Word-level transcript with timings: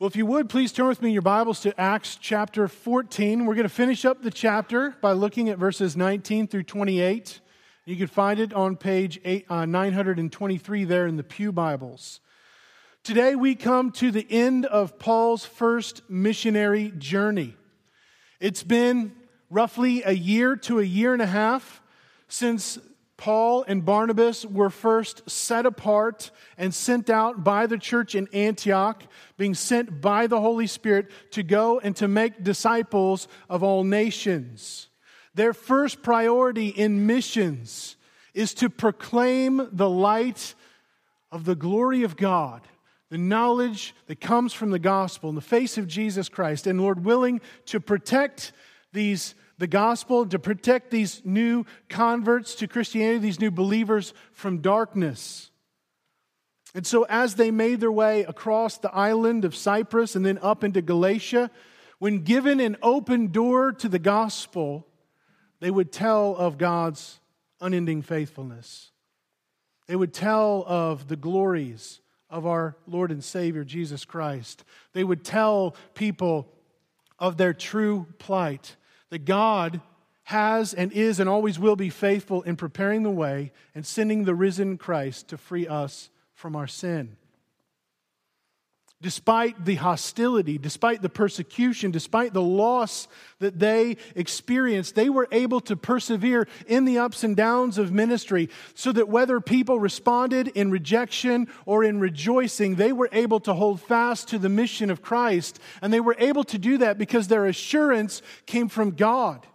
Well, 0.00 0.08
if 0.08 0.16
you 0.16 0.24
would, 0.24 0.48
please 0.48 0.72
turn 0.72 0.88
with 0.88 1.02
me 1.02 1.10
your 1.10 1.20
Bibles 1.20 1.60
to 1.60 1.78
Acts 1.78 2.16
chapter 2.18 2.68
14. 2.68 3.44
We're 3.44 3.54
going 3.54 3.64
to 3.64 3.68
finish 3.68 4.06
up 4.06 4.22
the 4.22 4.30
chapter 4.30 4.96
by 5.02 5.12
looking 5.12 5.50
at 5.50 5.58
verses 5.58 5.94
19 5.94 6.46
through 6.46 6.62
28. 6.62 7.38
You 7.84 7.96
can 7.96 8.06
find 8.06 8.40
it 8.40 8.54
on 8.54 8.76
page 8.76 9.20
eight, 9.26 9.44
uh, 9.50 9.66
923 9.66 10.84
there 10.84 11.06
in 11.06 11.18
the 11.18 11.22
Pew 11.22 11.52
Bibles. 11.52 12.20
Today 13.04 13.34
we 13.34 13.54
come 13.54 13.92
to 13.92 14.10
the 14.10 14.26
end 14.30 14.64
of 14.64 14.98
Paul's 14.98 15.44
first 15.44 16.00
missionary 16.08 16.94
journey. 16.96 17.54
It's 18.40 18.62
been 18.62 19.12
roughly 19.50 20.02
a 20.02 20.12
year 20.12 20.56
to 20.56 20.78
a 20.78 20.82
year 20.82 21.12
and 21.12 21.20
a 21.20 21.26
half 21.26 21.82
since 22.26 22.78
Paul 23.20 23.66
and 23.68 23.84
Barnabas 23.84 24.46
were 24.46 24.70
first 24.70 25.28
set 25.28 25.66
apart 25.66 26.30
and 26.56 26.74
sent 26.74 27.10
out 27.10 27.44
by 27.44 27.66
the 27.66 27.76
church 27.76 28.14
in 28.14 28.26
Antioch, 28.32 29.02
being 29.36 29.52
sent 29.52 30.00
by 30.00 30.26
the 30.26 30.40
Holy 30.40 30.66
Spirit 30.66 31.10
to 31.32 31.42
go 31.42 31.78
and 31.78 31.94
to 31.96 32.08
make 32.08 32.42
disciples 32.42 33.28
of 33.50 33.62
all 33.62 33.84
nations. 33.84 34.88
Their 35.34 35.52
first 35.52 36.02
priority 36.02 36.68
in 36.68 37.06
missions 37.06 37.96
is 38.32 38.54
to 38.54 38.70
proclaim 38.70 39.68
the 39.70 39.90
light 39.90 40.54
of 41.30 41.44
the 41.44 41.54
glory 41.54 42.04
of 42.04 42.16
God, 42.16 42.62
the 43.10 43.18
knowledge 43.18 43.94
that 44.06 44.22
comes 44.22 44.54
from 44.54 44.70
the 44.70 44.78
gospel 44.78 45.28
in 45.28 45.34
the 45.34 45.42
face 45.42 45.76
of 45.76 45.86
Jesus 45.86 46.30
Christ, 46.30 46.66
and 46.66 46.80
Lord 46.80 47.04
willing 47.04 47.42
to 47.66 47.80
protect 47.80 48.54
these 48.94 49.34
the 49.60 49.66
gospel, 49.66 50.24
to 50.24 50.38
protect 50.38 50.90
these 50.90 51.20
new 51.22 51.66
converts 51.90 52.54
to 52.54 52.66
Christianity, 52.66 53.18
these 53.18 53.38
new 53.38 53.50
believers 53.50 54.14
from 54.32 54.62
darkness. 54.62 55.50
And 56.74 56.86
so, 56.86 57.04
as 57.10 57.34
they 57.34 57.50
made 57.50 57.80
their 57.80 57.92
way 57.92 58.22
across 58.22 58.78
the 58.78 58.92
island 58.94 59.44
of 59.44 59.54
Cyprus 59.54 60.16
and 60.16 60.24
then 60.24 60.38
up 60.40 60.64
into 60.64 60.80
Galatia, 60.80 61.50
when 61.98 62.20
given 62.20 62.58
an 62.58 62.78
open 62.82 63.32
door 63.32 63.72
to 63.72 63.88
the 63.90 63.98
gospel, 63.98 64.86
they 65.60 65.70
would 65.70 65.92
tell 65.92 66.34
of 66.36 66.56
God's 66.56 67.20
unending 67.60 68.00
faithfulness. 68.00 68.92
They 69.88 69.96
would 69.96 70.14
tell 70.14 70.64
of 70.66 71.06
the 71.06 71.16
glories 71.16 72.00
of 72.30 72.46
our 72.46 72.78
Lord 72.86 73.10
and 73.10 73.22
Savior 73.22 73.64
Jesus 73.64 74.06
Christ. 74.06 74.64
They 74.94 75.04
would 75.04 75.22
tell 75.22 75.76
people 75.92 76.50
of 77.18 77.36
their 77.36 77.52
true 77.52 78.06
plight 78.18 78.76
that 79.10 79.24
God 79.24 79.80
has 80.24 80.72
and 80.72 80.92
is 80.92 81.20
and 81.20 81.28
always 81.28 81.58
will 81.58 81.76
be 81.76 81.90
faithful 81.90 82.42
in 82.42 82.56
preparing 82.56 83.02
the 83.02 83.10
way 83.10 83.52
and 83.74 83.84
sending 83.84 84.24
the 84.24 84.34
risen 84.34 84.78
Christ 84.78 85.28
to 85.28 85.36
free 85.36 85.66
us 85.66 86.10
from 86.34 86.56
our 86.56 86.66
sin. 86.66 87.16
Despite 89.02 89.64
the 89.64 89.76
hostility, 89.76 90.58
despite 90.58 91.00
the 91.00 91.08
persecution, 91.08 91.90
despite 91.90 92.34
the 92.34 92.42
loss 92.42 93.08
that 93.38 93.58
they 93.58 93.96
experienced, 94.14 94.94
they 94.94 95.08
were 95.08 95.26
able 95.32 95.60
to 95.62 95.76
persevere 95.76 96.46
in 96.66 96.84
the 96.84 96.98
ups 96.98 97.24
and 97.24 97.34
downs 97.34 97.78
of 97.78 97.92
ministry 97.92 98.50
so 98.74 98.92
that 98.92 99.08
whether 99.08 99.40
people 99.40 99.80
responded 99.80 100.48
in 100.48 100.70
rejection 100.70 101.48
or 101.64 101.82
in 101.82 101.98
rejoicing, 101.98 102.74
they 102.74 102.92
were 102.92 103.08
able 103.10 103.40
to 103.40 103.54
hold 103.54 103.80
fast 103.80 104.28
to 104.28 104.38
the 104.38 104.50
mission 104.50 104.90
of 104.90 105.00
Christ. 105.00 105.58
And 105.80 105.90
they 105.90 106.00
were 106.00 106.16
able 106.18 106.44
to 106.44 106.58
do 106.58 106.76
that 106.78 106.98
because 106.98 107.28
their 107.28 107.46
assurance 107.46 108.20
came 108.44 108.68
from 108.68 108.90
God 108.90 109.46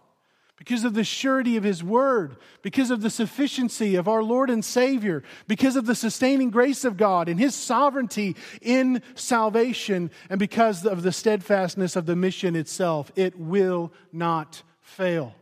because 0.56 0.84
of 0.84 0.94
the 0.94 1.04
surety 1.04 1.56
of 1.56 1.64
His 1.64 1.84
Word, 1.84 2.36
because 2.62 2.90
of 2.90 3.02
the 3.02 3.10
sufficiency 3.10 3.94
of 3.96 4.08
our 4.08 4.22
Lord 4.22 4.48
and 4.48 4.64
Savior, 4.64 5.22
because 5.46 5.76
of 5.76 5.86
the 5.86 5.94
sustaining 5.94 6.50
grace 6.50 6.84
of 6.84 6.96
God 6.96 7.28
and 7.28 7.38
His 7.38 7.54
sovereignty 7.54 8.36
in 8.62 9.02
salvation, 9.14 10.10
and 10.30 10.38
because 10.38 10.86
of 10.86 11.02
the 11.02 11.12
steadfastness 11.12 11.94
of 11.94 12.06
the 12.06 12.16
mission 12.16 12.56
itself. 12.56 13.12
It 13.16 13.38
will 13.38 13.92
not 14.12 14.62
fail. 14.80 15.34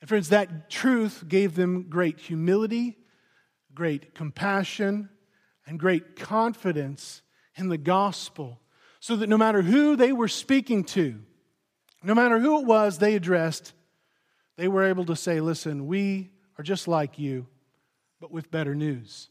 And 0.00 0.08
friends, 0.08 0.28
that 0.28 0.68
truth 0.68 1.24
gave 1.26 1.54
them 1.54 1.86
great 1.88 2.20
humility, 2.20 2.98
great 3.72 4.14
compassion, 4.14 5.08
and 5.66 5.80
great 5.80 6.16
confidence 6.16 7.22
in 7.56 7.70
the 7.70 7.78
gospel, 7.78 8.60
so 9.00 9.16
that 9.16 9.30
no 9.30 9.38
matter 9.38 9.62
who 9.62 9.96
they 9.96 10.12
were 10.12 10.28
speaking 10.28 10.84
to, 10.84 11.20
no 12.04 12.14
matter 12.14 12.38
who 12.38 12.60
it 12.60 12.66
was 12.66 12.98
they 12.98 13.14
addressed, 13.14 13.72
they 14.56 14.68
were 14.68 14.84
able 14.84 15.04
to 15.06 15.16
say, 15.16 15.40
Listen, 15.40 15.86
we 15.86 16.30
are 16.58 16.62
just 16.62 16.86
like 16.86 17.18
you, 17.18 17.46
but 18.20 18.30
with 18.30 18.50
better 18.50 18.74
news. 18.74 19.28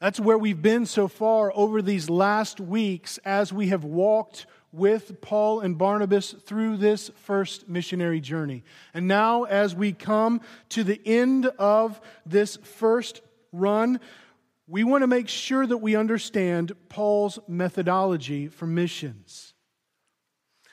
That's 0.00 0.18
where 0.18 0.38
we've 0.38 0.62
been 0.62 0.86
so 0.86 1.08
far 1.08 1.52
over 1.54 1.82
these 1.82 2.08
last 2.08 2.58
weeks 2.58 3.18
as 3.18 3.52
we 3.52 3.68
have 3.68 3.84
walked 3.84 4.46
with 4.72 5.20
Paul 5.20 5.60
and 5.60 5.76
Barnabas 5.76 6.32
through 6.32 6.78
this 6.78 7.10
first 7.16 7.68
missionary 7.68 8.20
journey. 8.20 8.62
And 8.94 9.06
now, 9.06 9.44
as 9.44 9.74
we 9.74 9.92
come 9.92 10.40
to 10.70 10.84
the 10.84 11.00
end 11.04 11.46
of 11.58 12.00
this 12.24 12.56
first 12.56 13.20
run, 13.52 14.00
we 14.66 14.84
want 14.84 15.02
to 15.02 15.08
make 15.08 15.28
sure 15.28 15.66
that 15.66 15.78
we 15.78 15.96
understand 15.96 16.72
Paul's 16.88 17.38
methodology 17.48 18.48
for 18.48 18.66
missions. 18.66 19.49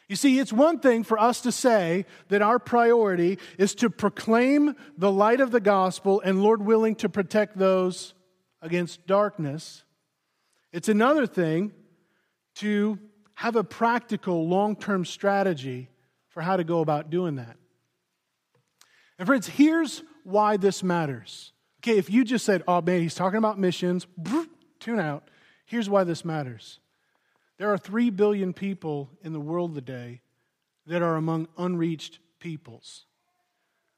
You 0.07 0.15
see, 0.15 0.39
it's 0.39 0.53
one 0.53 0.79
thing 0.79 1.03
for 1.03 1.19
us 1.19 1.41
to 1.41 1.51
say 1.51 2.05
that 2.29 2.41
our 2.41 2.59
priority 2.59 3.39
is 3.57 3.75
to 3.75 3.89
proclaim 3.89 4.75
the 4.97 5.11
light 5.11 5.41
of 5.41 5.51
the 5.51 5.59
gospel 5.59 6.21
and, 6.23 6.41
Lord 6.41 6.65
willing, 6.65 6.95
to 6.95 7.09
protect 7.09 7.57
those 7.57 8.13
against 8.61 9.05
darkness. 9.05 9.83
It's 10.71 10.87
another 10.87 11.27
thing 11.27 11.73
to 12.55 12.99
have 13.35 13.55
a 13.55 13.63
practical, 13.63 14.47
long 14.47 14.75
term 14.75 15.03
strategy 15.03 15.89
for 16.29 16.41
how 16.41 16.55
to 16.55 16.63
go 16.63 16.79
about 16.79 17.09
doing 17.09 17.35
that. 17.35 17.57
And, 19.19 19.27
friends, 19.27 19.47
here's 19.47 20.03
why 20.23 20.57
this 20.57 20.83
matters. 20.83 21.51
Okay, 21.81 21.97
if 21.97 22.09
you 22.09 22.23
just 22.23 22.45
said, 22.45 22.63
oh 22.67 22.81
man, 22.81 23.01
he's 23.01 23.15
talking 23.15 23.37
about 23.37 23.59
missions, 23.59 24.07
tune 24.79 24.99
out. 24.99 25.29
Here's 25.65 25.89
why 25.89 26.03
this 26.05 26.23
matters. 26.23 26.79
There 27.57 27.73
are 27.73 27.77
3 27.77 28.11
billion 28.11 28.53
people 28.53 29.09
in 29.23 29.33
the 29.33 29.39
world 29.39 29.73
today 29.73 30.21
that 30.85 31.01
are 31.01 31.15
among 31.15 31.47
unreached 31.57 32.19
peoples. 32.39 33.05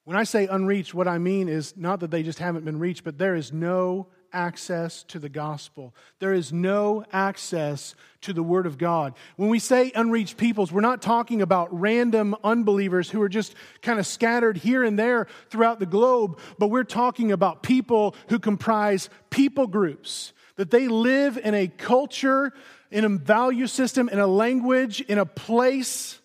When 0.06 0.16
I 0.16 0.24
say 0.24 0.48
unreached, 0.48 0.94
what 0.94 1.08
I 1.08 1.18
mean 1.18 1.50
is 1.50 1.76
not 1.76 2.00
that 2.00 2.10
they 2.10 2.24
just 2.24 2.40
haven't 2.40 2.66
been 2.66 2.80
reached, 2.80 3.04
but 3.04 3.18
there 3.18 3.36
is 3.36 3.52
no 3.52 4.08
access 4.32 5.04
to 5.04 5.20
the 5.20 5.30
gospel. 5.30 5.94
There 6.20 6.34
is 6.34 6.54
no 6.54 7.04
access 7.12 7.96
to 8.22 8.32
the 8.32 8.44
Word 8.44 8.66
of 8.66 8.78
God. 8.78 9.14
When 9.36 9.50
we 9.50 9.60
say 9.60 9.92
unreached 9.94 10.38
peoples, 10.38 10.72
we're 10.72 10.82
not 10.82 11.02
talking 11.02 11.42
about 11.42 11.78
random 11.78 12.36
unbelievers 12.44 13.10
who 13.10 13.22
are 13.22 13.30
just 13.30 13.56
kind 13.82 14.00
of 14.00 14.08
scattered 14.08 14.58
here 14.58 14.84
and 14.84 14.98
there 14.98 15.28
throughout 15.50 15.80
the 15.80 15.86
globe, 15.86 16.40
but 16.58 16.68
we're 16.68 16.84
talking 16.84 17.32
about 17.32 17.62
people 17.62 18.16
who 18.30 18.40
comprise 18.40 19.10
people 19.30 19.68
groups, 19.68 20.32
that 20.56 20.72
they 20.72 20.88
live 20.88 21.38
in 21.38 21.54
a 21.54 21.68
culture 21.68 22.54
in 22.92 23.06
a 23.06 23.10
value 23.10 23.68
system, 23.68 24.10
in 24.10 24.20
a 24.20 24.28
language, 24.28 25.02
in 25.02 25.18
a 25.18 25.26
place 25.26 26.20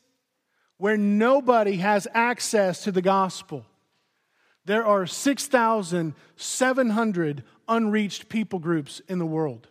where 0.78 0.96
nobody 0.96 1.76
has 1.76 2.08
access 2.14 2.82
to 2.84 2.92
the 2.92 3.02
gospel. 3.02 3.66
There 4.64 4.86
are 4.86 5.06
6,700 5.06 7.44
unreached 7.68 8.28
people 8.28 8.58
groups 8.58 9.00
in 9.08 9.18
the 9.18 9.26
world. 9.26 9.68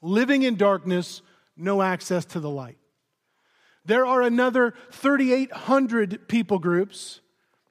Living 0.00 0.42
in 0.42 0.56
darkness, 0.56 1.20
no 1.56 1.82
access 1.82 2.24
to 2.26 2.38
the 2.40 2.50
light. 2.50 2.78
There 3.84 4.06
are 4.06 4.22
another 4.22 4.74
3,800 4.92 6.28
people 6.28 6.60
groups 6.60 7.20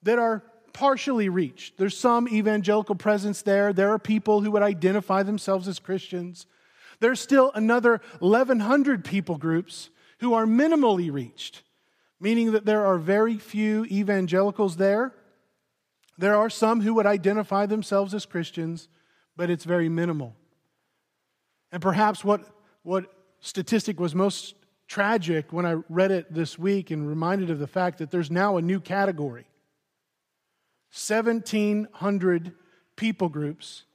that 0.03 0.19
are 0.19 0.43
partially 0.73 1.29
reached. 1.29 1.77
There's 1.77 1.97
some 1.97 2.27
evangelical 2.27 2.95
presence 2.95 3.41
there. 3.41 3.73
There 3.73 3.91
are 3.91 3.99
people 3.99 4.41
who 4.41 4.51
would 4.51 4.63
identify 4.63 5.23
themselves 5.23 5.67
as 5.67 5.79
Christians. 5.79 6.45
There's 7.01 7.19
still 7.19 7.51
another 7.55 7.99
1,100 8.19 9.03
people 9.03 9.37
groups 9.37 9.89
who 10.19 10.35
are 10.35 10.45
minimally 10.45 11.11
reached, 11.11 11.63
meaning 12.19 12.51
that 12.51 12.65
there 12.65 12.85
are 12.85 12.99
very 12.99 13.37
few 13.37 13.85
evangelicals 13.85 14.77
there. 14.77 15.13
There 16.19 16.35
are 16.35 16.49
some 16.49 16.81
who 16.81 16.93
would 16.93 17.07
identify 17.07 17.65
themselves 17.65 18.13
as 18.13 18.27
Christians, 18.27 18.87
but 19.35 19.49
it's 19.49 19.65
very 19.65 19.89
minimal. 19.89 20.35
And 21.71 21.81
perhaps 21.81 22.23
what, 22.23 22.47
what 22.83 23.11
statistic 23.39 23.99
was 23.99 24.13
most 24.13 24.53
tragic 24.87 25.51
when 25.51 25.65
I 25.65 25.77
read 25.89 26.11
it 26.11 26.31
this 26.31 26.59
week 26.59 26.91
and 26.91 27.07
reminded 27.07 27.49
of 27.49 27.57
the 27.57 27.65
fact 27.65 27.97
that 27.97 28.11
there's 28.11 28.29
now 28.29 28.57
a 28.57 28.61
new 28.61 28.79
category 28.79 29.47
1,700 30.93 32.51
people 32.95 33.29
groups 33.29 33.85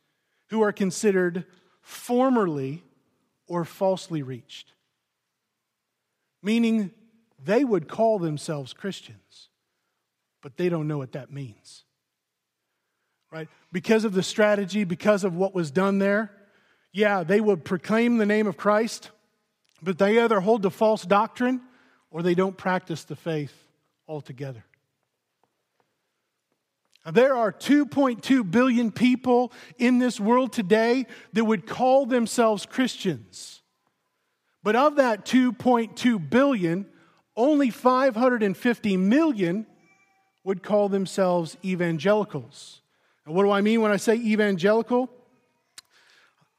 who 0.49 0.63
are 0.63 0.73
considered 0.73 1.45
formerly 1.83 2.83
or 3.47 3.65
falsely 3.65 4.23
reached. 4.23 4.73
Meaning 6.43 6.91
they 7.45 7.65
would 7.65 7.89
call 7.89 8.19
themselves 8.19 8.73
Christians, 8.73 9.49
but 10.43 10.57
they 10.57 10.69
don't 10.69 10.89
know 10.89 10.99
what 10.99 11.13
that 11.13 11.33
means. 11.33 11.85
Right? 13.33 13.49
Because 13.73 14.05
of 14.05 14.13
the 14.13 14.23
strategy, 14.23 14.85
because 14.85 15.25
of 15.25 15.35
what 15.35 15.55
was 15.55 15.71
done 15.71 15.99
there, 15.99 16.31
yeah, 16.93 17.25
they 17.25 17.41
would 17.41 17.65
proclaim 17.65 18.17
the 18.17 18.27
name 18.27 18.47
of 18.47 18.57
Christ, 18.57 19.11
but 19.83 19.99
they 19.99 20.19
either 20.19 20.41
hold 20.41 20.63
to 20.63 20.71
false 20.71 21.03
doctrine 21.03 21.61
or 22.11 22.23
they 22.23 22.35
don't 22.35 22.57
practice 22.57 23.05
the 23.05 23.17
faith 23.17 23.53
altogether. 24.09 24.65
There 27.13 27.37
are 27.37 27.53
2.2 27.53 28.51
billion 28.51 28.91
people 28.91 29.53
in 29.79 29.99
this 29.99 30.19
world 30.19 30.53
today 30.53 31.07
that 31.35 31.45
would 31.45 31.67
call 31.67 32.05
themselves 32.05 32.67
Christians. 32.67 33.63
But 34.65 34.75
of 34.75 34.97
that 34.97 35.25
2.2 35.25 36.31
billion, 36.31 36.87
only 37.37 37.71
550 37.71 38.97
million 38.97 39.67
would 40.43 40.65
call 40.65 40.89
themselves 40.89 41.57
evangelicals. 41.65 42.81
And 43.25 43.35
what 43.35 43.45
do 43.45 43.53
I 43.53 43.61
mean 43.61 43.81
when 43.83 43.93
I 43.93 43.97
say 43.97 44.15
evangelical? 44.15 45.09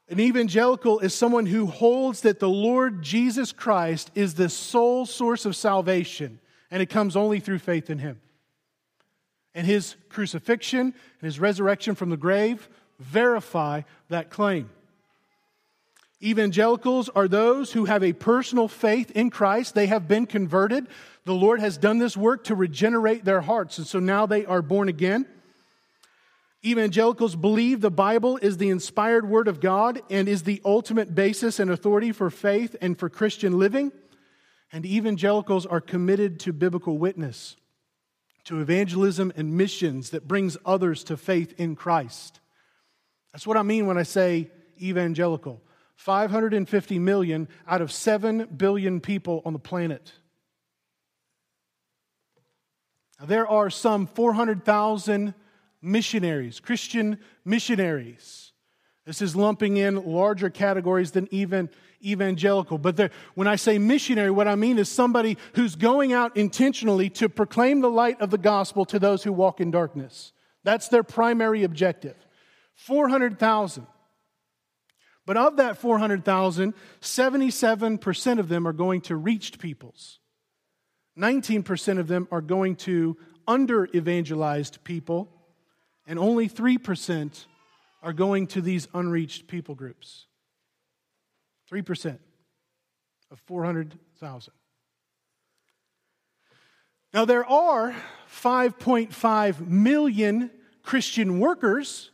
An 0.08 0.18
evangelical 0.18 1.00
is 1.00 1.12
someone 1.12 1.44
who 1.44 1.66
holds 1.66 2.22
that 2.22 2.40
the 2.40 2.48
Lord 2.48 3.02
Jesus 3.02 3.52
Christ 3.52 4.10
is 4.14 4.32
the 4.32 4.48
sole 4.48 5.04
source 5.04 5.44
of 5.44 5.54
salvation, 5.54 6.40
and 6.70 6.80
it 6.80 6.88
comes 6.88 7.16
only 7.16 7.40
through 7.40 7.58
faith 7.58 7.90
in 7.90 7.98
Him 7.98 8.18
and 9.58 9.66
his 9.66 9.96
crucifixion 10.08 10.80
and 10.80 10.94
his 11.20 11.40
resurrection 11.40 11.96
from 11.96 12.10
the 12.10 12.16
grave 12.16 12.68
verify 13.00 13.82
that 14.08 14.30
claim. 14.30 14.70
Evangelicals 16.22 17.08
are 17.08 17.26
those 17.26 17.72
who 17.72 17.86
have 17.86 18.04
a 18.04 18.12
personal 18.12 18.68
faith 18.68 19.10
in 19.10 19.30
Christ. 19.30 19.74
They 19.74 19.86
have 19.86 20.06
been 20.06 20.26
converted. 20.26 20.86
The 21.24 21.34
Lord 21.34 21.58
has 21.58 21.76
done 21.76 21.98
this 21.98 22.16
work 22.16 22.44
to 22.44 22.54
regenerate 22.54 23.24
their 23.24 23.40
hearts, 23.40 23.78
and 23.78 23.86
so 23.86 23.98
now 23.98 24.26
they 24.26 24.46
are 24.46 24.62
born 24.62 24.88
again. 24.88 25.26
Evangelicals 26.64 27.34
believe 27.34 27.80
the 27.80 27.90
Bible 27.90 28.36
is 28.36 28.58
the 28.58 28.70
inspired 28.70 29.28
Word 29.28 29.48
of 29.48 29.58
God 29.58 30.00
and 30.08 30.28
is 30.28 30.44
the 30.44 30.62
ultimate 30.64 31.16
basis 31.16 31.58
and 31.58 31.68
authority 31.68 32.12
for 32.12 32.30
faith 32.30 32.76
and 32.80 32.96
for 32.96 33.08
Christian 33.08 33.58
living. 33.58 33.90
And 34.72 34.86
evangelicals 34.86 35.66
are 35.66 35.80
committed 35.80 36.38
to 36.40 36.52
biblical 36.52 36.96
witness 36.96 37.56
to 38.48 38.60
evangelism 38.60 39.30
and 39.36 39.58
missions 39.58 40.08
that 40.10 40.26
brings 40.26 40.56
others 40.64 41.04
to 41.04 41.18
faith 41.18 41.52
in 41.58 41.76
Christ. 41.76 42.40
That's 43.30 43.46
what 43.46 43.58
I 43.58 43.62
mean 43.62 43.86
when 43.86 43.98
I 43.98 44.04
say 44.04 44.50
evangelical. 44.80 45.60
550 45.96 46.98
million 46.98 47.46
out 47.66 47.82
of 47.82 47.92
7 47.92 48.46
billion 48.56 49.02
people 49.02 49.42
on 49.44 49.52
the 49.52 49.58
planet. 49.58 50.14
Now, 53.20 53.26
there 53.26 53.46
are 53.46 53.68
some 53.68 54.06
400,000 54.06 55.34
missionaries, 55.82 56.58
Christian 56.58 57.18
missionaries. 57.44 58.52
This 59.04 59.20
is 59.20 59.36
lumping 59.36 59.76
in 59.76 60.10
larger 60.10 60.48
categories 60.48 61.10
than 61.10 61.28
even 61.30 61.68
evangelical. 62.04 62.78
But 62.78 63.12
when 63.34 63.48
I 63.48 63.56
say 63.56 63.78
missionary, 63.78 64.30
what 64.30 64.48
I 64.48 64.54
mean 64.54 64.78
is 64.78 64.88
somebody 64.88 65.36
who's 65.54 65.76
going 65.76 66.12
out 66.12 66.36
intentionally 66.36 67.10
to 67.10 67.28
proclaim 67.28 67.80
the 67.80 67.90
light 67.90 68.20
of 68.20 68.30
the 68.30 68.38
gospel 68.38 68.84
to 68.86 68.98
those 68.98 69.22
who 69.24 69.32
walk 69.32 69.60
in 69.60 69.70
darkness. 69.70 70.32
That's 70.64 70.88
their 70.88 71.02
primary 71.02 71.64
objective. 71.64 72.16
400,000. 72.74 73.86
But 75.26 75.36
of 75.36 75.56
that 75.56 75.76
400,000, 75.76 76.74
77% 77.00 78.38
of 78.38 78.48
them 78.48 78.66
are 78.66 78.72
going 78.72 79.00
to 79.02 79.16
reached 79.16 79.58
peoples. 79.58 80.20
19% 81.18 81.98
of 81.98 82.06
them 82.06 82.28
are 82.30 82.40
going 82.40 82.76
to 82.76 83.16
under 83.46 83.86
evangelized 83.94 84.84
people, 84.84 85.28
and 86.06 86.18
only 86.18 86.48
3% 86.48 87.44
are 88.02 88.12
going 88.12 88.46
to 88.46 88.60
these 88.60 88.86
unreached 88.94 89.48
people 89.48 89.74
groups. 89.74 90.27
3% 91.70 92.18
of 93.30 93.38
400,000. 93.40 94.52
Now, 97.12 97.24
there 97.24 97.44
are 97.44 97.94
5.5 98.30 99.66
million 99.66 100.50
Christian 100.82 101.40
workers 101.40 102.10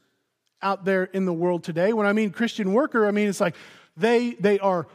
out 0.63 0.85
there 0.85 1.05
in 1.05 1.25
the 1.27 1.33
world 1.33 1.63
today. 1.63 1.93
When 1.93 2.07
I 2.07 2.13
mean 2.13 2.31
Christian 2.31 2.73
worker, 2.73 3.07
I 3.07 3.11
mean 3.11 3.29
it's 3.29 3.41
like 3.41 3.57
they, 3.97 4.31
they 4.35 4.59
are 4.59 4.87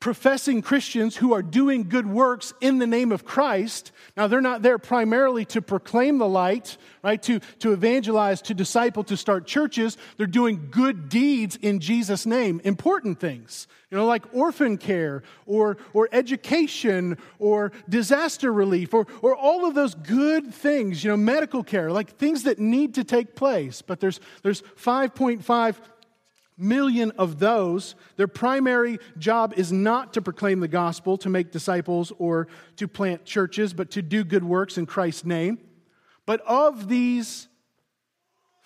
professing 0.00 0.62
Christians 0.62 1.16
who 1.16 1.32
are 1.32 1.42
doing 1.42 1.88
good 1.88 2.06
works 2.06 2.54
in 2.60 2.78
the 2.78 2.86
name 2.86 3.10
of 3.10 3.24
Christ. 3.24 3.90
Now, 4.16 4.28
they're 4.28 4.40
not 4.40 4.62
there 4.62 4.78
primarily 4.78 5.44
to 5.46 5.60
proclaim 5.60 6.18
the 6.18 6.28
light, 6.28 6.76
right? 7.02 7.20
To, 7.24 7.40
to 7.60 7.72
evangelize, 7.72 8.40
to 8.42 8.54
disciple, 8.54 9.02
to 9.04 9.16
start 9.16 9.46
churches. 9.46 9.96
They're 10.16 10.28
doing 10.28 10.68
good 10.70 11.08
deeds 11.08 11.56
in 11.56 11.80
Jesus' 11.80 12.26
name, 12.26 12.60
important 12.62 13.18
things, 13.18 13.66
you 13.90 13.98
know, 13.98 14.06
like 14.06 14.22
orphan 14.32 14.78
care 14.78 15.24
or, 15.46 15.78
or 15.92 16.08
education 16.12 17.18
or 17.40 17.72
disaster 17.88 18.52
relief 18.52 18.94
or, 18.94 19.06
or 19.20 19.34
all 19.34 19.66
of 19.66 19.74
those 19.74 19.96
good 19.96 20.54
things, 20.54 21.02
you 21.02 21.10
know, 21.10 21.16
medical 21.16 21.64
care, 21.64 21.90
like 21.90 22.16
things 22.18 22.44
that 22.44 22.60
need 22.60 22.94
to 22.94 23.02
take 23.02 23.34
place. 23.34 23.82
But 23.82 23.98
there's, 23.98 24.20
there's 24.42 24.62
5.5 24.62 25.76
million 26.58 27.12
of 27.12 27.38
those, 27.38 27.94
their 28.16 28.28
primary 28.28 28.98
job 29.16 29.54
is 29.56 29.72
not 29.72 30.12
to 30.14 30.20
proclaim 30.20 30.58
the 30.60 30.68
gospel, 30.68 31.16
to 31.18 31.28
make 31.28 31.52
disciples, 31.52 32.12
or 32.18 32.48
to 32.76 32.88
plant 32.88 33.24
churches, 33.24 33.72
but 33.72 33.92
to 33.92 34.02
do 34.02 34.24
good 34.24 34.42
works 34.44 34.76
in 34.76 34.86
Christ's 34.86 35.24
name. 35.24 35.58
But 36.26 36.40
of 36.42 36.88
these 36.88 37.46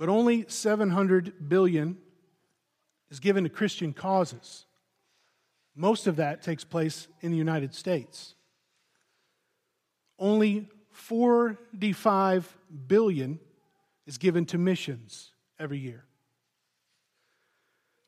But 0.00 0.08
only 0.08 0.46
700 0.48 1.50
billion 1.50 1.98
is 3.10 3.20
given 3.20 3.44
to 3.44 3.50
Christian 3.50 3.92
causes. 3.92 4.64
Most 5.76 6.06
of 6.06 6.16
that 6.16 6.40
takes 6.40 6.64
place 6.64 7.06
in 7.20 7.30
the 7.30 7.36
United 7.36 7.74
States. 7.74 8.34
Only 10.18 10.70
45 10.92 12.56
billion 12.86 13.40
is 14.06 14.16
given 14.16 14.46
to 14.46 14.56
missions 14.56 15.32
every 15.58 15.78
year. 15.78 16.06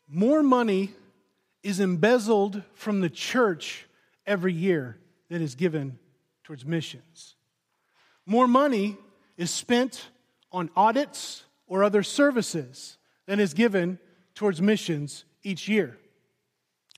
More 0.09 0.43
money 0.43 0.93
is 1.63 1.79
embezzled 1.79 2.63
from 2.73 3.03
the 3.03 3.11
church 3.11 3.87
every 4.27 4.55
year 4.55 4.97
than 5.29 5.43
is 5.43 5.55
given 5.55 5.99
towards 6.43 6.65
missions. 6.65 7.35
More 8.25 8.49
money 8.49 8.97
is 9.37 9.51
spent 9.51 10.09
on 10.51 10.71
audits 10.75 11.45
or 11.73 11.83
other 11.83 12.03
services 12.03 12.99
than 13.25 13.41
is 13.41 13.55
given 13.55 13.99
towards 14.35 14.61
missions 14.61 15.25
each 15.43 15.71
year. 15.71 15.97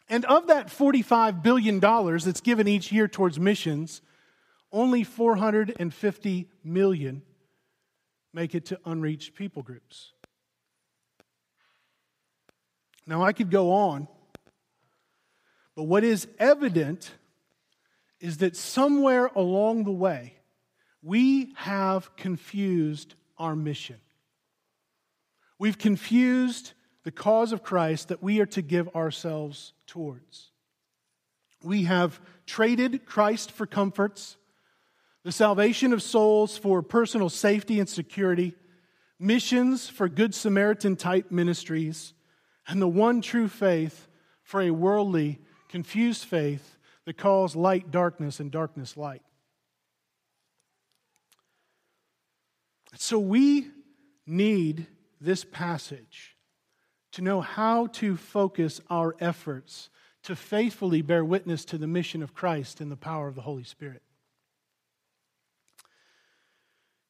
And 0.08 0.24
of 0.24 0.48
that 0.48 0.66
$45 0.66 1.44
billion 1.44 1.78
that's 1.78 2.40
given 2.40 2.66
each 2.66 2.90
year 2.90 3.06
towards 3.06 3.38
missions, 3.38 4.02
only 4.72 5.04
450 5.04 6.48
million 6.64 7.22
make 8.32 8.56
it 8.56 8.64
to 8.64 8.80
unreached 8.84 9.36
people 9.36 9.62
groups. 9.62 10.10
Now, 13.06 13.22
I 13.22 13.32
could 13.32 13.52
go 13.52 13.70
on, 13.70 14.08
but 15.76 15.84
what 15.84 16.02
is 16.02 16.26
evident 16.40 17.12
is 18.18 18.38
that 18.38 18.56
somewhere 18.56 19.26
along 19.36 19.84
the 19.84 19.92
way, 19.92 20.34
we 21.00 21.52
have 21.58 22.16
confused 22.16 23.14
our 23.38 23.54
mission. 23.54 24.00
We've 25.58 25.78
confused 25.78 26.72
the 27.04 27.12
cause 27.12 27.52
of 27.52 27.62
Christ 27.62 28.08
that 28.08 28.22
we 28.22 28.40
are 28.40 28.46
to 28.46 28.62
give 28.62 28.88
ourselves 28.94 29.72
towards. 29.86 30.50
We 31.62 31.84
have 31.84 32.20
traded 32.46 33.06
Christ 33.06 33.50
for 33.52 33.66
comforts, 33.66 34.36
the 35.22 35.32
salvation 35.32 35.92
of 35.92 36.02
souls 36.02 36.58
for 36.58 36.82
personal 36.82 37.28
safety 37.28 37.80
and 37.80 37.88
security, 37.88 38.54
missions 39.18 39.88
for 39.88 40.08
Good 40.08 40.34
Samaritan 40.34 40.96
type 40.96 41.30
ministries, 41.30 42.12
and 42.66 42.80
the 42.80 42.88
one 42.88 43.20
true 43.20 43.48
faith 43.48 44.08
for 44.42 44.60
a 44.60 44.70
worldly, 44.70 45.40
confused 45.68 46.24
faith 46.24 46.76
that 47.06 47.16
calls 47.16 47.56
light 47.56 47.90
darkness 47.90 48.40
and 48.40 48.50
darkness 48.50 48.96
light. 48.96 49.22
So 52.96 53.18
we 53.18 53.68
need 54.26 54.86
this 55.20 55.44
passage 55.44 56.36
to 57.12 57.22
know 57.22 57.40
how 57.40 57.86
to 57.86 58.16
focus 58.16 58.80
our 58.90 59.14
efforts 59.20 59.88
to 60.24 60.34
faithfully 60.34 61.02
bear 61.02 61.24
witness 61.24 61.64
to 61.66 61.78
the 61.78 61.86
mission 61.86 62.22
of 62.22 62.34
Christ 62.34 62.80
in 62.80 62.88
the 62.88 62.96
power 62.96 63.28
of 63.28 63.34
the 63.34 63.42
Holy 63.42 63.64
Spirit. 63.64 64.02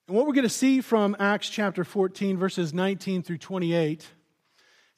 And 0.06 0.16
what 0.16 0.26
we're 0.26 0.34
going 0.34 0.42
to 0.42 0.50
see 0.50 0.80
from 0.80 1.16
Acts 1.18 1.48
chapter 1.48 1.84
14, 1.84 2.36
verses 2.36 2.74
19 2.74 3.22
through 3.22 3.38
28, 3.38 4.06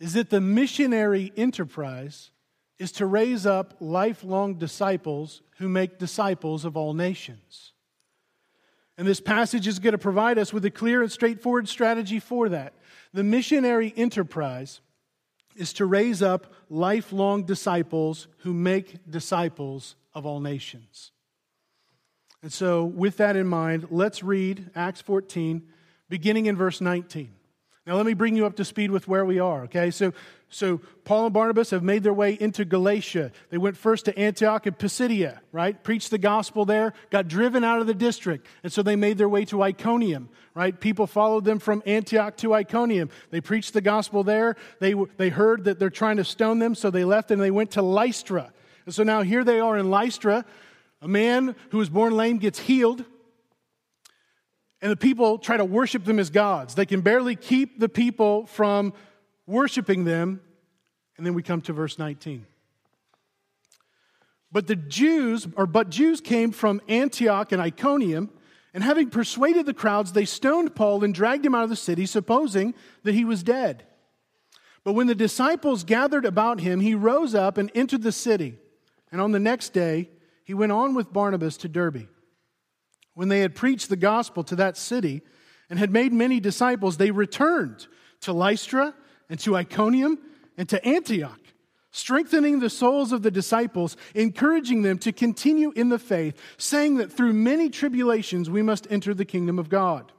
is 0.00 0.14
that 0.14 0.30
the 0.30 0.40
missionary 0.40 1.32
enterprise 1.36 2.30
is 2.78 2.90
to 2.92 3.06
raise 3.06 3.46
up 3.46 3.74
lifelong 3.80 4.56
disciples 4.56 5.42
who 5.58 5.68
make 5.68 5.98
disciples 5.98 6.64
of 6.64 6.76
all 6.76 6.92
nations. 6.92 7.72
And 8.98 9.06
this 9.06 9.20
passage 9.20 9.66
is 9.66 9.78
going 9.78 9.92
to 9.92 9.98
provide 9.98 10.38
us 10.38 10.52
with 10.52 10.64
a 10.64 10.70
clear 10.70 11.02
and 11.02 11.12
straightforward 11.12 11.68
strategy 11.68 12.18
for 12.18 12.48
that. 12.48 12.74
The 13.12 13.24
missionary 13.24 13.92
enterprise 13.96 14.80
is 15.54 15.72
to 15.74 15.86
raise 15.86 16.22
up 16.22 16.52
lifelong 16.70 17.44
disciples 17.44 18.28
who 18.38 18.52
make 18.52 19.10
disciples 19.10 19.96
of 20.14 20.24
all 20.26 20.40
nations. 20.40 21.12
And 22.42 22.52
so, 22.52 22.84
with 22.84 23.16
that 23.16 23.36
in 23.36 23.46
mind, 23.46 23.88
let's 23.90 24.22
read 24.22 24.70
Acts 24.74 25.00
14, 25.00 25.62
beginning 26.08 26.46
in 26.46 26.56
verse 26.56 26.80
19. 26.80 27.32
Now, 27.86 27.96
let 27.96 28.06
me 28.06 28.14
bring 28.14 28.36
you 28.36 28.46
up 28.46 28.56
to 28.56 28.64
speed 28.64 28.90
with 28.90 29.08
where 29.08 29.24
we 29.24 29.38
are, 29.38 29.64
okay? 29.64 29.90
So, 29.90 30.12
so 30.48 30.80
Paul 31.04 31.26
and 31.26 31.34
Barnabas 31.34 31.70
have 31.70 31.82
made 31.82 32.02
their 32.02 32.12
way 32.12 32.32
into 32.32 32.64
Galatia. 32.64 33.32
They 33.50 33.58
went 33.58 33.76
first 33.76 34.04
to 34.04 34.16
Antioch 34.16 34.66
and 34.66 34.78
Pisidia, 34.78 35.40
right? 35.50 35.82
Preached 35.82 36.10
the 36.10 36.18
gospel 36.18 36.64
there, 36.64 36.92
got 37.10 37.26
driven 37.26 37.64
out 37.64 37.80
of 37.80 37.86
the 37.86 37.94
district, 37.94 38.46
and 38.62 38.72
so 38.72 38.82
they 38.82 38.96
made 38.96 39.18
their 39.18 39.28
way 39.28 39.44
to 39.46 39.62
Iconium, 39.62 40.28
right? 40.54 40.78
People 40.78 41.06
followed 41.06 41.44
them 41.44 41.58
from 41.58 41.82
Antioch 41.84 42.36
to 42.38 42.54
Iconium. 42.54 43.10
They 43.30 43.40
preached 43.40 43.72
the 43.72 43.80
gospel 43.80 44.22
there. 44.22 44.56
They, 44.78 44.94
they 45.16 45.30
heard 45.30 45.64
that 45.64 45.78
they're 45.78 45.90
trying 45.90 46.18
to 46.18 46.24
stone 46.24 46.60
them, 46.60 46.74
so 46.74 46.90
they 46.90 47.04
left 47.04 47.30
and 47.30 47.42
they 47.42 47.50
went 47.50 47.72
to 47.72 47.82
Lystra. 47.82 48.52
And 48.84 48.94
so 48.94 49.02
now 49.02 49.22
here 49.22 49.42
they 49.42 49.58
are 49.58 49.76
in 49.76 49.90
Lystra. 49.90 50.44
A 51.02 51.08
man 51.08 51.56
who 51.70 51.78
was 51.78 51.90
born 51.90 52.16
lame 52.16 52.38
gets 52.38 52.58
healed 52.58 53.04
and 54.82 54.92
the 54.92 54.96
people 54.96 55.38
try 55.38 55.56
to 55.56 55.64
worship 55.64 56.04
them 56.04 56.18
as 56.18 56.30
gods. 56.30 56.74
They 56.74 56.86
can 56.86 57.00
barely 57.00 57.34
keep 57.34 57.80
the 57.80 57.88
people 57.88 58.46
from 58.46 58.92
worshiping 59.46 60.04
them. 60.04 60.40
And 61.16 61.26
then 61.26 61.34
we 61.34 61.42
come 61.42 61.60
to 61.62 61.72
verse 61.72 61.98
19. 61.98 62.46
But 64.52 64.66
the 64.66 64.76
Jews, 64.76 65.46
or 65.56 65.66
but 65.66 65.90
Jews 65.90 66.20
came 66.20 66.52
from 66.52 66.80
Antioch 66.88 67.52
and 67.52 67.60
Iconium, 67.60 68.30
and 68.72 68.84
having 68.84 69.10
persuaded 69.10 69.66
the 69.66 69.74
crowds, 69.74 70.12
they 70.12 70.24
stoned 70.24 70.74
Paul 70.74 71.02
and 71.02 71.14
dragged 71.14 71.44
him 71.44 71.54
out 71.54 71.64
of 71.64 71.70
the 71.70 71.76
city, 71.76 72.06
supposing 72.06 72.74
that 73.04 73.14
he 73.14 73.24
was 73.24 73.42
dead. 73.42 73.84
But 74.84 74.92
when 74.92 75.06
the 75.06 75.14
disciples 75.14 75.82
gathered 75.82 76.24
about 76.24 76.60
him, 76.60 76.80
he 76.80 76.94
rose 76.94 77.34
up 77.34 77.58
and 77.58 77.72
entered 77.74 78.02
the 78.02 78.12
city. 78.12 78.58
And 79.10 79.20
on 79.20 79.32
the 79.32 79.40
next 79.40 79.70
day, 79.70 80.10
he 80.44 80.54
went 80.54 80.72
on 80.72 80.94
with 80.94 81.12
Barnabas 81.12 81.56
to 81.58 81.68
Derbe. 81.68 82.08
When 83.14 83.28
they 83.28 83.40
had 83.40 83.54
preached 83.54 83.88
the 83.88 83.96
gospel 83.96 84.44
to 84.44 84.56
that 84.56 84.76
city 84.76 85.22
and 85.68 85.78
had 85.78 85.90
made 85.90 86.12
many 86.12 86.38
disciples, 86.38 86.98
they 86.98 87.10
returned 87.10 87.86
to 88.20 88.32
Lystra 88.32 88.94
and 89.28 89.38
to 89.40 89.56
Iconium 89.56 90.18
and 90.56 90.68
to 90.68 90.84
Antioch, 90.86 91.40
strengthening 91.90 92.60
the 92.60 92.70
souls 92.70 93.12
of 93.12 93.22
the 93.22 93.30
disciples, 93.30 93.96
encouraging 94.14 94.82
them 94.82 94.98
to 94.98 95.12
continue 95.12 95.72
in 95.76 95.88
the 95.88 95.98
faith, 95.98 96.40
saying 96.58 96.96
that 96.96 97.12
through 97.12 97.32
many 97.32 97.70
tribulations 97.70 98.50
we 98.50 98.62
must 98.62 98.86
enter 98.90 99.14
the 99.14 99.24
kingdom 99.24 99.58
of 99.58 99.68
God. 99.68 100.12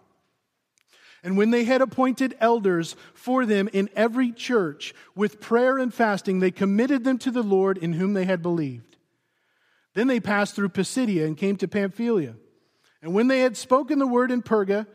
And 1.23 1.35
when 1.35 1.51
they 1.51 1.63
had 1.63 1.81
appointed 1.81 2.37
elders 2.39 2.95
for 3.13 3.45
them 3.45 3.69
in 3.73 3.89
every 3.95 4.31
church, 4.31 4.93
with 5.15 5.41
prayer 5.41 5.77
and 5.77 5.93
fasting, 5.93 6.39
they 6.39 6.51
committed 6.51 7.03
them 7.03 7.17
to 7.19 7.31
the 7.31 7.43
Lord 7.43 7.77
in 7.77 7.93
whom 7.93 8.13
they 8.13 8.25
had 8.25 8.41
believed. 8.41 8.97
Then 9.93 10.07
they 10.07 10.19
passed 10.19 10.55
through 10.55 10.69
Pisidia 10.69 11.25
and 11.25 11.35
came 11.35 11.57
to 11.57 11.67
Pamphylia. 11.67 12.35
And 13.01 13.13
when 13.13 13.27
they 13.27 13.39
had 13.39 13.57
spoken 13.57 13.99
the 13.99 14.07
word 14.07 14.31
in 14.31 14.43
Perga, 14.43 14.85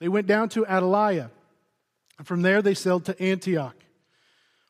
they 0.00 0.08
went 0.08 0.26
down 0.26 0.48
to 0.50 0.64
Attalia. 0.64 1.30
And 2.20 2.26
from 2.26 2.42
there 2.42 2.60
they 2.60 2.74
sailed 2.74 3.06
to 3.06 3.18
Antioch, 3.18 3.76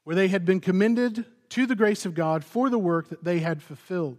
where 0.05 0.15
they 0.15 0.29
had 0.29 0.45
been 0.45 0.61
commended 0.61 1.25
to 1.49 1.67
the 1.67 1.75
grace 1.75 2.07
of 2.07 2.15
God 2.15 2.45
for 2.45 2.71
the 2.71 2.79
work 2.79 3.09
that 3.09 3.25
they 3.25 3.41
had 3.41 3.61
fulfilled. 3.61 4.19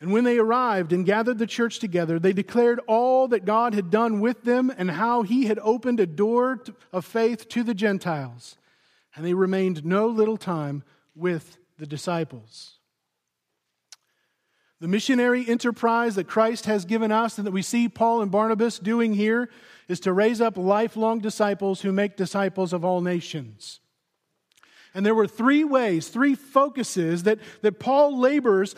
And 0.00 0.12
when 0.12 0.22
they 0.22 0.38
arrived 0.38 0.92
and 0.92 1.04
gathered 1.04 1.38
the 1.38 1.46
church 1.48 1.80
together, 1.80 2.20
they 2.20 2.32
declared 2.32 2.78
all 2.86 3.26
that 3.26 3.44
God 3.44 3.74
had 3.74 3.90
done 3.90 4.20
with 4.20 4.44
them 4.44 4.72
and 4.78 4.92
how 4.92 5.22
he 5.22 5.46
had 5.46 5.58
opened 5.58 5.98
a 5.98 6.06
door 6.06 6.62
of 6.92 7.04
faith 7.04 7.48
to 7.48 7.64
the 7.64 7.74
Gentiles. 7.74 8.54
And 9.16 9.26
they 9.26 9.34
remained 9.34 9.84
no 9.84 10.06
little 10.06 10.36
time 10.36 10.84
with 11.16 11.58
the 11.80 11.86
disciples. 11.86 12.78
The 14.78 14.86
missionary 14.86 15.48
enterprise 15.48 16.14
that 16.14 16.28
Christ 16.28 16.66
has 16.66 16.84
given 16.84 17.10
us 17.10 17.38
and 17.38 17.46
that 17.48 17.52
we 17.52 17.62
see 17.62 17.88
Paul 17.88 18.22
and 18.22 18.30
Barnabas 18.30 18.78
doing 18.78 19.14
here 19.14 19.50
is 19.88 20.00
to 20.00 20.12
raise 20.12 20.40
up 20.40 20.56
lifelong 20.56 21.20
disciples 21.20 21.82
who 21.82 21.92
make 21.92 22.16
disciples 22.16 22.72
of 22.72 22.84
all 22.84 23.00
nations. 23.00 23.80
And 24.94 25.06
there 25.06 25.14
were 25.14 25.26
three 25.26 25.64
ways, 25.64 26.08
three 26.08 26.34
focuses 26.34 27.22
that, 27.22 27.38
that 27.62 27.80
Paul 27.80 28.18
labors 28.18 28.74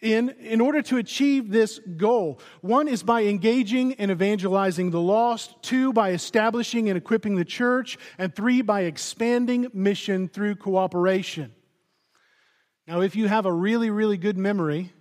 in 0.00 0.30
in 0.40 0.60
order 0.60 0.80
to 0.80 0.96
achieve 0.96 1.50
this 1.50 1.78
goal. 1.96 2.40
One 2.60 2.88
is 2.88 3.02
by 3.02 3.24
engaging 3.24 3.94
and 3.94 4.10
evangelizing 4.10 4.90
the 4.90 5.00
lost, 5.00 5.54
two 5.62 5.92
by 5.92 6.12
establishing 6.12 6.88
and 6.88 6.96
equipping 6.96 7.36
the 7.36 7.44
church, 7.44 7.98
and 8.16 8.34
three 8.34 8.62
by 8.62 8.82
expanding 8.82 9.68
mission 9.74 10.28
through 10.28 10.56
cooperation. 10.56 11.52
Now, 12.86 13.00
if 13.00 13.16
you 13.16 13.26
have 13.26 13.46
a 13.46 13.52
really, 13.52 13.90
really 13.90 14.16
good 14.16 14.38
memory, 14.38 14.92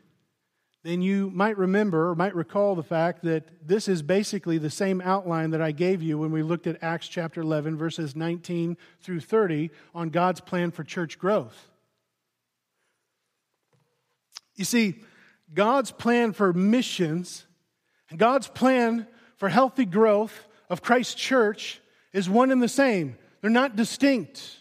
then 0.86 1.02
you 1.02 1.32
might 1.34 1.58
remember 1.58 2.10
or 2.10 2.16
might 2.16 2.36
recall 2.36 2.76
the 2.76 2.84
fact 2.84 3.24
that 3.24 3.44
this 3.68 3.88
is 3.88 4.04
basically 4.04 4.60
the 4.60 4.70
same 4.70 5.02
outline 5.02 5.50
that 5.50 5.62
I 5.62 5.72
gave 5.72 6.04
you 6.04 6.20
when 6.20 6.32
we 6.32 6.44
looked 6.44 6.68
at 6.68 6.78
Acts 6.84 7.08
chapter 7.08 7.42
11, 7.42 7.76
verses 7.76 8.16
19 8.16 8.78
through 9.02 9.22
30 9.22 9.72
on 9.96 10.10
God's 10.10 10.42
plan 10.42 10.70
for 10.70 10.84
church 10.84 11.18
growth. 11.18 11.70
You 14.56 14.64
see, 14.64 15.00
God's 15.52 15.90
plan 15.90 16.34
for 16.34 16.54
missions 16.54 17.48
and 18.12 18.20
God's 18.20 18.48
plan 18.48 19.08
for 19.38 19.50
healthy 19.50 19.86
growth 19.86 20.48
of 20.70 20.84
Christ's 20.84 21.16
church 21.16 21.82
is 22.14 22.30
one 22.30 22.52
and 22.52 22.62
the 22.62 22.68
same. 22.68 23.18
They're 23.42 23.50
not 23.50 23.76
distinct. 23.76 24.60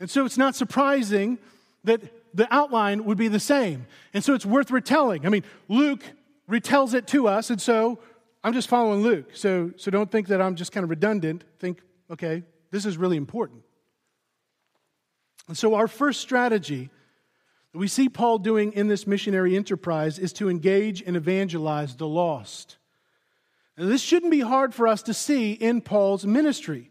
And 0.00 0.08
so 0.08 0.24
it's 0.24 0.38
not 0.38 0.54
surprising 0.54 1.38
that 1.84 2.00
the 2.34 2.52
outline 2.52 3.04
would 3.04 3.18
be 3.18 3.28
the 3.28 3.40
same. 3.40 3.86
And 4.14 4.22
so 4.22 4.34
it's 4.34 4.46
worth 4.46 4.70
retelling. 4.70 5.26
I 5.26 5.28
mean, 5.28 5.44
Luke 5.68 6.02
retells 6.48 6.94
it 6.94 7.06
to 7.08 7.28
us, 7.28 7.50
and 7.50 7.60
so 7.60 7.98
I'm 8.42 8.52
just 8.52 8.68
following 8.68 9.02
Luke. 9.02 9.30
So, 9.34 9.72
so 9.76 9.90
don't 9.90 10.10
think 10.10 10.28
that 10.28 10.40
I'm 10.40 10.54
just 10.54 10.72
kind 10.72 10.84
of 10.84 10.90
redundant. 10.90 11.44
Think, 11.58 11.80
okay, 12.10 12.42
this 12.70 12.86
is 12.86 12.96
really 12.96 13.16
important. 13.16 13.62
And 15.48 15.56
so 15.56 15.74
our 15.74 15.88
first 15.88 16.20
strategy 16.20 16.90
that 17.72 17.78
we 17.78 17.88
see 17.88 18.08
Paul 18.08 18.38
doing 18.38 18.72
in 18.72 18.88
this 18.88 19.06
missionary 19.06 19.56
enterprise 19.56 20.18
is 20.18 20.32
to 20.34 20.48
engage 20.48 21.02
and 21.02 21.16
evangelize 21.16 21.96
the 21.96 22.06
lost. 22.06 22.78
This 23.76 24.02
shouldn't 24.02 24.32
be 24.32 24.40
hard 24.40 24.74
for 24.74 24.86
us 24.86 25.02
to 25.04 25.14
see 25.14 25.52
in 25.52 25.80
Paul's 25.80 26.26
ministry. 26.26 26.90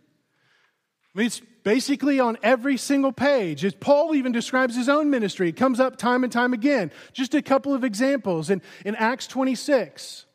I 1.13 1.17
mean, 1.17 1.27
it's 1.27 1.41
basically 1.69 2.19
on 2.19 2.35
every 2.41 2.77
single 2.77 3.11
page. 3.11 3.63
As 3.63 3.75
Paul 3.75 4.15
even 4.15 4.31
describes 4.31 4.75
his 4.75 4.89
own 4.89 5.11
ministry. 5.11 5.49
It 5.49 5.55
comes 5.55 5.79
up 5.79 5.97
time 5.97 6.23
and 6.23 6.33
time 6.33 6.51
again. 6.51 6.89
Just 7.13 7.35
a 7.35 7.43
couple 7.43 7.75
of 7.75 7.83
examples. 7.83 8.49
In, 8.49 8.63
in 8.85 8.95
Acts 8.95 9.27
26, 9.27 10.25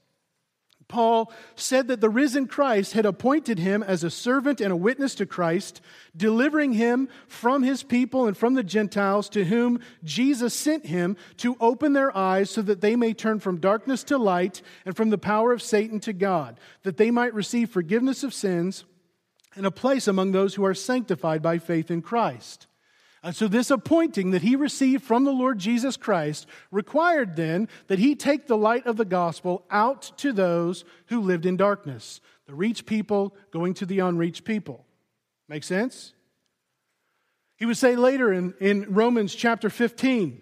Paul 0.86 1.32
said 1.56 1.88
that 1.88 2.00
the 2.00 2.08
risen 2.08 2.46
Christ 2.46 2.92
had 2.92 3.04
appointed 3.04 3.58
him 3.58 3.82
as 3.82 4.04
a 4.04 4.12
servant 4.12 4.60
and 4.60 4.72
a 4.72 4.76
witness 4.76 5.16
to 5.16 5.26
Christ, 5.26 5.80
delivering 6.16 6.74
him 6.74 7.08
from 7.26 7.64
his 7.64 7.82
people 7.82 8.28
and 8.28 8.36
from 8.36 8.54
the 8.54 8.62
Gentiles 8.62 9.28
to 9.30 9.44
whom 9.44 9.80
Jesus 10.04 10.54
sent 10.54 10.86
him 10.86 11.16
to 11.38 11.56
open 11.58 11.94
their 11.94 12.16
eyes 12.16 12.48
so 12.48 12.62
that 12.62 12.80
they 12.80 12.94
may 12.94 13.12
turn 13.12 13.40
from 13.40 13.58
darkness 13.58 14.04
to 14.04 14.18
light 14.18 14.62
and 14.86 14.96
from 14.96 15.10
the 15.10 15.18
power 15.18 15.52
of 15.52 15.62
Satan 15.62 15.98
to 15.98 16.12
God, 16.12 16.60
that 16.84 16.96
they 16.96 17.10
might 17.10 17.34
receive 17.34 17.70
forgiveness 17.70 18.22
of 18.22 18.32
sins 18.32 18.84
and 19.56 19.66
a 19.66 19.70
place 19.70 20.08
among 20.08 20.32
those 20.32 20.54
who 20.54 20.64
are 20.64 20.74
sanctified 20.74 21.42
by 21.42 21.58
faith 21.58 21.90
in 21.90 22.02
Christ. 22.02 22.66
And 23.22 23.34
so, 23.34 23.48
this 23.48 23.70
appointing 23.70 24.32
that 24.32 24.42
he 24.42 24.54
received 24.54 25.02
from 25.02 25.24
the 25.24 25.32
Lord 25.32 25.58
Jesus 25.58 25.96
Christ 25.96 26.46
required 26.70 27.36
then 27.36 27.68
that 27.86 27.98
he 27.98 28.14
take 28.14 28.46
the 28.46 28.56
light 28.56 28.86
of 28.86 28.98
the 28.98 29.06
gospel 29.06 29.64
out 29.70 30.12
to 30.18 30.30
those 30.30 30.84
who 31.06 31.20
lived 31.20 31.46
in 31.46 31.56
darkness, 31.56 32.20
the 32.46 32.54
reached 32.54 32.84
people 32.84 33.34
going 33.50 33.72
to 33.74 33.86
the 33.86 34.00
unreached 34.00 34.44
people. 34.44 34.84
Make 35.48 35.64
sense? 35.64 36.12
He 37.56 37.64
would 37.64 37.78
say 37.78 37.96
later 37.96 38.30
in, 38.30 38.52
in 38.60 38.92
Romans 38.92 39.34
chapter 39.34 39.70
15, 39.70 40.40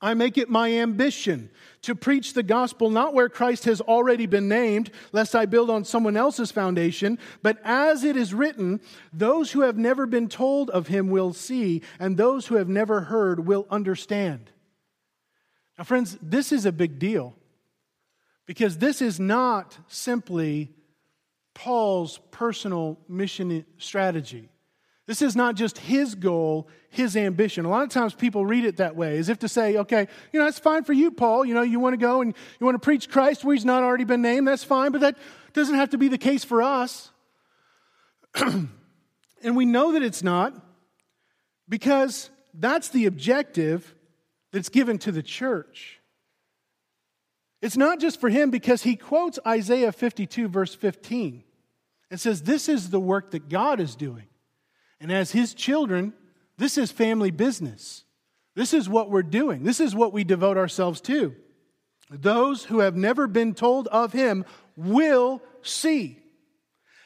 I 0.00 0.14
make 0.14 0.38
it 0.38 0.48
my 0.48 0.72
ambition 0.72 1.50
to 1.82 1.94
preach 1.94 2.32
the 2.32 2.44
gospel 2.44 2.88
not 2.88 3.14
where 3.14 3.28
Christ 3.28 3.64
has 3.64 3.80
already 3.80 4.26
been 4.26 4.48
named, 4.48 4.90
lest 5.12 5.34
I 5.34 5.46
build 5.46 5.70
on 5.70 5.84
someone 5.84 6.16
else's 6.16 6.52
foundation, 6.52 7.18
but 7.42 7.58
as 7.64 8.04
it 8.04 8.16
is 8.16 8.32
written, 8.32 8.80
those 9.12 9.52
who 9.52 9.62
have 9.62 9.76
never 9.76 10.06
been 10.06 10.28
told 10.28 10.70
of 10.70 10.86
him 10.86 11.08
will 11.08 11.32
see, 11.32 11.82
and 11.98 12.16
those 12.16 12.46
who 12.46 12.54
have 12.56 12.68
never 12.68 13.02
heard 13.02 13.46
will 13.46 13.66
understand. 13.70 14.50
Now, 15.76 15.84
friends, 15.84 16.16
this 16.22 16.52
is 16.52 16.64
a 16.64 16.72
big 16.72 16.98
deal 16.98 17.34
because 18.46 18.78
this 18.78 19.02
is 19.02 19.18
not 19.18 19.76
simply 19.88 20.72
Paul's 21.54 22.18
personal 22.30 22.98
mission 23.08 23.64
strategy. 23.78 24.48
This 25.08 25.22
is 25.22 25.34
not 25.34 25.54
just 25.54 25.78
his 25.78 26.14
goal, 26.14 26.68
his 26.90 27.16
ambition. 27.16 27.64
A 27.64 27.70
lot 27.70 27.82
of 27.82 27.88
times 27.88 28.12
people 28.12 28.44
read 28.44 28.66
it 28.66 28.76
that 28.76 28.94
way, 28.94 29.16
as 29.16 29.30
if 29.30 29.38
to 29.38 29.48
say, 29.48 29.78
okay, 29.78 30.06
you 30.32 30.38
know, 30.38 30.44
that's 30.44 30.58
fine 30.58 30.84
for 30.84 30.92
you, 30.92 31.10
Paul. 31.10 31.46
You 31.46 31.54
know, 31.54 31.62
you 31.62 31.80
want 31.80 31.94
to 31.94 31.96
go 31.96 32.20
and 32.20 32.34
you 32.60 32.66
want 32.66 32.74
to 32.74 32.84
preach 32.84 33.08
Christ 33.08 33.42
where 33.42 33.54
he's 33.54 33.64
not 33.64 33.82
already 33.82 34.04
been 34.04 34.20
named, 34.20 34.46
that's 34.46 34.64
fine, 34.64 34.92
but 34.92 35.00
that 35.00 35.16
doesn't 35.54 35.76
have 35.76 35.88
to 35.90 35.98
be 35.98 36.08
the 36.08 36.18
case 36.18 36.44
for 36.44 36.60
us. 36.60 37.10
and 38.34 38.68
we 39.42 39.64
know 39.64 39.92
that 39.92 40.02
it's 40.02 40.22
not 40.22 40.52
because 41.70 42.28
that's 42.52 42.90
the 42.90 43.06
objective 43.06 43.94
that's 44.52 44.68
given 44.68 44.98
to 44.98 45.10
the 45.10 45.22
church. 45.22 46.00
It's 47.62 47.78
not 47.78 47.98
just 47.98 48.20
for 48.20 48.28
him 48.28 48.50
because 48.50 48.82
he 48.82 48.94
quotes 48.94 49.38
Isaiah 49.46 49.90
52, 49.90 50.48
verse 50.48 50.74
15, 50.74 51.44
and 52.10 52.20
says, 52.20 52.42
This 52.42 52.68
is 52.68 52.90
the 52.90 53.00
work 53.00 53.30
that 53.30 53.48
God 53.48 53.80
is 53.80 53.96
doing. 53.96 54.27
And 55.00 55.12
as 55.12 55.30
his 55.30 55.54
children, 55.54 56.12
this 56.56 56.76
is 56.76 56.90
family 56.90 57.30
business. 57.30 58.04
This 58.54 58.74
is 58.74 58.88
what 58.88 59.10
we're 59.10 59.22
doing. 59.22 59.62
This 59.62 59.78
is 59.78 59.94
what 59.94 60.12
we 60.12 60.24
devote 60.24 60.56
ourselves 60.56 61.00
to. 61.02 61.34
Those 62.10 62.64
who 62.64 62.80
have 62.80 62.96
never 62.96 63.26
been 63.26 63.54
told 63.54 63.86
of 63.88 64.12
him 64.12 64.44
will 64.76 65.42
see. 65.62 66.18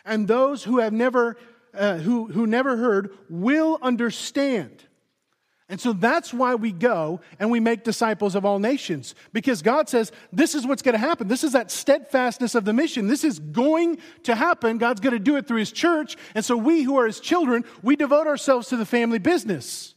And 0.04 0.26
those 0.26 0.64
who 0.64 0.78
have 0.78 0.92
never, 0.92 1.36
uh, 1.74 1.98
who, 1.98 2.26
who 2.28 2.46
never 2.46 2.76
heard 2.76 3.10
will 3.28 3.78
understand. 3.82 4.84
And 5.68 5.80
so 5.80 5.92
that's 5.92 6.34
why 6.34 6.54
we 6.54 6.70
go 6.70 7.20
and 7.38 7.50
we 7.50 7.60
make 7.60 7.82
disciples 7.84 8.34
of 8.34 8.44
all 8.44 8.58
nations. 8.58 9.14
Because 9.32 9.62
God 9.62 9.88
says, 9.88 10.12
this 10.32 10.54
is 10.54 10.66
what's 10.66 10.82
going 10.82 10.94
to 10.94 10.98
happen. 10.98 11.28
This 11.28 11.44
is 11.44 11.52
that 11.52 11.70
steadfastness 11.70 12.54
of 12.54 12.64
the 12.64 12.72
mission. 12.72 13.06
This 13.06 13.24
is 13.24 13.38
going 13.38 13.98
to 14.24 14.34
happen. 14.34 14.78
God's 14.78 15.00
going 15.00 15.14
to 15.14 15.18
do 15.18 15.36
it 15.36 15.46
through 15.46 15.58
His 15.58 15.72
church. 15.72 16.16
And 16.34 16.44
so 16.44 16.56
we 16.56 16.82
who 16.82 16.98
are 16.98 17.06
His 17.06 17.20
children, 17.20 17.64
we 17.82 17.96
devote 17.96 18.26
ourselves 18.26 18.68
to 18.68 18.76
the 18.76 18.84
family 18.84 19.18
business 19.18 19.94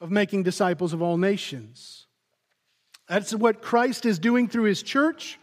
of 0.00 0.10
making 0.10 0.44
disciples 0.44 0.92
of 0.92 1.02
all 1.02 1.18
nations. 1.18 2.06
That's 3.08 3.34
what 3.34 3.60
Christ 3.60 4.06
is 4.06 4.18
doing 4.18 4.48
through 4.48 4.64
His 4.64 4.82
church. 4.82 5.38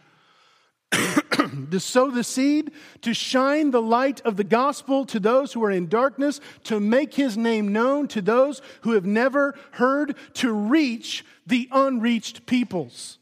To 1.68 1.80
sow 1.80 2.10
the 2.10 2.24
seed, 2.24 2.70
to 3.02 3.14
shine 3.14 3.70
the 3.70 3.82
light 3.82 4.20
of 4.22 4.36
the 4.36 4.44
gospel 4.44 5.04
to 5.06 5.20
those 5.20 5.52
who 5.52 5.64
are 5.64 5.70
in 5.70 5.88
darkness, 5.88 6.40
to 6.64 6.80
make 6.80 7.14
his 7.14 7.36
name 7.36 7.72
known 7.72 8.08
to 8.08 8.22
those 8.22 8.62
who 8.82 8.92
have 8.92 9.06
never 9.06 9.54
heard, 9.72 10.16
to 10.34 10.52
reach 10.52 11.24
the 11.46 11.68
unreached 11.72 12.46
peoples. 12.46 13.18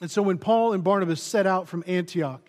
And 0.00 0.10
so 0.10 0.22
when 0.22 0.38
Paul 0.38 0.72
and 0.72 0.84
Barnabas 0.84 1.22
set 1.22 1.46
out 1.46 1.68
from 1.68 1.84
Antioch, 1.86 2.42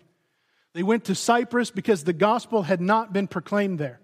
they 0.74 0.82
went 0.82 1.04
to 1.04 1.14
Cyprus 1.14 1.70
because 1.70 2.04
the 2.04 2.12
gospel 2.12 2.62
had 2.62 2.80
not 2.80 3.12
been 3.12 3.26
proclaimed 3.26 3.78
there. 3.78 4.00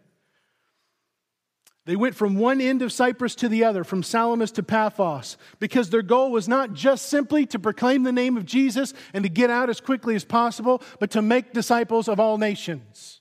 They 1.87 1.97
went 1.97 2.15
from 2.15 2.37
one 2.37 2.63
end 2.63 2.81
of 2.81 2.93
Cyprus 2.93 3.35
to 3.37 3.49
the 3.49 3.65
other, 3.65 3.85
from 3.85 4.03
Salamis 4.03 4.51
to 4.53 4.63
Paphos, 4.63 5.37
because 5.59 5.91
their 5.91 6.03
goal 6.03 6.31
was 6.33 6.49
not 6.49 6.73
just 6.73 7.07
simply 7.07 7.45
to 7.47 7.59
proclaim 7.59 8.05
the 8.05 8.13
name 8.13 8.39
of 8.39 8.47
Jesus 8.47 8.95
and 9.13 9.23
to 9.23 9.29
get 9.29 9.51
out 9.51 9.69
as 9.69 9.83
quickly 9.83 10.15
as 10.15 10.25
possible, 10.25 10.83
but 10.99 11.11
to 11.11 11.21
make 11.21 11.53
disciples 11.53 12.09
of 12.09 12.19
all 12.19 12.39
nations. 12.39 13.21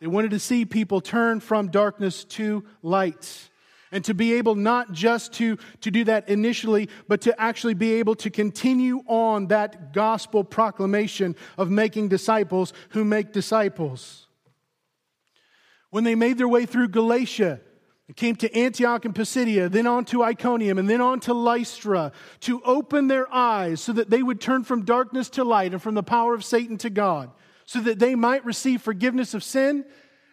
They 0.00 0.06
wanted 0.06 0.30
to 0.30 0.38
see 0.38 0.64
people 0.64 1.00
turn 1.00 1.40
from 1.40 1.68
darkness 1.68 2.24
to 2.24 2.64
light. 2.82 3.48
And 3.92 4.04
to 4.04 4.14
be 4.14 4.34
able 4.34 4.54
not 4.54 4.92
just 4.92 5.32
to, 5.34 5.58
to 5.80 5.90
do 5.90 6.04
that 6.04 6.28
initially, 6.28 6.88
but 7.08 7.22
to 7.22 7.38
actually 7.40 7.74
be 7.74 7.94
able 7.94 8.14
to 8.14 8.30
continue 8.30 9.02
on 9.08 9.48
that 9.48 9.92
gospel 9.92 10.44
proclamation 10.44 11.34
of 11.58 11.70
making 11.70 12.06
disciples 12.06 12.72
who 12.90 13.04
make 13.04 13.32
disciples 13.32 14.28
when 15.90 16.04
they 16.04 16.14
made 16.14 16.38
their 16.38 16.48
way 16.48 16.66
through 16.66 16.88
Galatia 16.88 17.60
and 18.06 18.16
came 18.16 18.36
to 18.36 18.56
Antioch 18.56 19.04
and 19.04 19.14
Pisidia, 19.14 19.68
then 19.68 19.86
on 19.86 20.04
to 20.06 20.22
Iconium, 20.22 20.78
and 20.78 20.88
then 20.88 21.00
on 21.00 21.20
to 21.20 21.34
Lystra, 21.34 22.12
to 22.40 22.62
open 22.62 23.08
their 23.08 23.32
eyes 23.32 23.80
so 23.80 23.92
that 23.92 24.10
they 24.10 24.22
would 24.22 24.40
turn 24.40 24.64
from 24.64 24.84
darkness 24.84 25.28
to 25.30 25.44
light 25.44 25.72
and 25.72 25.82
from 25.82 25.94
the 25.94 26.02
power 26.02 26.34
of 26.34 26.44
Satan 26.44 26.76
to 26.78 26.90
God, 26.90 27.30
so 27.66 27.80
that 27.80 27.98
they 27.98 28.14
might 28.14 28.44
receive 28.44 28.82
forgiveness 28.82 29.34
of 29.34 29.44
sin 29.44 29.84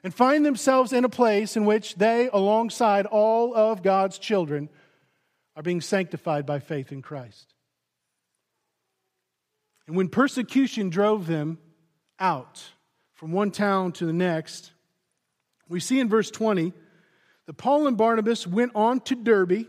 and 0.04 0.14
find 0.14 0.46
themselves 0.46 0.94
in 0.94 1.04
a 1.04 1.10
place 1.10 1.58
in 1.58 1.66
which 1.66 1.96
they, 1.96 2.30
alongside 2.32 3.06
all 3.06 3.54
of 3.56 3.84
God's 3.84 4.18
children, 4.18 4.70
are 5.56 5.64
being 5.64 5.82
sanctified 5.82 6.46
by 6.46 6.60
faith 6.60 6.92
in 6.92 7.02
Christ. 7.02 7.54
And 9.88 9.96
when 9.96 10.10
persecution 10.10 10.90
drove 10.90 11.28
them 11.28 11.58
out 12.20 12.64
from 13.14 13.32
one 13.32 13.52
town 13.52 13.92
to 13.94 14.06
the 14.06 14.14
next, 14.14 14.72
we 15.70 15.80
see 15.80 16.00
in 16.00 16.10
verse 16.10 16.32
20 16.32 16.74
that 17.46 17.54
Paul 17.54 17.88
and 17.88 17.98
Barnabas 17.98 18.46
went 18.46 18.74
on 18.76 19.00
to 19.02 19.16
Derbe, 19.16 19.68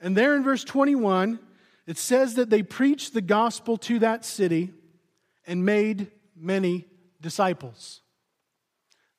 and 0.00 0.16
there 0.16 0.36
in 0.36 0.42
verse 0.42 0.64
21, 0.64 1.38
it 1.86 1.98
says 1.98 2.34
that 2.34 2.50
they 2.50 2.62
preached 2.62 3.14
the 3.14 3.20
gospel 3.20 3.76
to 3.78 4.00
that 4.00 4.24
city 4.24 4.72
and 5.46 5.64
made 5.64 6.10
many 6.36 6.86
disciples. 7.20 8.02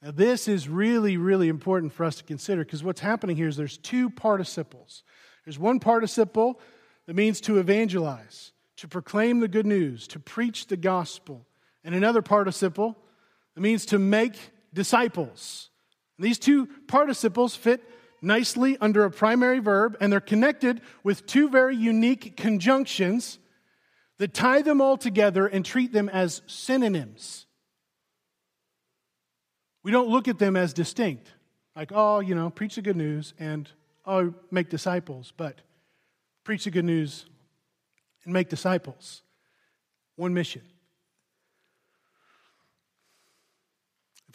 Now, 0.02 0.12
this 0.12 0.48
is 0.48 0.70
really, 0.70 1.18
really 1.18 1.50
important 1.50 1.94
for 1.94 2.04
us 2.04 2.18
to 2.18 2.24
consider 2.24 2.64
because 2.64 2.84
what's 2.84 3.00
happening 3.00 3.36
here 3.36 3.48
is 3.48 3.58
there's 3.58 3.78
two 3.78 4.10
participles. 4.10 5.04
There's 5.46 5.58
one 5.58 5.80
participle 5.80 6.60
that 7.08 7.16
means 7.16 7.42
to 7.42 7.58
evangelize, 7.58 8.52
to 8.78 8.88
proclaim 8.88 9.40
the 9.40 9.48
good 9.48 9.66
news, 9.66 10.08
to 10.10 10.20
preach 10.20 10.68
the 10.68 10.78
gospel, 10.78 11.48
and 11.84 11.96
another 11.96 12.22
participle 12.22 12.98
that 13.56 13.62
means 13.62 13.86
to 13.88 13.98
make 13.98 14.38
disciples. 14.74 15.70
These 16.20 16.40
two 16.40 16.68
participles 16.88 17.56
fit 17.56 17.84
nicely 18.22 18.78
under 18.82 19.04
a 19.06 19.12
primary 19.12 19.60
verb, 19.60 19.96
and 20.02 20.12
they're 20.12 20.20
connected 20.20 20.82
with 21.04 21.26
two 21.26 21.50
very 21.50 21.76
unique 21.76 22.36
conjunctions 22.36 23.38
that 24.18 24.34
tie 24.34 24.62
them 24.62 24.82
all 24.82 24.98
together 24.98 25.46
and 25.46 25.64
treat 25.64 25.94
them 25.94 26.10
as 26.10 26.42
synonyms. 26.48 27.46
We 29.84 29.92
don't 29.92 30.10
look 30.10 30.28
at 30.28 30.40
them 30.40 30.56
as 30.56 30.74
distinct, 30.74 31.32
like, 31.76 31.92
oh, 31.94 32.20
you 32.20 32.36
know, 32.36 32.50
preach 32.50 32.76
the 32.76 32.82
good 32.82 32.98
news 32.98 33.34
and, 33.40 33.70
oh, 34.06 34.34
make 34.52 34.70
disciples, 34.70 35.32
but 35.38 35.62
preach 36.44 36.64
the 36.64 36.72
good 36.72 36.86
news 36.86 37.26
and 38.26 38.34
make 38.34 38.50
disciples. 38.50 39.22
One 40.16 40.34
mission. 40.34 40.64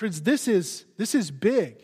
Friends, 0.03 0.23
this 0.23 0.49
is, 0.49 0.85
this 0.97 1.15
is 1.15 1.31
big. 1.31 1.77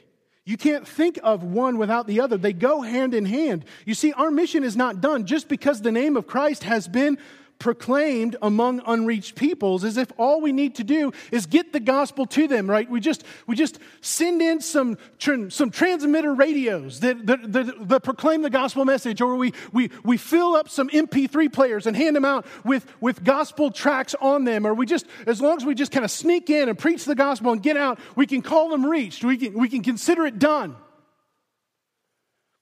You 0.45 0.57
can't 0.57 0.89
think 0.89 1.21
of 1.23 1.45
one 1.45 1.79
without 1.79 2.09
the 2.09 2.21
other. 2.21 2.37
They 2.37 2.53
go 2.53 2.83
hand 2.83 3.15
in 3.15 3.25
hand. 3.25 3.65
You 3.85 3.95
see, 3.95 4.13
our 4.13 4.33
mission 4.33 4.65
is 4.65 4.77
not 4.77 5.01
done 5.01 5.25
just 5.25 5.47
because 5.47 5.83
the 5.83 5.93
name 5.93 6.17
of 6.17 6.27
Christ 6.27 6.65
has 6.65 6.89
been 6.89 7.17
proclaimed 7.59 8.37
among 8.43 8.81
unreached 8.87 9.35
peoples 9.35 9.85
as 9.85 9.97
if 9.97 10.13
all 10.17 10.41
we 10.41 10.53
need 10.53 10.77
to 10.77 10.85
do 10.85 11.13
is 11.33 11.47
get 11.47 11.73
the 11.73 11.81
gospel 11.81 12.27
to 12.27 12.49
them 12.49 12.71
right? 12.71 12.89
We 12.89 13.01
just 13.01 13.25
we 13.47 13.57
just 13.57 13.79
send 14.01 14.43
in 14.43 14.61
some 14.61 14.99
some 15.19 15.71
transmitter 15.71 16.35
radios 16.35 17.01
that, 17.01 17.27
that, 17.27 17.53
that, 17.53 17.89
that, 17.89 18.03
proclaim 18.03 18.43
the 18.43 18.51
gospel 18.51 18.85
message 18.85 19.21
or 19.21 19.37
we, 19.37 19.53
we 19.73 19.91
we 20.05 20.17
fill 20.17 20.55
up 20.55 20.69
some 20.69 20.89
mp3 20.89 21.53
players 21.53 21.87
and 21.87 21.97
hand 21.97 22.15
them 22.15 22.25
out 22.25 22.47
with 22.65 22.87
with 23.01 23.25
gospel 23.25 23.71
tracks 23.71 24.15
on 24.21 24.45
them 24.45 24.67
or 24.67 24.75
we 24.75 24.87
just 24.87 25.07
as 25.27 25.41
long 25.41 25.57
as 25.57 25.65
we 25.65 25.75
just 25.75 25.93
kind 25.93 26.05
of 26.05 26.11
sneak 26.11 26.51
in 26.51 26.69
and 26.69 26.79
preach 26.79 27.05
the 27.05 27.15
gospel 27.15 27.53
and 27.53 27.63
get 27.63 27.77
out 27.77 27.99
we 28.15 28.27
can 28.27 28.43
call 28.43 28.69
them 28.71 28.85
reached. 28.85 29.25
We 29.25 29.37
can 29.37 29.55
we 29.55 29.69
can 29.69 29.83
consider 29.83 30.27
it 30.27 30.39
done. 30.39 30.77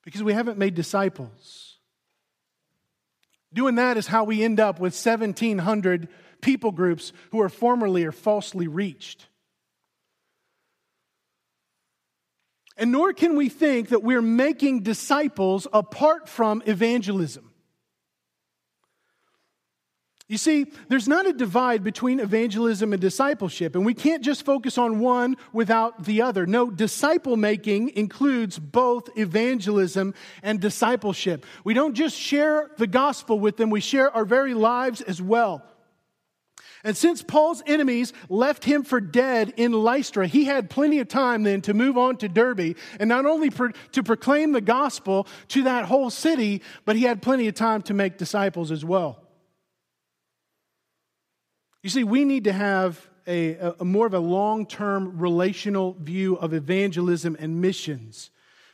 Because 0.05 0.23
we 0.23 0.33
haven't 0.33 0.57
made 0.57 0.75
disciples 0.75 1.66
Doing 3.57 3.77
that 3.77 3.97
is 3.97 4.07
how 4.07 4.25
we 4.25 4.45
end 4.45 4.61
up 4.61 4.79
with 4.81 4.92
1,700 4.92 6.09
people 6.42 6.73
groups 6.73 7.14
who 7.33 7.40
are 7.40 7.49
formerly 7.49 8.05
or 8.05 8.12
falsely 8.12 8.69
reached. 8.69 9.29
And 12.77 12.92
nor 12.92 13.14
can 13.14 13.35
we 13.35 13.49
think 13.49 13.88
that 13.88 14.03
we're 14.03 14.21
making 14.21 14.83
disciples 14.83 15.66
apart 15.73 16.29
from 16.29 16.62
evangelism. 16.66 17.51
You 20.29 20.39
see, 20.39 20.67
there's 20.89 21.07
not 21.07 21.27
a 21.27 21.33
divide 21.33 21.85
between 21.85 22.19
evangelism 22.19 22.93
and 22.93 23.01
discipleship, 23.01 23.77
and 23.77 23.87
we 23.87 23.95
can't 23.95 24.25
just 24.25 24.45
focus 24.45 24.77
on 24.77 24.99
one 24.99 25.37
without 25.53 26.05
the 26.05 26.23
other. 26.23 26.47
No, 26.47 26.69
disciple 26.69 27.37
making 27.37 27.91
includes 27.91 28.59
both 28.59 29.09
evangelism 29.17 30.15
and 30.43 30.61
discipleship. 30.61 31.47
We 31.62 31.75
don't 31.75 31.95
just 31.95 32.17
share 32.17 32.73
the 32.77 32.89
gospel 32.89 33.39
with 33.39 33.57
them, 33.57 33.71
we 33.71 33.81
share 33.81 34.11
our 34.11 34.25
very 34.25 34.53
lives 34.55 35.01
as 35.01 35.23
well. 35.23 35.62
And 36.83 36.97
since 36.97 37.23
Paul's 37.23 37.62
enemies 37.67 38.12
left 38.29 38.65
him 38.65 38.83
for 38.83 39.01
dead 39.01 39.55
in 39.57 39.73
Lystra, 39.73 40.27
he 40.27 40.45
had 40.45 40.71
plenty 40.71 40.99
of 40.99 41.09
time 41.09 41.45
then 41.45 41.61
to 41.62 41.75
move 41.75 41.97
on 41.97 42.17
to 42.19 42.29
Derbe 42.29 42.77
and 42.99 43.09
not 43.09 43.27
only 43.27 43.51
pro- 43.51 43.73
to 43.93 44.03
proclaim 44.03 44.53
the 44.53 44.61
gospel 44.61 45.27
to 45.49 45.65
that 45.65 45.85
whole 45.85 46.11
city, 46.11 46.62
but 46.85 46.97
he 46.97 47.03
had 47.03 47.23
plenty 47.23 47.49
of 47.49 47.55
time 47.55 47.83
to 47.83 47.95
make 47.95 48.19
disciples 48.19 48.71
as 48.71 48.85
well. 48.85 49.26
You 51.87 51.90
see, 51.90 52.03
we 52.03 52.25
need 52.25 52.42
to 52.42 52.53
have 52.53 53.09
a, 53.29 53.75
a 53.79 53.85
more 53.85 54.09
of 54.09 54.14
a 54.14 54.18
long 54.18 54.66
term 54.66 55.20
relational 55.20 55.92
view 56.01 56.35
of 56.35 56.53
evangelism 56.53 57.37
and 57.38 57.61
missions 57.61 58.31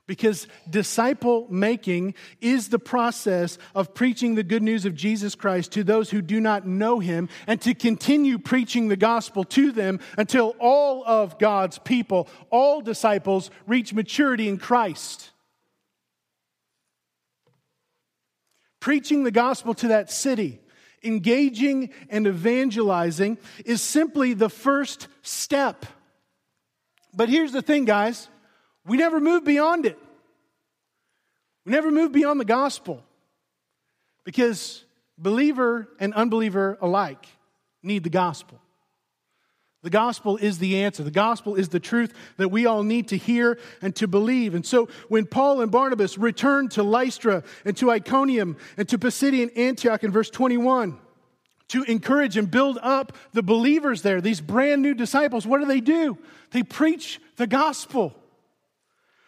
because 0.07 0.47
disciple 0.71 1.47
making 1.51 2.15
is 2.41 2.71
the 2.71 2.79
process 2.79 3.59
of 3.75 3.93
preaching 3.93 4.35
the 4.35 4.43
good 4.43 4.63
news 4.63 4.87
of 4.87 4.95
Jesus 4.95 5.35
Christ 5.35 5.73
to 5.73 5.85
those 5.85 6.09
who 6.09 6.23
do 6.23 6.41
not 6.41 6.67
know 6.67 7.01
him 7.01 7.29
and 7.47 7.61
to 7.61 7.75
continue 7.75 8.39
preaching 8.39 8.89
the 8.89 8.97
gospel 8.97 9.45
to 9.45 9.73
them 9.73 10.01
until 10.17 10.57
all 10.59 11.05
of 11.05 11.39
God's 11.39 11.79
people, 11.81 12.31
all 12.49 12.81
disciples, 12.81 13.51
reach 13.67 13.93
maturity 13.93 14.49
in 14.49 14.57
Christ. 14.57 15.33
Preaching 18.81 19.25
the 19.25 19.31
gospel 19.31 19.75
to 19.75 19.89
that 19.89 20.11
city 20.11 20.63
engaging 21.05 21.91
and 22.09 22.27
evangelizing 22.27 23.39
is 23.65 23.83
simply 23.83 24.35
the 24.35 24.49
first 24.49 25.09
step. 25.23 25.85
But 27.15 27.29
here's 27.29 27.53
the 27.53 27.63
thing, 27.63 27.85
guys 27.85 28.29
we 28.85 28.97
never 28.97 29.21
move 29.21 29.45
beyond 29.45 29.87
it. 29.87 29.99
We 31.65 31.73
never 31.73 31.91
move 31.91 32.13
beyond 32.13 32.41
the 32.41 32.45
gospel 32.45 33.05
because 34.25 34.85
believer 35.19 35.89
and 36.01 36.15
unbeliever 36.15 36.79
alike 36.81 37.27
need 37.83 38.03
the 38.03 38.11
gospel. 38.11 38.62
The 39.83 39.91
gospel 39.91 40.37
is 40.37 40.59
the 40.59 40.85
answer. 40.85 41.03
The 41.03 41.11
gospel 41.11 41.57
is 41.57 41.69
the 41.69 41.81
truth 41.81 42.15
that 42.37 42.51
we 42.51 42.67
all 42.67 42.85
need 42.85 43.09
to 43.09 43.17
hear 43.17 43.59
and 43.81 43.95
to 43.97 44.07
believe. 44.07 44.55
And 44.55 44.65
so 44.65 44.89
when 45.09 45.27
Paul 45.27 45.61
and 45.61 45.73
Barnabas 45.73 46.17
returned 46.17 46.71
to 46.73 46.85
Lystra 46.85 47.43
and 47.65 47.77
to 47.79 47.91
Iconium 47.91 48.57
and 48.77 48.89
to 48.89 48.99
Pisidian 48.99 49.57
Antioch 49.57 50.05
in 50.05 50.13
verse 50.13 50.31
21 50.31 50.99
to 51.69 51.83
encourage 51.85 52.37
and 52.37 52.49
build 52.49 52.79
up 52.81 53.17
the 53.33 53.43
believers 53.43 54.03
there, 54.03 54.21
these 54.21 54.41
brand 54.41 54.83
new 54.83 54.95
disciples, 54.95 55.47
what 55.47 55.59
do 55.59 55.67
they 55.67 55.81
do? 55.81 56.17
They 56.53 56.63
preach 56.63 57.21
the 57.37 57.49
gospel. 57.49 58.15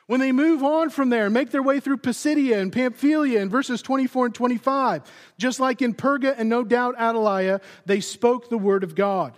When 0.06 0.20
they 0.20 0.32
move 0.32 0.62
on 0.62 0.90
from 0.90 1.08
there 1.08 1.24
and 1.24 1.34
make 1.34 1.50
their 1.50 1.62
way 1.62 1.80
through 1.80 1.96
Pisidia 1.96 2.60
and 2.60 2.72
Pamphylia 2.72 3.40
in 3.40 3.48
verses 3.48 3.82
24 3.82 4.26
and 4.26 4.34
25, 4.34 5.02
just 5.36 5.58
like 5.58 5.82
in 5.82 5.94
Perga 5.94 6.34
and 6.36 6.48
no 6.48 6.62
doubt 6.62 6.96
Attalia, 6.96 7.60
they 7.86 8.00
spoke 8.00 8.50
the 8.50 8.58
word 8.58 8.84
of 8.84 8.94
God. 8.94 9.32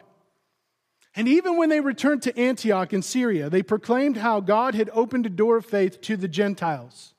And 1.16 1.26
even 1.28 1.56
when 1.56 1.70
they 1.70 1.80
returned 1.80 2.22
to 2.22 2.38
Antioch 2.38 2.92
in 2.92 3.00
Syria, 3.00 3.48
they 3.48 3.62
proclaimed 3.62 4.18
how 4.18 4.40
God 4.40 4.74
had 4.74 4.90
opened 4.92 5.24
a 5.24 5.30
door 5.30 5.56
of 5.56 5.64
faith 5.64 6.02
to 6.02 6.16
the 6.16 6.28
Gentiles. 6.28 7.14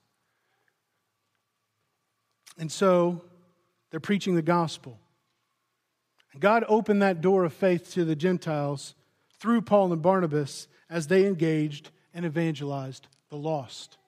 And 2.56 2.70
so 2.70 3.24
they're 3.90 3.98
preaching 3.98 4.36
the 4.36 4.42
gospel. 4.42 4.98
And 6.32 6.40
God 6.40 6.64
opened 6.68 7.02
that 7.02 7.20
door 7.20 7.44
of 7.44 7.52
faith 7.52 7.92
to 7.94 8.04
the 8.04 8.14
Gentiles 8.14 8.94
through 9.40 9.62
Paul 9.62 9.92
and 9.92 10.00
Barnabas 10.00 10.68
as 10.88 11.08
they 11.08 11.26
engaged 11.26 11.90
and 12.14 12.24
evangelized 12.24 13.08
the 13.30 13.36
lost. 13.36 13.98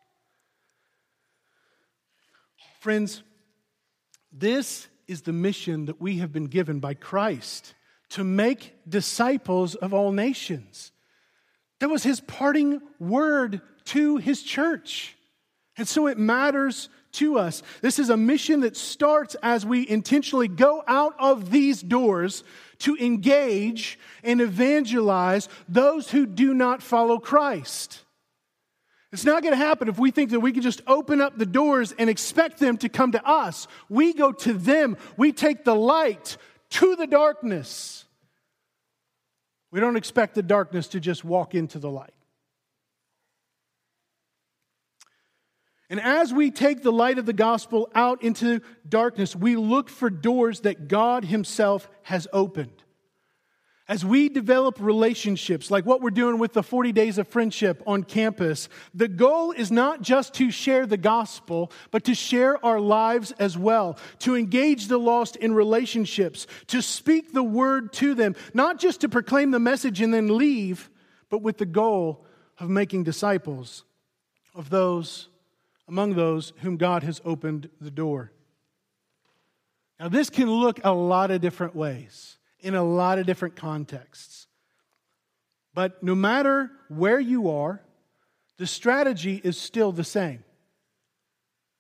Friends, 2.78 3.24
this 4.32 4.86
is 5.08 5.22
the 5.22 5.32
mission 5.32 5.86
that 5.86 6.00
we 6.00 6.18
have 6.18 6.32
been 6.32 6.46
given 6.46 6.78
by 6.78 6.94
Christ 6.94 7.74
to 8.10 8.24
make 8.24 8.74
disciples 8.88 9.74
of 9.74 9.94
all 9.94 10.12
nations. 10.12 10.92
That 11.78 11.88
was 11.88 12.02
his 12.02 12.20
parting 12.20 12.80
word 12.98 13.62
to 13.86 14.18
his 14.18 14.42
church. 14.42 15.16
And 15.76 15.88
so 15.88 16.06
it 16.06 16.18
matters 16.18 16.88
to 17.12 17.38
us. 17.38 17.62
This 17.80 17.98
is 17.98 18.10
a 18.10 18.16
mission 18.16 18.60
that 18.60 18.76
starts 18.76 19.34
as 19.42 19.64
we 19.64 19.88
intentionally 19.88 20.48
go 20.48 20.84
out 20.86 21.14
of 21.18 21.50
these 21.50 21.80
doors 21.82 22.44
to 22.80 22.96
engage 22.96 23.98
and 24.22 24.40
evangelize 24.40 25.48
those 25.68 26.10
who 26.10 26.26
do 26.26 26.54
not 26.54 26.82
follow 26.82 27.18
Christ. 27.18 28.04
It's 29.12 29.24
not 29.24 29.42
going 29.42 29.52
to 29.52 29.58
happen 29.58 29.88
if 29.88 29.98
we 29.98 30.12
think 30.12 30.30
that 30.30 30.40
we 30.40 30.52
can 30.52 30.62
just 30.62 30.82
open 30.86 31.20
up 31.20 31.36
the 31.36 31.46
doors 31.46 31.92
and 31.98 32.08
expect 32.08 32.60
them 32.60 32.76
to 32.78 32.88
come 32.88 33.12
to 33.12 33.26
us. 33.26 33.66
We 33.88 34.12
go 34.12 34.30
to 34.30 34.52
them, 34.52 34.96
we 35.16 35.32
take 35.32 35.64
the 35.64 35.74
light 35.74 36.36
to 36.70 36.96
the 36.96 37.06
darkness. 37.06 38.04
We 39.70 39.80
don't 39.80 39.96
expect 39.96 40.34
the 40.34 40.42
darkness 40.42 40.88
to 40.88 41.00
just 41.00 41.24
walk 41.24 41.54
into 41.54 41.78
the 41.78 41.90
light. 41.90 42.14
And 45.88 46.00
as 46.00 46.32
we 46.32 46.52
take 46.52 46.82
the 46.82 46.92
light 46.92 47.18
of 47.18 47.26
the 47.26 47.32
gospel 47.32 47.90
out 47.96 48.22
into 48.22 48.60
darkness, 48.88 49.34
we 49.34 49.56
look 49.56 49.88
for 49.88 50.08
doors 50.08 50.60
that 50.60 50.86
God 50.86 51.24
Himself 51.24 51.88
has 52.02 52.28
opened. 52.32 52.84
As 53.90 54.04
we 54.04 54.28
develop 54.28 54.76
relationships, 54.78 55.68
like 55.68 55.84
what 55.84 56.00
we're 56.00 56.10
doing 56.10 56.38
with 56.38 56.52
the 56.52 56.62
40 56.62 56.92
days 56.92 57.18
of 57.18 57.26
friendship 57.26 57.82
on 57.88 58.04
campus, 58.04 58.68
the 58.94 59.08
goal 59.08 59.50
is 59.50 59.72
not 59.72 60.00
just 60.00 60.32
to 60.34 60.52
share 60.52 60.86
the 60.86 60.96
gospel, 60.96 61.72
but 61.90 62.04
to 62.04 62.14
share 62.14 62.64
our 62.64 62.78
lives 62.78 63.32
as 63.40 63.58
well, 63.58 63.98
to 64.20 64.36
engage 64.36 64.86
the 64.86 64.96
lost 64.96 65.34
in 65.34 65.52
relationships, 65.52 66.46
to 66.68 66.80
speak 66.80 67.32
the 67.32 67.42
word 67.42 67.92
to 67.94 68.14
them, 68.14 68.36
not 68.54 68.78
just 68.78 69.00
to 69.00 69.08
proclaim 69.08 69.50
the 69.50 69.58
message 69.58 70.00
and 70.00 70.14
then 70.14 70.38
leave, 70.38 70.88
but 71.28 71.42
with 71.42 71.58
the 71.58 71.66
goal 71.66 72.24
of 72.60 72.70
making 72.70 73.02
disciples 73.02 73.82
of 74.54 74.70
those 74.70 75.26
among 75.88 76.14
those 76.14 76.52
whom 76.58 76.76
God 76.76 77.02
has 77.02 77.20
opened 77.24 77.68
the 77.80 77.90
door. 77.90 78.30
Now, 79.98 80.08
this 80.08 80.30
can 80.30 80.48
look 80.48 80.78
a 80.84 80.92
lot 80.92 81.32
of 81.32 81.40
different 81.40 81.74
ways 81.74 82.36
in 82.62 82.74
a 82.74 82.82
lot 82.82 83.18
of 83.18 83.26
different 83.26 83.56
contexts. 83.56 84.46
But 85.74 86.02
no 86.02 86.14
matter 86.14 86.70
where 86.88 87.20
you 87.20 87.50
are, 87.50 87.80
the 88.58 88.66
strategy 88.66 89.40
is 89.42 89.58
still 89.58 89.92
the 89.92 90.04
same 90.04 90.44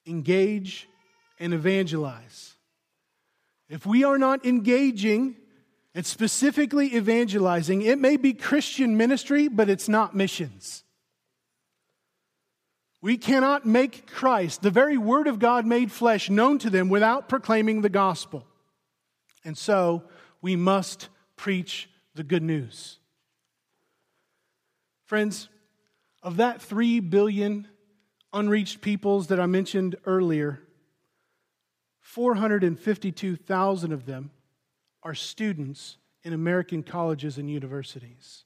engage 0.06 0.88
and 1.38 1.52
evangelize. 1.54 2.54
If 3.68 3.86
we 3.86 4.02
are 4.02 4.18
not 4.18 4.44
engaging 4.44 5.36
and 5.94 6.04
specifically 6.04 6.96
evangelizing, 6.96 7.82
it 7.82 7.98
may 7.98 8.16
be 8.16 8.32
Christian 8.32 8.96
ministry, 8.96 9.48
but 9.48 9.68
it's 9.68 9.88
not 9.88 10.14
missions. 10.14 10.82
We 13.02 13.16
cannot 13.16 13.64
make 13.64 14.06
Christ, 14.06 14.62
the 14.62 14.70
very 14.70 14.98
Word 14.98 15.26
of 15.26 15.38
God 15.38 15.64
made 15.64 15.90
flesh, 15.90 16.28
known 16.28 16.58
to 16.58 16.70
them 16.70 16.88
without 16.88 17.28
proclaiming 17.28 17.80
the 17.80 17.88
gospel. 17.88 18.46
And 19.44 19.56
so 19.56 20.02
we 20.42 20.56
must 20.56 21.08
preach 21.36 21.88
the 22.14 22.24
good 22.24 22.42
news. 22.42 22.98
Friends, 25.04 25.48
of 26.22 26.36
that 26.36 26.62
3 26.62 27.00
billion 27.00 27.66
unreached 28.32 28.80
peoples 28.80 29.28
that 29.28 29.40
I 29.40 29.46
mentioned 29.46 29.96
earlier, 30.06 30.60
452,000 32.00 33.92
of 33.92 34.06
them 34.06 34.30
are 35.02 35.14
students 35.14 35.96
in 36.22 36.32
American 36.32 36.82
colleges 36.82 37.38
and 37.38 37.50
universities. 37.50 38.44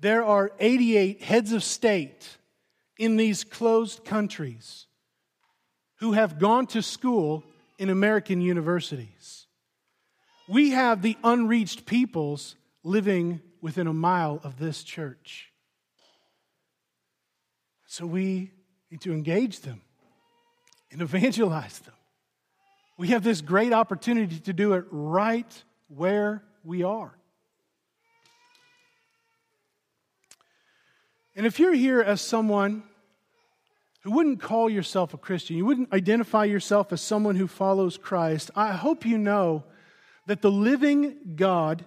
There 0.00 0.22
are 0.24 0.52
88 0.60 1.22
heads 1.22 1.52
of 1.52 1.64
state 1.64 2.38
in 2.98 3.16
these 3.16 3.42
closed 3.42 4.04
countries 4.04 4.86
who 5.96 6.12
have 6.12 6.38
gone 6.38 6.66
to 6.68 6.82
school 6.82 7.42
in 7.78 7.90
American 7.90 8.40
universities. 8.40 9.47
We 10.48 10.70
have 10.70 11.02
the 11.02 11.16
unreached 11.22 11.84
peoples 11.84 12.56
living 12.82 13.42
within 13.60 13.86
a 13.86 13.92
mile 13.92 14.40
of 14.42 14.58
this 14.58 14.82
church. 14.82 15.52
So 17.86 18.06
we 18.06 18.52
need 18.90 19.02
to 19.02 19.12
engage 19.12 19.60
them 19.60 19.82
and 20.90 21.02
evangelize 21.02 21.78
them. 21.80 21.94
We 22.96 23.08
have 23.08 23.22
this 23.22 23.42
great 23.42 23.72
opportunity 23.72 24.40
to 24.40 24.52
do 24.52 24.72
it 24.72 24.84
right 24.90 25.62
where 25.88 26.42
we 26.64 26.82
are. 26.82 27.12
And 31.36 31.46
if 31.46 31.60
you're 31.60 31.74
here 31.74 32.00
as 32.00 32.20
someone 32.20 32.82
who 34.02 34.10
wouldn't 34.10 34.40
call 34.40 34.68
yourself 34.68 35.14
a 35.14 35.18
Christian, 35.18 35.56
you 35.56 35.64
wouldn't 35.64 35.92
identify 35.92 36.44
yourself 36.44 36.92
as 36.92 37.00
someone 37.00 37.36
who 37.36 37.46
follows 37.46 37.96
Christ, 37.96 38.50
I 38.56 38.72
hope 38.72 39.04
you 39.06 39.18
know 39.18 39.64
that 40.28 40.42
the 40.42 40.50
living 40.50 41.16
God 41.36 41.84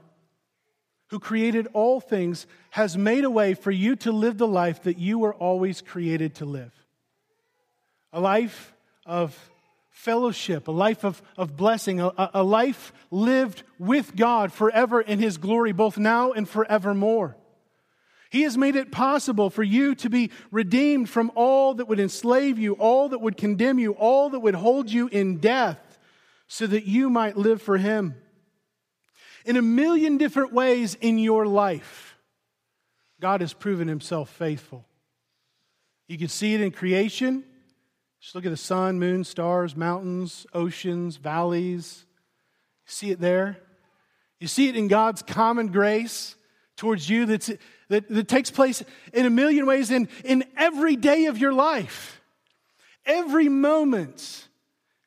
who 1.11 1.19
created 1.19 1.67
all 1.73 2.01
things 2.01 2.47
has 2.71 2.97
made 2.97 3.23
a 3.23 3.29
way 3.29 3.53
for 3.53 3.69
you 3.69 3.95
to 3.97 4.11
live 4.11 4.39
the 4.39 4.47
life 4.47 4.83
that 4.83 4.97
you 4.97 5.19
were 5.19 5.33
always 5.35 5.79
created 5.79 6.33
to 6.35 6.45
live. 6.45 6.73
A 8.11 8.19
life 8.19 8.73
of 9.05 9.37
fellowship, 9.91 10.67
a 10.67 10.71
life 10.71 11.05
of, 11.05 11.21
of 11.37 11.55
blessing, 11.55 11.99
a, 11.99 12.11
a 12.33 12.41
life 12.41 12.91
lived 13.11 13.61
with 13.77 14.15
God 14.15 14.51
forever 14.51 14.99
in 14.99 15.19
His 15.19 15.37
glory, 15.37 15.71
both 15.71 15.99
now 15.99 16.31
and 16.31 16.49
forevermore. 16.49 17.37
He 18.31 18.41
has 18.41 18.57
made 18.57 18.75
it 18.75 18.91
possible 18.91 19.51
for 19.51 19.61
you 19.61 19.93
to 19.95 20.09
be 20.09 20.31
redeemed 20.49 21.11
from 21.11 21.31
all 21.35 21.75
that 21.75 21.87
would 21.87 21.99
enslave 21.99 22.57
you, 22.57 22.73
all 22.73 23.09
that 23.09 23.19
would 23.19 23.37
condemn 23.37 23.77
you, 23.77 23.91
all 23.91 24.31
that 24.31 24.39
would 24.39 24.55
hold 24.55 24.89
you 24.89 25.09
in 25.09 25.37
death, 25.37 25.99
so 26.47 26.65
that 26.65 26.85
you 26.85 27.07
might 27.07 27.37
live 27.37 27.61
for 27.61 27.77
Him. 27.77 28.15
In 29.45 29.57
a 29.57 29.61
million 29.61 30.17
different 30.17 30.53
ways 30.53 30.95
in 31.01 31.17
your 31.17 31.45
life, 31.45 32.17
God 33.19 33.41
has 33.41 33.53
proven 33.53 33.87
Himself 33.87 34.29
faithful. 34.29 34.85
You 36.07 36.17
can 36.17 36.27
see 36.27 36.53
it 36.53 36.61
in 36.61 36.71
creation. 36.71 37.43
Just 38.19 38.35
look 38.35 38.45
at 38.45 38.51
the 38.51 38.57
sun, 38.57 38.99
moon, 38.99 39.23
stars, 39.23 39.75
mountains, 39.75 40.45
oceans, 40.53 41.17
valleys. 41.17 42.05
You 42.85 42.91
see 42.91 43.11
it 43.11 43.19
there. 43.19 43.57
You 44.39 44.47
see 44.47 44.67
it 44.67 44.75
in 44.75 44.87
God's 44.87 45.21
common 45.21 45.67
grace 45.67 46.35
towards 46.75 47.07
you 47.07 47.25
that's, 47.27 47.51
that, 47.89 48.09
that 48.09 48.27
takes 48.27 48.49
place 48.49 48.83
in 49.13 49.25
a 49.25 49.29
million 49.29 49.65
ways 49.65 49.91
in, 49.91 50.09
in 50.25 50.43
every 50.57 50.95
day 50.95 51.25
of 51.25 51.37
your 51.37 51.53
life. 51.53 52.21
Every 53.05 53.49
moment 53.49 54.47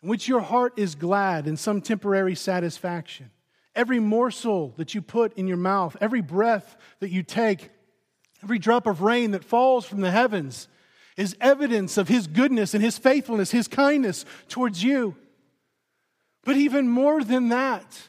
in 0.03 0.09
which 0.09 0.29
your 0.29 0.41
heart 0.41 0.75
is 0.77 0.95
glad 0.95 1.47
in 1.47 1.57
some 1.57 1.81
temporary 1.81 2.35
satisfaction. 2.35 3.31
Every 3.75 3.99
morsel 3.99 4.73
that 4.77 4.95
you 4.95 5.03
put 5.03 5.37
in 5.37 5.49
your 5.49 5.57
mouth, 5.57 5.97
every 6.01 6.21
breath 6.21 6.77
that 7.01 7.11
you 7.11 7.23
take, 7.23 7.71
every 8.43 8.59
drop 8.59 8.87
of 8.87 9.03
rain 9.03 9.33
that 9.33 9.45
falls 9.45 9.85
from 9.85 10.01
the 10.01 10.11
heavens 10.11 10.69
is 11.17 11.37
evidence 11.41 11.97
of 11.97 12.09
His 12.09 12.27
goodness 12.27 12.75
and 12.75 12.83
His 12.83 12.99
faithfulness, 12.99 13.51
His 13.51 13.69
kindness 13.69 14.25
towards 14.49 14.83
you. 14.83 15.17
But 16.45 16.57
even 16.57 16.89
more 16.89 17.25
than 17.25 17.49
that, 17.49 18.09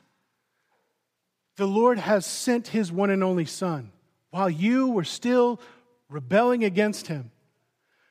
the 1.58 1.68
Lord 1.68 1.98
has 1.98 2.26
sent 2.26 2.68
His 2.68 2.92
one 2.92 3.10
and 3.10 3.24
only 3.24 3.46
Son 3.46 3.92
while 4.30 4.50
you 4.50 4.90
were 4.90 5.04
still 5.04 5.60
rebelling 6.10 6.64
against 6.64 7.08
Him 7.08 7.32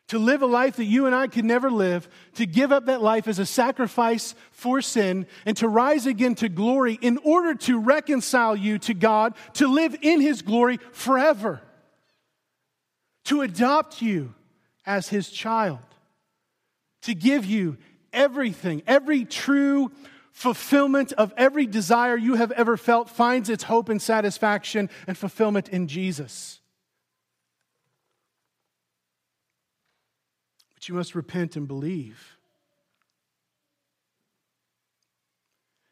to 0.09 0.19
live 0.19 0.43
a 0.43 0.47
life 0.47 0.77
that 0.77 0.85
you 0.85 1.07
and 1.07 1.15
I 1.15 1.29
could 1.29 1.45
never 1.45 1.71
live, 1.71 2.09
to 2.35 2.47
give 2.47 2.73
up 2.73 2.87
that 2.87 3.03
life 3.03 3.27
as 3.27 3.39
a 3.39 3.47
sacrifice 3.47 4.35
for 4.51 4.83
sin, 4.83 5.27
and 5.47 5.57
to 5.57 5.69
rise 5.69 6.07
again 6.07 6.35
to 6.37 6.49
glory 6.49 6.99
in 7.01 7.19
order 7.25 7.55
to 7.55 7.79
reconcile 7.79 8.55
you 8.55 8.79
to 8.81 8.95
God, 8.95 9.35
to 9.55 9.67
live 9.67 9.97
in 10.03 10.21
His 10.21 10.43
glory 10.43 10.79
forever, 10.93 11.63
to 13.25 13.41
adopt 13.41 14.03
you 14.03 14.35
as 14.87 15.09
his 15.09 15.31
child, 15.31 15.79
to 17.03 17.15
give 17.15 17.45
you 17.45 17.77
everything, 18.13 18.83
every 18.87 19.25
true 19.25 19.91
fulfillment 20.33 21.13
of 21.13 21.33
every 21.37 21.67
desire 21.67 22.17
you 22.17 22.35
have 22.35 22.51
ever 22.53 22.77
felt 22.77 23.09
finds 23.09 23.49
its 23.49 23.65
hope 23.65 23.89
and 23.89 24.03
satisfaction 24.03 24.91
and 25.07 25.17
fulfillment 25.17 25.69
in 25.69 25.89
Jesus. 25.89 26.61
But 30.85 30.91
you 30.91 30.97
must 30.97 31.15
repent 31.15 31.57
and 31.57 31.67
believe. 31.67 32.37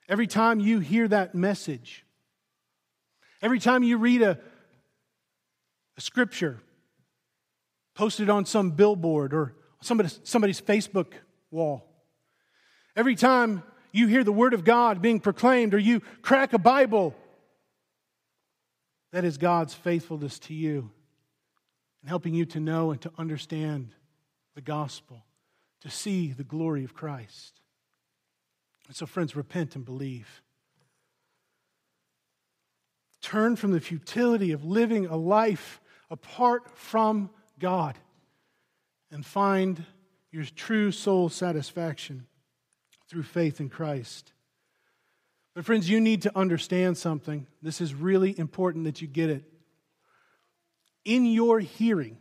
Every 0.07 0.27
time 0.27 0.61
you 0.61 0.81
hear 0.81 1.09
that 1.09 1.35
message, 1.35 2.05
every 3.41 3.59
time 3.59 3.83
you 3.83 3.97
read 3.97 4.21
a, 4.21 4.39
a 5.97 6.01
scripture, 6.03 6.61
posted 7.95 8.29
on 8.29 8.45
some 8.45 8.73
billboard 8.73 9.33
or 9.33 9.55
somebody's, 9.81 10.21
somebody's 10.25 10.61
Facebook 10.61 11.15
wall. 11.51 11.89
Every 12.95 13.15
time 13.15 13.63
you 13.93 14.09
hear 14.09 14.25
the 14.25 14.31
Word 14.31 14.53
of 14.53 14.63
God 14.63 15.01
being 15.01 15.21
proclaimed 15.21 15.73
or 15.73 15.79
you 15.79 16.01
crack 16.21 16.53
a 16.53 16.59
Bible, 16.59 17.15
that 19.13 19.25
is 19.25 19.39
God's 19.39 19.73
faithfulness 19.73 20.39
to 20.41 20.53
you 20.53 20.91
and 22.03 22.11
helping 22.11 22.35
you 22.35 22.45
to 22.45 22.61
know 22.61 22.91
and 22.91 23.01
to 23.01 23.11
understand 23.17 23.95
the 24.55 24.61
gospel, 24.61 25.25
to 25.81 25.91
see 25.91 26.33
the 26.33 26.45
glory 26.45 26.85
of 26.85 26.95
Christ. 26.95 27.61
And 28.87 28.97
so, 28.97 29.07
friends, 29.07 29.35
repent 29.35 29.77
and 29.77 29.85
believe. 29.85 30.43
Turn 33.21 33.57
from 33.57 33.73
the 33.73 33.81
futility 33.81 34.53
of 34.53 34.65
living 34.65 35.07
a 35.07 35.17
life 35.17 35.81
apart 36.11 36.77
from 36.77 37.31
God 37.59 37.97
and 39.11 39.25
find 39.25 39.85
your 40.31 40.45
true 40.45 40.91
soul 40.91 41.29
satisfaction 41.29 42.27
through 43.09 43.23
faith 43.23 43.61
in 43.61 43.69
Christ. 43.69 44.33
But, 45.55 45.65
friends, 45.65 45.89
you 45.89 46.01
need 46.01 46.23
to 46.23 46.37
understand 46.37 46.97
something. 46.97 47.47
This 47.61 47.81
is 47.81 47.95
really 47.95 48.37
important 48.39 48.85
that 48.85 49.03
you 49.03 49.07
get 49.07 49.31
it. 49.31 49.45
In 51.05 51.27
your 51.27 51.61
hearing 51.61 52.19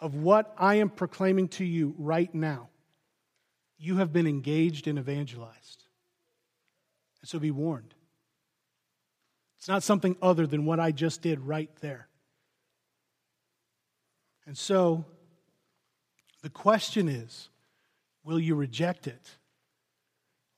of 0.00 0.14
what 0.14 0.54
I 0.56 0.76
am 0.76 0.88
proclaiming 0.88 1.48
to 1.48 1.64
you 1.64 1.94
right 1.98 2.32
now, 2.34 2.68
you 3.78 3.96
have 3.96 4.12
been 4.12 4.26
engaged 4.26 4.86
and 4.86 4.98
evangelized. 4.98 5.84
And 7.20 7.28
so 7.28 7.38
be 7.38 7.50
warned. 7.50 7.94
It's 9.58 9.68
not 9.68 9.82
something 9.82 10.16
other 10.22 10.46
than 10.46 10.64
what 10.64 10.80
I 10.80 10.90
just 10.90 11.20
did 11.20 11.40
right 11.40 11.70
there. 11.80 12.08
And 14.46 14.56
so, 14.56 15.04
the 16.42 16.48
question 16.48 17.08
is 17.08 17.50
will 18.24 18.40
you 18.40 18.54
reject 18.54 19.06
it? 19.06 19.36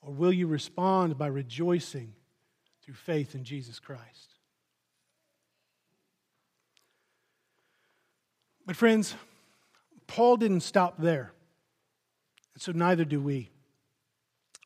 Or 0.00 0.12
will 0.12 0.32
you 0.32 0.46
respond 0.48 1.16
by 1.16 1.28
rejoicing 1.28 2.14
through 2.84 2.94
faith 2.94 3.34
in 3.34 3.44
Jesus 3.44 3.78
Christ? 3.78 4.34
But, 8.66 8.76
friends, 8.76 9.14
Paul 10.12 10.36
didn't 10.36 10.60
stop 10.60 10.98
there. 10.98 11.32
And 12.52 12.62
so 12.62 12.72
neither 12.72 13.06
do 13.06 13.18
we. 13.18 13.50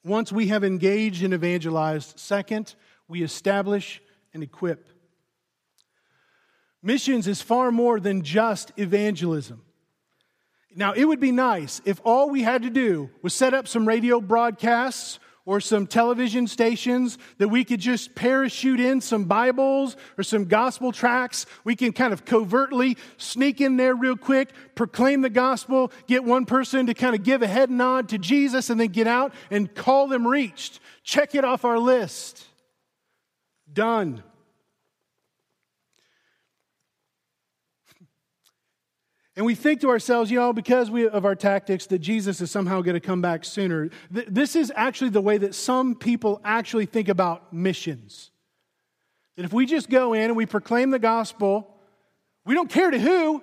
Once 0.04 0.32
we 0.32 0.48
have 0.48 0.64
engaged 0.64 1.22
and 1.22 1.32
evangelized, 1.32 2.18
second, 2.18 2.74
we 3.06 3.22
establish 3.22 4.02
and 4.34 4.42
equip. 4.42 4.88
Missions 6.82 7.28
is 7.28 7.42
far 7.42 7.70
more 7.70 8.00
than 8.00 8.22
just 8.22 8.72
evangelism. 8.76 9.62
Now, 10.74 10.94
it 10.94 11.04
would 11.04 11.20
be 11.20 11.30
nice 11.30 11.80
if 11.84 12.00
all 12.04 12.28
we 12.28 12.42
had 12.42 12.62
to 12.62 12.70
do 12.70 13.10
was 13.22 13.32
set 13.32 13.54
up 13.54 13.68
some 13.68 13.86
radio 13.86 14.20
broadcasts 14.20 15.20
or 15.46 15.60
some 15.60 15.86
television 15.86 16.46
stations 16.46 17.16
that 17.38 17.48
we 17.48 17.64
could 17.64 17.80
just 17.80 18.14
parachute 18.14 18.80
in 18.80 19.00
some 19.00 19.24
Bibles 19.24 19.96
or 20.18 20.24
some 20.24 20.44
gospel 20.44 20.92
tracts. 20.92 21.46
We 21.64 21.76
can 21.76 21.92
kind 21.92 22.12
of 22.12 22.24
covertly 22.24 22.98
sneak 23.16 23.60
in 23.60 23.76
there 23.76 23.94
real 23.94 24.16
quick, 24.16 24.50
proclaim 24.74 25.22
the 25.22 25.30
gospel, 25.30 25.92
get 26.08 26.24
one 26.24 26.44
person 26.44 26.86
to 26.86 26.94
kind 26.94 27.14
of 27.14 27.22
give 27.22 27.42
a 27.42 27.46
head 27.46 27.70
nod 27.70 28.10
to 28.10 28.18
Jesus, 28.18 28.68
and 28.68 28.80
then 28.80 28.88
get 28.88 29.06
out 29.06 29.32
and 29.50 29.72
call 29.72 30.08
them 30.08 30.26
reached. 30.26 30.80
Check 31.04 31.34
it 31.36 31.44
off 31.44 31.64
our 31.64 31.78
list. 31.78 32.44
Done. 33.72 34.22
And 39.36 39.44
we 39.44 39.54
think 39.54 39.82
to 39.82 39.90
ourselves, 39.90 40.30
you 40.30 40.38
know, 40.38 40.54
because 40.54 40.90
we, 40.90 41.06
of 41.06 41.26
our 41.26 41.34
tactics, 41.34 41.84
that 41.86 41.98
Jesus 41.98 42.40
is 42.40 42.50
somehow 42.50 42.80
going 42.80 42.94
to 42.94 43.00
come 43.00 43.20
back 43.20 43.44
sooner. 43.44 43.90
Th- 44.12 44.26
this 44.30 44.56
is 44.56 44.72
actually 44.74 45.10
the 45.10 45.20
way 45.20 45.36
that 45.36 45.54
some 45.54 45.94
people 45.94 46.40
actually 46.42 46.86
think 46.86 47.08
about 47.08 47.52
missions. 47.52 48.30
That 49.36 49.44
if 49.44 49.52
we 49.52 49.66
just 49.66 49.90
go 49.90 50.14
in 50.14 50.22
and 50.22 50.36
we 50.36 50.46
proclaim 50.46 50.90
the 50.90 50.98
gospel, 50.98 51.76
we 52.46 52.54
don't 52.54 52.70
care 52.70 52.90
to 52.90 52.98
who, 52.98 53.42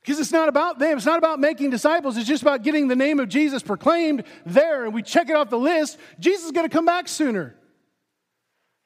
because 0.00 0.18
it's 0.18 0.32
not 0.32 0.48
about 0.48 0.80
them. 0.80 0.96
It's 0.96 1.06
not 1.06 1.18
about 1.18 1.38
making 1.38 1.70
disciples. 1.70 2.16
It's 2.16 2.26
just 2.26 2.42
about 2.42 2.64
getting 2.64 2.88
the 2.88 2.96
name 2.96 3.20
of 3.20 3.28
Jesus 3.28 3.62
proclaimed 3.62 4.24
there, 4.44 4.84
and 4.84 4.92
we 4.92 5.02
check 5.02 5.30
it 5.30 5.36
off 5.36 5.48
the 5.48 5.58
list. 5.58 5.96
Jesus 6.18 6.46
is 6.46 6.50
going 6.50 6.68
to 6.68 6.72
come 6.72 6.86
back 6.86 7.06
sooner. 7.06 7.54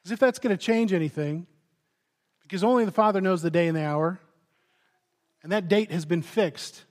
As 0.05 0.11
if 0.11 0.19
that's 0.19 0.37
going 0.37 0.55
to 0.55 0.63
change 0.63 0.93
anything, 0.93 1.47
because 2.43 2.63
only 2.63 2.85
the 2.85 2.91
Father 2.91 3.19
knows 3.19 3.41
the 3.41 3.49
day 3.49 3.67
and 3.67 3.75
the 3.75 3.83
hour. 3.83 4.19
And 5.43 5.51
that 5.51 5.67
date 5.67 5.91
has 5.91 6.05
been 6.05 6.21
fixed 6.21 6.83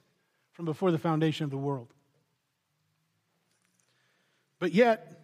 from 0.52 0.64
before 0.64 0.90
the 0.90 0.98
foundation 0.98 1.44
of 1.44 1.50
the 1.50 1.58
world. 1.58 1.92
But 4.58 4.72
yet, 4.72 5.17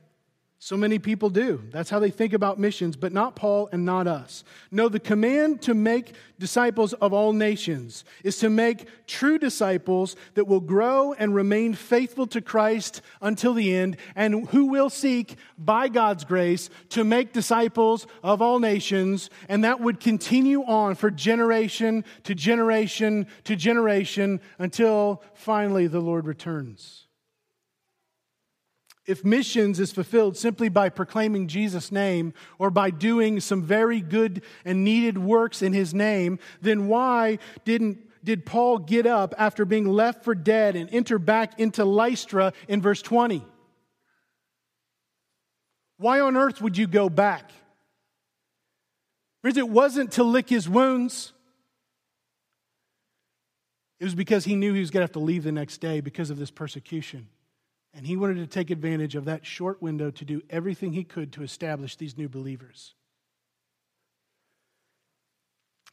So 0.58 0.78
many 0.78 0.98
people 0.98 1.28
do. 1.28 1.62
That's 1.72 1.90
how 1.90 1.98
they 1.98 2.10
think 2.10 2.32
about 2.32 2.58
missions, 2.58 2.96
but 2.96 3.12
not 3.12 3.36
Paul 3.36 3.68
and 3.70 3.84
not 3.84 4.06
us. 4.06 4.44
No, 4.70 4.88
the 4.88 4.98
command 4.98 5.60
to 5.62 5.74
make 5.74 6.14
disciples 6.38 6.94
of 6.94 7.12
all 7.12 7.34
nations 7.34 8.02
is 8.22 8.38
to 8.38 8.48
make 8.48 8.88
true 9.06 9.38
disciples 9.38 10.16
that 10.34 10.46
will 10.46 10.60
grow 10.60 11.12
and 11.12 11.34
remain 11.34 11.74
faithful 11.74 12.26
to 12.28 12.40
Christ 12.40 13.02
until 13.20 13.52
the 13.52 13.74
end, 13.74 13.98
and 14.16 14.48
who 14.48 14.64
will 14.66 14.88
seek, 14.88 15.36
by 15.58 15.88
God's 15.88 16.24
grace, 16.24 16.70
to 16.90 17.04
make 17.04 17.34
disciples 17.34 18.06
of 18.22 18.40
all 18.40 18.58
nations, 18.58 19.28
and 19.50 19.64
that 19.64 19.80
would 19.80 20.00
continue 20.00 20.64
on 20.64 20.94
for 20.94 21.10
generation 21.10 22.04
to 22.22 22.34
generation 22.34 23.26
to 23.44 23.54
generation 23.54 24.40
until 24.58 25.22
finally 25.34 25.88
the 25.88 26.00
Lord 26.00 26.26
returns 26.26 27.03
if 29.06 29.24
missions 29.24 29.78
is 29.80 29.92
fulfilled 29.92 30.36
simply 30.36 30.68
by 30.68 30.88
proclaiming 30.88 31.46
Jesus' 31.46 31.92
name 31.92 32.32
or 32.58 32.70
by 32.70 32.90
doing 32.90 33.40
some 33.40 33.62
very 33.62 34.00
good 34.00 34.42
and 34.64 34.84
needed 34.84 35.18
works 35.18 35.62
in 35.62 35.72
his 35.72 35.92
name, 35.92 36.38
then 36.62 36.88
why 36.88 37.38
didn't 37.64 37.98
did 38.24 38.46
Paul 38.46 38.78
get 38.78 39.04
up 39.06 39.34
after 39.36 39.66
being 39.66 39.86
left 39.86 40.24
for 40.24 40.34
dead 40.34 40.76
and 40.76 40.88
enter 40.92 41.18
back 41.18 41.60
into 41.60 41.84
Lystra 41.84 42.54
in 42.68 42.80
verse 42.80 43.02
20? 43.02 43.44
Why 45.98 46.20
on 46.20 46.36
earth 46.36 46.62
would 46.62 46.78
you 46.78 46.86
go 46.86 47.10
back? 47.10 47.50
Because 49.42 49.58
it 49.58 49.68
wasn't 49.68 50.12
to 50.12 50.24
lick 50.24 50.48
his 50.48 50.66
wounds. 50.66 51.32
It 54.00 54.04
was 54.04 54.14
because 54.14 54.46
he 54.46 54.56
knew 54.56 54.72
he 54.72 54.80
was 54.80 54.90
going 54.90 55.02
to 55.02 55.04
have 55.04 55.12
to 55.12 55.18
leave 55.18 55.44
the 55.44 55.52
next 55.52 55.78
day 55.78 56.00
because 56.00 56.30
of 56.30 56.38
this 56.38 56.50
persecution. 56.50 57.28
And 57.94 58.06
he 58.06 58.16
wanted 58.16 58.38
to 58.38 58.46
take 58.46 58.70
advantage 58.70 59.14
of 59.14 59.26
that 59.26 59.46
short 59.46 59.80
window 59.80 60.10
to 60.10 60.24
do 60.24 60.42
everything 60.50 60.92
he 60.92 61.04
could 61.04 61.32
to 61.34 61.42
establish 61.42 61.94
these 61.96 62.18
new 62.18 62.28
believers. 62.28 62.94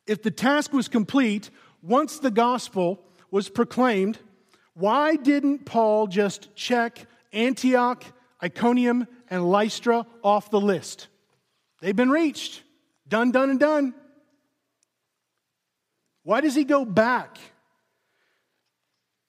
If 0.08 0.24
the 0.24 0.32
task 0.32 0.74
was 0.74 0.88
complete, 0.88 1.52
once 1.84 2.18
the 2.18 2.32
gospel 2.32 3.04
was 3.30 3.50
proclaimed, 3.50 4.18
why 4.74 5.16
didn't 5.16 5.66
Paul 5.66 6.08
just 6.08 6.56
check 6.56 7.06
Antioch, 7.32 8.04
Iconium, 8.44 9.08
and 9.30 9.50
Lystra 9.50 10.08
off 10.24 10.50
the 10.50 10.60
list? 10.60 11.08
They've 11.82 11.96
been 11.96 12.10
reached. 12.10 12.64
Done, 13.08 13.32
done, 13.32 13.52
and 13.52 13.60
done. 13.60 13.94
Why 16.24 16.42
does 16.42 16.56
he 16.56 16.64
go 16.64 16.84
back? 16.84 17.38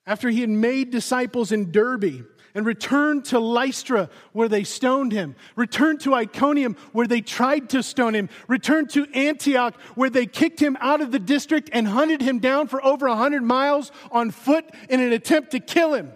After 0.06 0.30
he 0.30 0.40
had 0.40 0.50
made 0.50 0.90
disciples 0.90 1.52
in 1.52 1.70
Derbe 1.70 2.26
and 2.54 2.66
returned 2.66 3.24
to 3.26 3.38
Lystra 3.38 4.10
where 4.32 4.48
they 4.48 4.64
stoned 4.64 5.12
him, 5.12 5.34
returned 5.56 6.00
to 6.00 6.14
Iconium 6.14 6.76
where 6.92 7.06
they 7.06 7.20
tried 7.20 7.70
to 7.70 7.82
stone 7.82 8.14
him, 8.14 8.28
returned 8.48 8.90
to 8.90 9.06
Antioch 9.14 9.74
where 9.94 10.10
they 10.10 10.26
kicked 10.26 10.60
him 10.60 10.76
out 10.80 11.00
of 11.00 11.12
the 11.12 11.18
district 11.18 11.70
and 11.72 11.88
hunted 11.88 12.20
him 12.20 12.38
down 12.38 12.68
for 12.68 12.84
over 12.84 13.06
a 13.06 13.16
hundred 13.16 13.42
miles 13.42 13.90
on 14.10 14.30
foot 14.30 14.64
in 14.88 15.00
an 15.00 15.12
attempt 15.12 15.52
to 15.52 15.60
kill 15.60 15.94
him. 15.94 16.12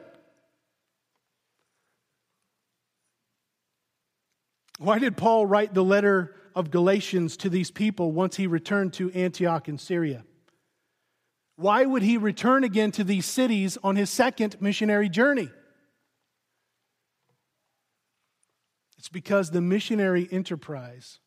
Why 4.79 4.99
did 4.99 5.17
Paul 5.17 5.47
write 5.47 5.73
the 5.73 5.85
letter 5.85 6.35
of 6.55 6.71
Galatians 6.71 7.37
to 7.39 7.49
these 7.49 7.71
people 7.71 8.13
once 8.13 8.37
he 8.37 8.47
returned 8.47 8.93
to 8.95 9.11
Antioch 9.13 9.69
in 9.69 9.79
Syria? 9.79 10.25
Why 11.57 11.87
would 11.87 12.03
he 12.03 12.19
return 12.19 12.65
again 12.65 12.93
to 12.93 13.05
these 13.05 13.25
cities 13.25 13.79
on 13.83 13.97
his 13.97 14.11
second 14.11 14.61
missionary 14.61 15.09
journey? 15.09 15.49
It's 18.99 19.09
because 19.09 19.51
the 19.51 19.61
missionary 19.61 20.29
enterprise 20.31 21.21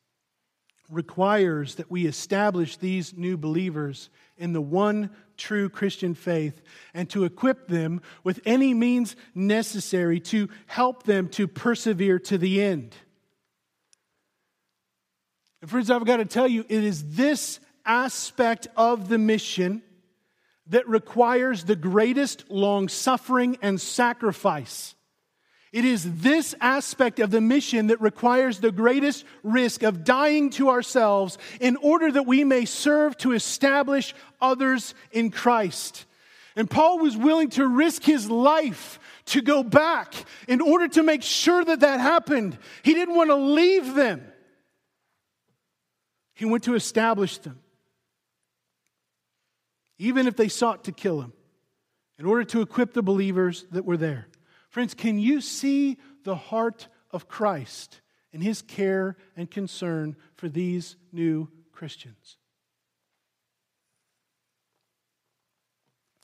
requires 0.90 1.76
that 1.76 1.92
we 1.92 2.08
establish 2.08 2.78
these 2.78 3.16
new 3.16 3.38
believers 3.38 4.10
in 4.38 4.54
the 4.54 4.62
one 4.62 5.12
true 5.38 5.70
Christian 5.70 6.16
faith 6.16 6.62
and 6.94 7.10
to 7.12 7.26
equip 7.26 7.68
them 7.68 8.02
with 8.24 8.42
any 8.46 8.74
means 8.74 9.16
necessary 9.36 10.20
to 10.20 10.50
help 10.66 11.04
them 11.04 11.30
to 11.30 11.48
persevere 11.48 12.18
to 12.20 12.38
the 12.38 12.62
end. 12.62 12.96
And 15.62 15.70
friends, 15.70 15.92
I've 15.92 16.06
got 16.06 16.18
to 16.18 16.26
tell 16.26 16.48
you, 16.48 16.66
it 16.68 16.84
is 16.84 17.16
this 17.16 17.60
aspect 17.86 18.68
of 18.76 19.10
the 19.10 19.18
mission 19.18 19.84
that 20.68 20.88
requires 20.88 21.64
the 21.64 21.76
greatest 21.76 22.50
long 22.50 22.88
suffering 22.88 23.58
and 23.62 23.80
sacrifice. 23.80 24.96
It 25.72 25.86
is 25.86 26.22
this 26.22 26.56
aspect 26.60 27.20
of 27.20 27.30
the 27.30 27.42
mission 27.42 27.88
that 27.88 28.02
requires 28.02 28.60
the 28.60 28.72
greatest 28.72 29.24
risk 29.44 29.84
of 29.84 30.04
dying 30.04 30.50
to 30.52 30.70
ourselves 30.70 31.38
in 31.62 31.76
order 31.78 32.12
that 32.12 32.26
we 32.26 32.44
may 32.44 32.66
serve 32.66 33.16
to 33.18 33.34
establish 33.34 34.16
others 34.42 34.96
in 35.12 35.30
Christ. 35.30 36.06
And 36.56 36.68
Paul 36.70 37.00
was 37.00 37.16
willing 37.16 37.52
to 37.52 37.68
risk 37.68 38.04
his 38.04 38.30
life 38.30 39.00
to 39.26 39.42
go 39.42 39.62
back 39.62 40.16
in 40.48 40.60
order 40.60 40.88
to 40.88 41.04
make 41.04 41.22
sure 41.22 41.64
that 41.64 41.82
that 41.82 42.00
happened. 42.00 42.58
He 42.82 42.96
didn't 42.96 43.16
want 43.16 43.30
to 43.30 43.36
leave 43.36 43.94
them, 43.94 44.24
he 46.34 46.46
went 46.46 46.64
to 46.64 46.74
establish 46.74 47.38
them. 47.38 47.60
Even 50.00 50.28
if 50.28 50.36
they 50.36 50.48
sought 50.48 50.86
to 50.86 50.94
kill 50.94 51.22
him, 51.22 51.34
in 52.18 52.26
order 52.26 52.46
to 52.46 52.62
equip 52.62 52.94
the 52.94 53.04
believers 53.04 53.66
that 53.72 53.84
were 53.84 53.98
there. 53.98 54.28
Friends, 54.70 54.94
can 54.94 55.20
you 55.20 55.42
see 55.42 55.98
the 56.24 56.36
heart 56.36 56.88
of 57.12 57.28
Christ 57.28 58.02
and 58.32 58.44
his 58.44 58.62
care 58.62 59.18
and 59.36 59.50
concern 59.50 60.16
for 60.36 60.48
these 60.48 60.96
new 61.12 61.50
Christians? 61.72 62.38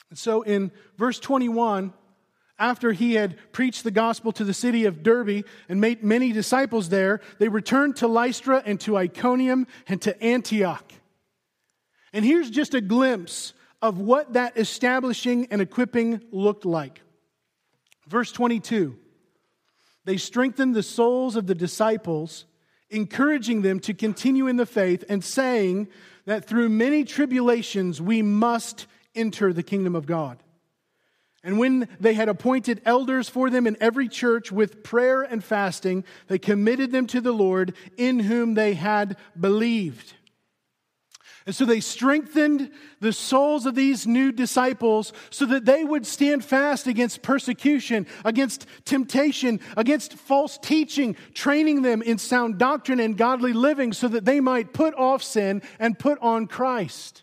And 0.10 0.20
so 0.20 0.44
in 0.44 0.72
verse 0.98 1.20
21, 1.20 1.92
after 2.58 2.94
he 2.94 3.16
had 3.16 3.38
preached 3.52 3.84
the 3.84 3.92
gospel 3.92 4.32
to 4.34 4.44
the 4.44 4.54
city 4.54 4.86
of 4.86 5.04
Derbe 5.04 5.44
and 5.68 5.82
made 5.82 6.04
many 6.04 6.32
disciples 6.32 6.90
there, 6.90 7.22
they 7.40 7.50
returned 7.50 7.98
to 7.98 8.08
Lystra 8.08 8.62
and 8.66 8.80
to 8.82 8.96
Iconium 8.96 9.68
and 9.88 10.02
to 10.04 10.24
Antioch. 10.24 10.94
And 12.14 12.24
here's 12.24 12.50
just 12.50 12.76
a 12.76 12.80
glimpse 12.80 13.54
of 13.82 14.00
what 14.00 14.34
that 14.34 14.58
establishing 14.58 15.48
and 15.52 15.62
equipping 15.62 16.22
looked 16.32 16.64
like. 16.64 17.02
Verse 18.08 18.32
22 18.32 18.96
They 20.06 20.18
strengthened 20.18 20.76
the 20.76 20.84
souls 20.84 21.36
of 21.36 21.48
the 21.48 21.56
disciples, 21.56 22.46
encouraging 22.90 23.62
them 23.62 23.80
to 23.82 23.94
continue 23.94 24.48
in 24.48 24.58
the 24.58 24.66
faith, 24.66 25.04
and 25.10 25.24
saying 25.24 25.88
that 26.26 26.46
through 26.46 26.70
many 26.70 27.04
tribulations 27.04 28.02
we 28.02 28.22
must 28.22 28.88
enter 29.14 29.54
the 29.54 29.64
kingdom 29.64 29.96
of 29.96 30.06
God. 30.06 30.42
And 31.44 31.60
when 31.60 31.88
they 32.00 32.16
had 32.16 32.28
appointed 32.28 32.82
elders 32.86 33.30
for 33.30 33.52
them 33.52 33.68
in 33.68 33.78
every 33.80 34.08
church 34.08 34.52
with 34.52 34.82
prayer 34.82 35.22
and 35.22 35.44
fasting, 35.44 36.04
they 36.28 36.40
committed 36.40 36.92
them 36.92 37.06
to 37.08 37.22
the 37.22 37.32
Lord 37.32 37.76
in 37.98 38.20
whom 38.20 38.56
they 38.56 38.74
had 38.74 39.16
believed. 39.40 40.15
And 41.46 41.56
so 41.56 41.64
they 41.64 41.80
strengthened 41.80 42.72
the 43.02 43.14
souls 43.14 43.68
of 43.68 43.76
these 43.76 44.08
new 44.08 44.32
disciples 44.32 45.14
so 45.30 45.46
that 45.46 45.66
they 45.66 45.84
would 45.84 46.08
stand 46.08 46.44
fast 46.44 46.88
against 46.88 47.22
persecution, 47.22 48.08
against 48.24 48.66
temptation, 48.84 49.60
against 49.78 50.14
false 50.14 50.58
teaching, 50.58 51.16
training 51.36 51.84
them 51.84 52.02
in 52.02 52.18
sound 52.18 52.58
doctrine 52.58 53.00
and 53.00 53.16
godly 53.16 53.54
living 53.54 53.94
so 53.94 54.08
that 54.08 54.26
they 54.26 54.40
might 54.40 54.74
put 54.74 54.96
off 54.96 55.22
sin 55.22 55.62
and 55.78 56.00
put 56.00 56.18
on 56.20 56.48
Christ. 56.48 57.22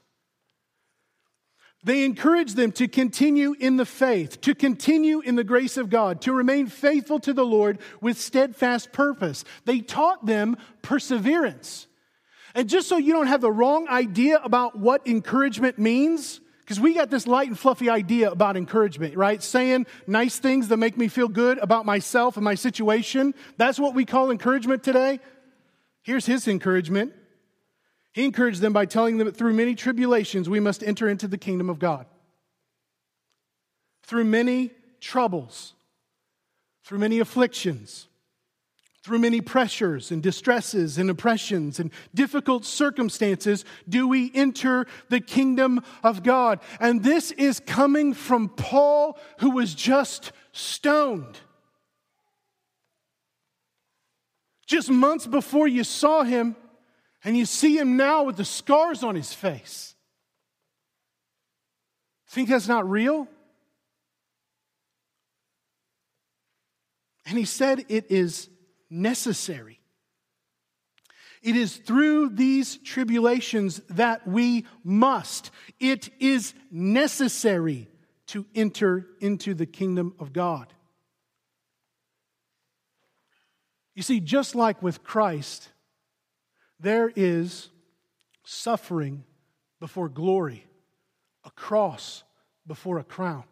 They 1.84 2.04
encouraged 2.04 2.54
them 2.54 2.70
to 2.72 2.86
continue 2.86 3.56
in 3.58 3.76
the 3.76 3.84
faith, 3.84 4.40
to 4.42 4.54
continue 4.54 5.18
in 5.18 5.34
the 5.34 5.42
grace 5.42 5.76
of 5.76 5.90
God, 5.90 6.20
to 6.20 6.32
remain 6.32 6.68
faithful 6.68 7.18
to 7.20 7.32
the 7.32 7.44
Lord 7.44 7.80
with 8.00 8.20
steadfast 8.20 8.92
purpose. 8.92 9.42
They 9.64 9.80
taught 9.80 10.24
them 10.24 10.56
perseverance. 10.80 11.88
And 12.54 12.68
just 12.68 12.88
so 12.88 12.96
you 12.96 13.12
don't 13.12 13.28
have 13.28 13.40
the 13.40 13.50
wrong 13.50 13.88
idea 13.88 14.38
about 14.38 14.78
what 14.78 15.06
encouragement 15.06 15.78
means, 15.78 16.40
because 16.60 16.78
we 16.78 16.94
got 16.94 17.10
this 17.10 17.26
light 17.26 17.48
and 17.48 17.58
fluffy 17.58 17.88
idea 17.88 18.30
about 18.30 18.56
encouragement, 18.56 19.16
right? 19.16 19.42
Saying 19.42 19.86
nice 20.06 20.38
things 20.38 20.68
that 20.68 20.76
make 20.76 20.96
me 20.96 21.08
feel 21.08 21.28
good 21.28 21.58
about 21.58 21.86
myself 21.86 22.36
and 22.36 22.44
my 22.44 22.54
situation. 22.54 23.34
That's 23.56 23.78
what 23.78 23.94
we 23.94 24.04
call 24.04 24.30
encouragement 24.30 24.82
today. 24.82 25.20
Here's 26.02 26.26
his 26.26 26.46
encouragement. 26.48 27.14
He 28.12 28.24
encouraged 28.24 28.60
them 28.60 28.72
by 28.72 28.86
telling 28.86 29.16
them 29.16 29.26
that 29.26 29.36
through 29.36 29.54
many 29.54 29.74
tribulations 29.74 30.48
we 30.48 30.60
must 30.60 30.82
enter 30.82 31.08
into 31.08 31.26
the 31.26 31.38
kingdom 31.38 31.70
of 31.70 31.78
God. 31.78 32.06
Through 34.04 34.24
many 34.24 34.72
troubles, 35.00 35.74
through 36.84 36.98
many 36.98 37.20
afflictions, 37.20 38.08
through 39.02 39.18
many 39.18 39.40
pressures 39.40 40.10
and 40.10 40.22
distresses 40.22 40.98
and 40.98 41.10
oppressions 41.10 41.80
and 41.80 41.90
difficult 42.14 42.64
circumstances 42.64 43.64
do 43.88 44.06
we 44.06 44.30
enter 44.34 44.86
the 45.08 45.20
kingdom 45.20 45.80
of 46.04 46.22
God. 46.22 46.60
And 46.78 47.02
this 47.02 47.32
is 47.32 47.60
coming 47.60 48.14
from 48.14 48.48
Paul, 48.48 49.18
who 49.40 49.50
was 49.50 49.74
just 49.74 50.32
stoned. 50.52 51.40
just 54.72 54.90
months 54.90 55.26
before 55.26 55.68
you 55.68 55.84
saw 55.84 56.22
him, 56.22 56.56
and 57.24 57.36
you 57.36 57.44
see 57.44 57.76
him 57.76 57.96
now 57.96 58.24
with 58.24 58.36
the 58.36 58.44
scars 58.44 59.02
on 59.02 59.14
his 59.14 59.32
face. 59.32 59.94
Think 62.28 62.48
that's 62.48 62.66
not 62.66 62.88
real? 62.88 63.28
And 67.26 67.36
he 67.36 67.44
said 67.44 67.84
it 67.88 68.10
is 68.10 68.48
necessary. 68.92 69.80
It 71.42 71.56
is 71.56 71.76
through 71.76 72.30
these 72.30 72.76
tribulations 72.76 73.80
that 73.90 74.28
we 74.28 74.64
must. 74.84 75.50
It 75.80 76.10
is 76.20 76.54
necessary 76.70 77.88
to 78.28 78.46
enter 78.54 79.08
into 79.20 79.54
the 79.54 79.66
kingdom 79.66 80.14
of 80.20 80.32
God. 80.32 80.72
You 83.94 84.02
see, 84.02 84.20
just 84.20 84.54
like 84.54 84.80
with 84.82 85.02
Christ, 85.02 85.68
there 86.78 87.12
is 87.14 87.68
suffering 88.44 89.24
before 89.80 90.08
glory, 90.08 90.64
a 91.44 91.50
cross 91.50 92.22
before 92.66 92.98
a 92.98 93.04
crown. 93.04 93.44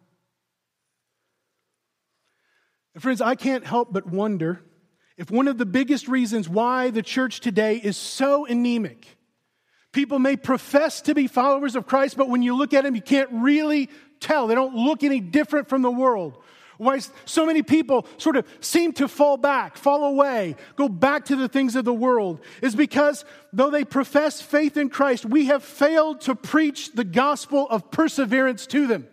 And 2.94 3.02
friends, 3.02 3.20
I 3.20 3.34
can't 3.34 3.66
help 3.66 3.92
but 3.92 4.06
wonder 4.06 4.62
if 5.20 5.30
one 5.30 5.48
of 5.48 5.58
the 5.58 5.66
biggest 5.66 6.08
reasons 6.08 6.48
why 6.48 6.88
the 6.88 7.02
church 7.02 7.40
today 7.40 7.76
is 7.76 7.98
so 7.98 8.46
anemic, 8.46 9.06
people 9.92 10.18
may 10.18 10.34
profess 10.34 11.02
to 11.02 11.14
be 11.14 11.26
followers 11.26 11.76
of 11.76 11.86
Christ, 11.86 12.16
but 12.16 12.30
when 12.30 12.42
you 12.42 12.56
look 12.56 12.72
at 12.72 12.84
them, 12.84 12.94
you 12.94 13.02
can't 13.02 13.28
really 13.30 13.90
tell. 14.18 14.46
They 14.46 14.54
don't 14.54 14.74
look 14.74 15.04
any 15.04 15.20
different 15.20 15.68
from 15.68 15.82
the 15.82 15.90
world. 15.90 16.42
Why 16.78 17.00
so 17.26 17.44
many 17.44 17.62
people 17.62 18.06
sort 18.16 18.36
of 18.36 18.46
seem 18.60 18.94
to 18.94 19.08
fall 19.08 19.36
back, 19.36 19.76
fall 19.76 20.04
away, 20.04 20.56
go 20.76 20.88
back 20.88 21.26
to 21.26 21.36
the 21.36 21.48
things 21.48 21.76
of 21.76 21.84
the 21.84 21.92
world 21.92 22.40
is 22.62 22.74
because 22.74 23.26
though 23.52 23.68
they 23.68 23.84
profess 23.84 24.40
faith 24.40 24.78
in 24.78 24.88
Christ, 24.88 25.26
we 25.26 25.48
have 25.48 25.62
failed 25.62 26.22
to 26.22 26.34
preach 26.34 26.92
the 26.92 27.04
gospel 27.04 27.68
of 27.68 27.90
perseverance 27.90 28.66
to 28.68 28.86
them. 28.86 29.06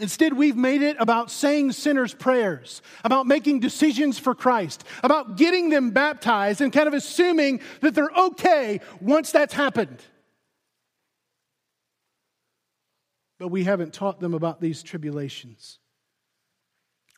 Instead, 0.00 0.32
we've 0.32 0.56
made 0.56 0.82
it 0.82 0.96
about 0.98 1.30
saying 1.30 1.70
sinners' 1.70 2.14
prayers, 2.14 2.82
about 3.04 3.26
making 3.26 3.60
decisions 3.60 4.18
for 4.18 4.34
Christ, 4.34 4.82
about 5.04 5.36
getting 5.36 5.70
them 5.70 5.90
baptized, 5.90 6.60
and 6.60 6.72
kind 6.72 6.88
of 6.88 6.94
assuming 6.94 7.60
that 7.80 7.94
they're 7.94 8.10
okay 8.16 8.80
once 9.00 9.30
that's 9.30 9.54
happened. 9.54 10.02
But 13.38 13.48
we 13.48 13.64
haven't 13.64 13.92
taught 13.92 14.18
them 14.18 14.34
about 14.34 14.60
these 14.60 14.82
tribulations. 14.82 15.78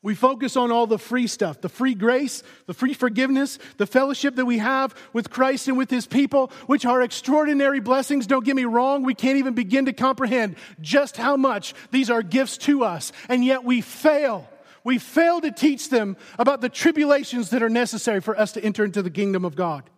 We 0.06 0.14
focus 0.14 0.56
on 0.56 0.70
all 0.70 0.86
the 0.86 1.00
free 1.00 1.26
stuff 1.26 1.60
the 1.60 1.68
free 1.68 1.96
grace, 1.96 2.44
the 2.66 2.74
free 2.74 2.94
forgiveness, 2.94 3.58
the 3.76 3.88
fellowship 3.88 4.36
that 4.36 4.44
we 4.44 4.58
have 4.58 4.94
with 5.12 5.30
Christ 5.30 5.66
and 5.66 5.76
with 5.76 5.90
His 5.90 6.06
people, 6.06 6.52
which 6.66 6.86
are 6.86 7.02
extraordinary 7.02 7.80
blessings. 7.80 8.28
Don't 8.28 8.44
get 8.44 8.54
me 8.54 8.66
wrong, 8.66 9.02
we 9.02 9.16
can't 9.16 9.38
even 9.38 9.54
begin 9.54 9.86
to 9.86 9.92
comprehend 9.92 10.54
just 10.80 11.16
how 11.16 11.36
much 11.36 11.74
these 11.90 12.08
are 12.08 12.22
gifts 12.22 12.56
to 12.58 12.84
us. 12.84 13.10
And 13.28 13.44
yet 13.44 13.64
we 13.64 13.80
fail. 13.80 14.48
We 14.84 14.98
fail 14.98 15.40
to 15.40 15.50
teach 15.50 15.90
them 15.90 16.16
about 16.38 16.60
the 16.60 16.68
tribulations 16.68 17.50
that 17.50 17.64
are 17.64 17.68
necessary 17.68 18.20
for 18.20 18.38
us 18.38 18.52
to 18.52 18.62
enter 18.62 18.84
into 18.84 19.02
the 19.02 19.10
kingdom 19.10 19.44
of 19.44 19.56
God. 19.56 19.90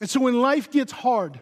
And 0.00 0.08
so 0.08 0.20
when 0.20 0.40
life 0.40 0.70
gets 0.70 0.92
hard, 0.92 1.38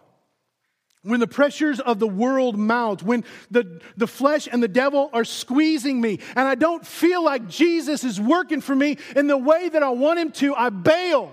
when 1.05 1.21
the 1.21 1.27
pressures 1.27 1.81
of 1.81 1.99
the 1.99 2.09
world 2.09 2.59
mount, 2.59 3.03
when 3.03 3.25
the, 3.51 3.81
the 3.97 4.07
flesh 4.07 4.49
and 4.51 4.63
the 4.63 4.69
devil 4.69 5.11
are 5.13 5.25
squeezing 5.25 6.01
me, 6.01 6.19
and 6.35 6.49
I 6.49 6.55
don't 6.55 6.85
feel 6.85 7.23
like 7.23 7.47
Jesus 7.47 8.05
is 8.05 8.21
working 8.21 8.61
for 8.61 8.75
me 8.75 8.97
in 9.15 9.27
the 9.27 9.39
way 9.39 9.69
that 9.69 9.83
I 9.83 9.91
want 9.91 10.19
him 10.19 10.33
to, 10.33 10.55
I 10.55 10.71
bail. 10.71 11.33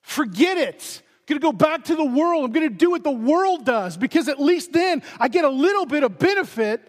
Forget 0.00 0.56
it. 0.56 1.02
I'm 1.02 1.24
going 1.26 1.40
to 1.40 1.44
go 1.44 1.52
back 1.52 1.84
to 1.86 1.96
the 1.96 2.04
world. 2.04 2.44
I'm 2.44 2.52
going 2.52 2.68
to 2.68 2.74
do 2.74 2.92
what 2.92 3.02
the 3.02 3.10
world 3.10 3.64
does 3.64 3.96
because 3.96 4.28
at 4.28 4.40
least 4.40 4.72
then 4.72 5.02
I 5.18 5.26
get 5.26 5.44
a 5.44 5.50
little 5.50 5.84
bit 5.84 6.04
of 6.04 6.18
benefit 6.18 6.80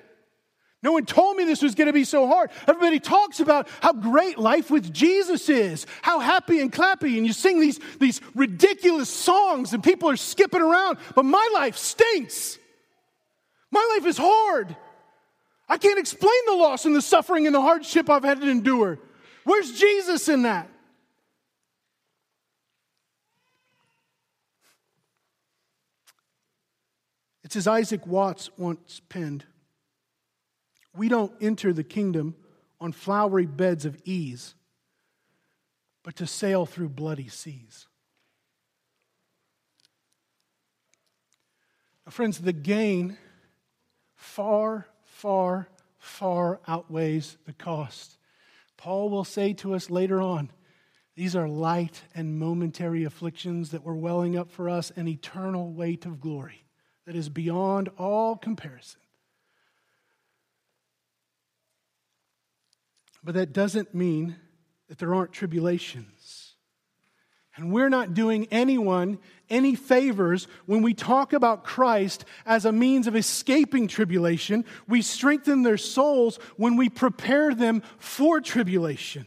no 0.84 0.91
one 0.91 1.05
told 1.05 1.38
me 1.38 1.43
this 1.43 1.63
was 1.63 1.73
going 1.73 1.88
to 1.88 1.93
be 1.93 2.03
so 2.03 2.28
hard. 2.28 2.51
Everybody 2.67 2.99
talks 2.99 3.39
about 3.39 3.67
how 3.82 3.93
great 3.93 4.38
life 4.38 4.69
with 4.69 4.93
Jesus 4.93 5.49
is, 5.49 5.88
how 6.03 6.19
happy 6.19 6.59
and 6.59 6.71
clappy, 6.71 7.17
and 7.17 7.25
you 7.25 7.34
sing 7.34 7.59
these, 7.59 7.80
these 7.99 8.21
ridiculous 8.36 9.09
songs, 9.09 9.73
and 9.73 9.84
people 9.84 10.09
are 10.09 10.17
skipping 10.17 10.61
around. 10.61 10.99
But 11.15 11.25
my 11.25 11.49
life 11.53 11.78
stinks. 11.78 12.59
My 13.71 13.95
life 13.95 14.07
is 14.07 14.17
hard. 14.17 14.75
I 15.67 15.78
can't 15.78 15.99
explain 15.99 16.45
the 16.45 16.53
loss 16.53 16.86
and 16.86 16.95
the 16.95 17.01
suffering 17.01 17.47
and 17.47 17.55
the 17.55 17.61
hardship 17.61 18.09
I've 18.09 18.23
had 18.23 18.39
to 18.41 18.49
endure. 18.49 18.99
Where's 19.43 19.78
Jesus 19.80 20.30
in 20.30 20.43
that? 20.43 20.69
It's 27.43 27.55
as 27.55 27.65
Isaac 27.65 28.05
Watts 28.05 28.49
once 28.57 29.01
penned. 29.09 29.45
We 30.97 31.09
don't 31.09 31.31
enter 31.39 31.71
the 31.71 31.83
kingdom 31.83 32.35
on 32.81 32.91
flowery 32.91 33.45
beds 33.45 33.85
of 33.85 34.01
ease, 34.03 34.55
but 36.03 36.15
to 36.17 36.27
sail 36.27 36.65
through 36.65 36.89
bloody 36.89 37.27
seas. 37.27 37.87
Now, 42.05 42.11
friends, 42.11 42.39
the 42.39 42.53
gain 42.53 43.17
far, 44.15 44.87
far, 45.03 45.69
far 45.99 46.59
outweighs 46.67 47.37
the 47.45 47.53
cost. 47.53 48.17
Paul 48.77 49.09
will 49.09 49.25
say 49.25 49.53
to 49.53 49.75
us 49.75 49.89
later 49.89 50.21
on 50.21 50.51
these 51.15 51.35
are 51.35 51.49
light 51.49 52.03
and 52.13 52.39
momentary 52.39 53.03
afflictions 53.03 53.71
that 53.71 53.83
were 53.83 53.95
welling 53.95 54.37
up 54.37 54.51
for 54.51 54.69
us 54.69 54.91
an 54.95 55.07
eternal 55.07 55.71
weight 55.71 56.05
of 56.05 56.21
glory 56.21 56.63
that 57.05 57.15
is 57.15 57.27
beyond 57.27 57.89
all 57.97 58.35
comparison. 58.35 59.01
But 63.28 63.36
that 63.36 63.51
doesn't 63.51 63.93
mean 63.93 64.38
that 64.88 64.99
there 64.99 65.13
aren't 65.13 65.34
tribulations. 65.34 66.53
And 67.57 67.73
we're 67.73 67.89
not 67.89 68.13
doing 68.13 68.47
anyone 68.51 69.19
any 69.49 69.75
favors 69.75 70.47
when 70.65 70.82
we 70.82 70.93
talk 70.93 71.34
about 71.34 71.65
Christ 71.65 72.23
as 72.45 72.63
a 72.63 72.71
means 72.71 73.05
of 73.05 73.17
escaping 73.17 73.89
tribulation. 73.89 74.63
We 74.88 75.01
strengthen 75.01 75.63
their 75.63 75.75
souls 75.75 76.39
when 76.55 76.78
we 76.78 76.88
prepare 76.88 77.53
them 77.53 77.84
for 77.97 78.39
tribulation. 78.39 79.25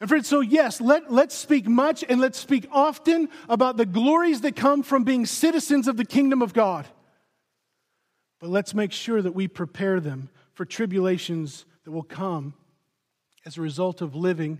And 0.00 0.08
friends, 0.08 0.26
so 0.26 0.40
yes, 0.40 0.80
let, 0.80 1.12
let's 1.12 1.36
speak 1.36 1.68
much 1.68 2.02
and 2.08 2.20
let's 2.20 2.40
speak 2.40 2.66
often 2.72 3.28
about 3.48 3.76
the 3.76 3.86
glories 3.86 4.40
that 4.40 4.56
come 4.56 4.82
from 4.82 5.04
being 5.04 5.26
citizens 5.26 5.86
of 5.86 5.96
the 5.96 6.04
kingdom 6.04 6.42
of 6.42 6.54
God. 6.54 6.88
But 8.40 8.50
let's 8.50 8.74
make 8.74 8.90
sure 8.90 9.22
that 9.22 9.36
we 9.36 9.46
prepare 9.46 10.00
them 10.00 10.28
for 10.54 10.64
tribulations 10.64 11.66
that 11.84 11.90
will 11.90 12.02
come 12.02 12.54
as 13.44 13.56
a 13.56 13.60
result 13.60 14.00
of 14.00 14.14
living 14.14 14.58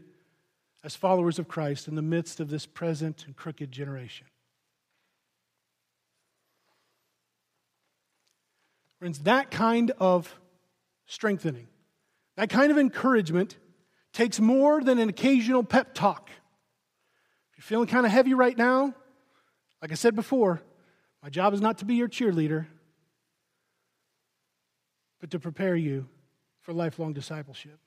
as 0.84 0.96
followers 0.96 1.38
of 1.38 1.48
Christ 1.48 1.86
in 1.86 1.94
the 1.94 2.02
midst 2.02 2.40
of 2.40 2.48
this 2.50 2.66
present 2.66 3.24
and 3.26 3.36
crooked 3.36 3.70
generation. 3.70 4.26
Friends, 8.98 9.20
that 9.20 9.50
kind 9.50 9.92
of 9.98 10.38
strengthening, 11.06 11.68
that 12.36 12.50
kind 12.50 12.70
of 12.70 12.78
encouragement 12.78 13.56
takes 14.12 14.40
more 14.40 14.82
than 14.82 14.98
an 14.98 15.08
occasional 15.08 15.64
pep 15.64 15.94
talk. 15.94 16.30
If 17.52 17.58
you're 17.58 17.64
feeling 17.64 17.88
kind 17.88 18.06
of 18.06 18.12
heavy 18.12 18.34
right 18.34 18.56
now, 18.56 18.94
like 19.80 19.90
I 19.90 19.94
said 19.94 20.14
before, 20.14 20.62
my 21.22 21.30
job 21.30 21.54
is 21.54 21.60
not 21.60 21.78
to 21.78 21.84
be 21.84 21.94
your 21.94 22.08
cheerleader, 22.08 22.66
but 25.20 25.30
to 25.30 25.38
prepare 25.38 25.76
you 25.76 26.08
for 26.62 26.72
lifelong 26.72 27.12
discipleship. 27.12 27.78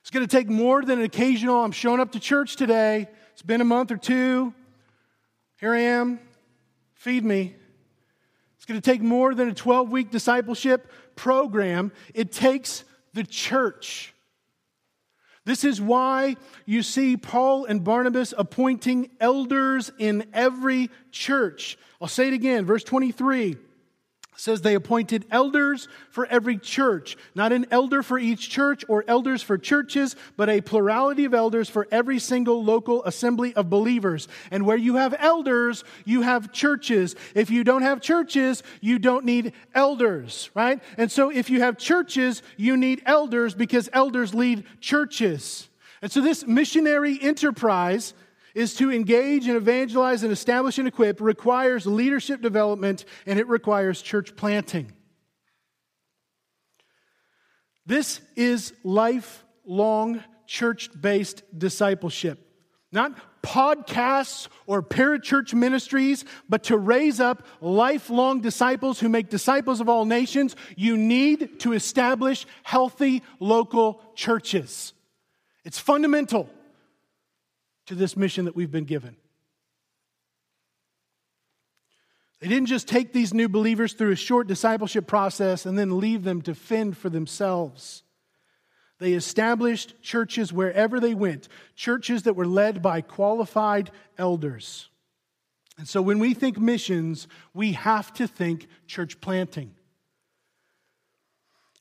It's 0.00 0.10
going 0.10 0.26
to 0.26 0.36
take 0.36 0.50
more 0.50 0.82
than 0.82 0.98
an 0.98 1.04
occasional, 1.04 1.64
I'm 1.64 1.72
showing 1.72 2.00
up 2.00 2.12
to 2.12 2.20
church 2.20 2.56
today. 2.56 3.08
It's 3.32 3.42
been 3.42 3.62
a 3.62 3.64
month 3.64 3.90
or 3.90 3.96
two. 3.96 4.52
Here 5.58 5.72
I 5.72 5.80
am. 5.80 6.20
Feed 6.94 7.24
me. 7.24 7.54
It's 8.56 8.66
going 8.66 8.80
to 8.80 8.90
take 8.90 9.00
more 9.00 9.34
than 9.34 9.48
a 9.48 9.54
12 9.54 9.90
week 9.90 10.10
discipleship 10.10 10.90
program. 11.16 11.92
It 12.12 12.32
takes 12.32 12.84
the 13.14 13.24
church. 13.24 14.12
This 15.46 15.64
is 15.64 15.80
why 15.80 16.36
you 16.64 16.82
see 16.82 17.16
Paul 17.16 17.66
and 17.66 17.84
Barnabas 17.84 18.32
appointing 18.36 19.10
elders 19.20 19.90
in 19.98 20.26
every 20.32 20.90
church. 21.12 21.78
I'll 22.00 22.08
say 22.08 22.28
it 22.28 22.34
again, 22.34 22.64
verse 22.64 22.84
23. 22.84 23.56
Says 24.36 24.62
they 24.62 24.74
appointed 24.74 25.24
elders 25.30 25.88
for 26.10 26.26
every 26.26 26.58
church. 26.58 27.16
Not 27.34 27.52
an 27.52 27.66
elder 27.70 28.02
for 28.02 28.18
each 28.18 28.50
church 28.50 28.84
or 28.88 29.04
elders 29.06 29.42
for 29.42 29.58
churches, 29.58 30.16
but 30.36 30.48
a 30.48 30.60
plurality 30.60 31.24
of 31.24 31.34
elders 31.34 31.68
for 31.68 31.86
every 31.90 32.18
single 32.18 32.64
local 32.64 33.04
assembly 33.04 33.54
of 33.54 33.70
believers. 33.70 34.28
And 34.50 34.66
where 34.66 34.76
you 34.76 34.96
have 34.96 35.14
elders, 35.18 35.84
you 36.04 36.22
have 36.22 36.52
churches. 36.52 37.14
If 37.34 37.50
you 37.50 37.64
don't 37.64 37.82
have 37.82 38.00
churches, 38.00 38.62
you 38.80 38.98
don't 38.98 39.24
need 39.24 39.52
elders, 39.74 40.50
right? 40.54 40.82
And 40.98 41.10
so 41.10 41.30
if 41.30 41.50
you 41.50 41.60
have 41.60 41.78
churches, 41.78 42.42
you 42.56 42.76
need 42.76 43.02
elders 43.06 43.54
because 43.54 43.88
elders 43.92 44.34
lead 44.34 44.64
churches. 44.80 45.68
And 46.02 46.12
so 46.12 46.20
this 46.20 46.46
missionary 46.46 47.18
enterprise 47.20 48.14
is 48.54 48.74
to 48.74 48.92
engage 48.92 49.46
and 49.46 49.56
evangelize 49.56 50.22
and 50.22 50.32
establish 50.32 50.78
and 50.78 50.88
equip 50.88 51.20
requires 51.20 51.86
leadership 51.86 52.40
development 52.40 53.04
and 53.26 53.38
it 53.38 53.48
requires 53.48 54.00
church 54.00 54.36
planting. 54.36 54.92
This 57.86 58.20
is 58.36 58.72
lifelong 58.82 60.22
church 60.46 60.90
based 60.98 61.42
discipleship. 61.56 62.40
Not 62.92 63.12
podcasts 63.42 64.48
or 64.66 64.82
parachurch 64.82 65.52
ministries, 65.52 66.24
but 66.48 66.64
to 66.64 66.78
raise 66.78 67.20
up 67.20 67.44
lifelong 67.60 68.40
disciples 68.40 69.00
who 69.00 69.08
make 69.08 69.28
disciples 69.28 69.80
of 69.80 69.88
all 69.88 70.04
nations, 70.04 70.56
you 70.76 70.96
need 70.96 71.60
to 71.60 71.72
establish 71.72 72.46
healthy 72.62 73.22
local 73.40 74.00
churches. 74.14 74.94
It's 75.64 75.78
fundamental 75.78 76.48
to 77.86 77.94
this 77.94 78.16
mission 78.16 78.44
that 78.46 78.56
we've 78.56 78.70
been 78.70 78.84
given. 78.84 79.16
They 82.40 82.48
didn't 82.48 82.66
just 82.66 82.88
take 82.88 83.12
these 83.12 83.32
new 83.32 83.48
believers 83.48 83.94
through 83.94 84.12
a 84.12 84.16
short 84.16 84.46
discipleship 84.46 85.06
process 85.06 85.64
and 85.64 85.78
then 85.78 85.98
leave 85.98 86.24
them 86.24 86.42
to 86.42 86.54
fend 86.54 86.96
for 86.96 87.08
themselves. 87.08 88.02
They 88.98 89.14
established 89.14 90.00
churches 90.02 90.52
wherever 90.52 91.00
they 91.00 91.14
went, 91.14 91.48
churches 91.74 92.24
that 92.24 92.36
were 92.36 92.46
led 92.46 92.82
by 92.82 93.00
qualified 93.00 93.90
elders. 94.18 94.88
And 95.78 95.88
so 95.88 96.00
when 96.02 96.18
we 96.18 96.34
think 96.34 96.58
missions, 96.58 97.26
we 97.52 97.72
have 97.72 98.12
to 98.14 98.26
think 98.28 98.68
church 98.86 99.20
planting. 99.20 99.74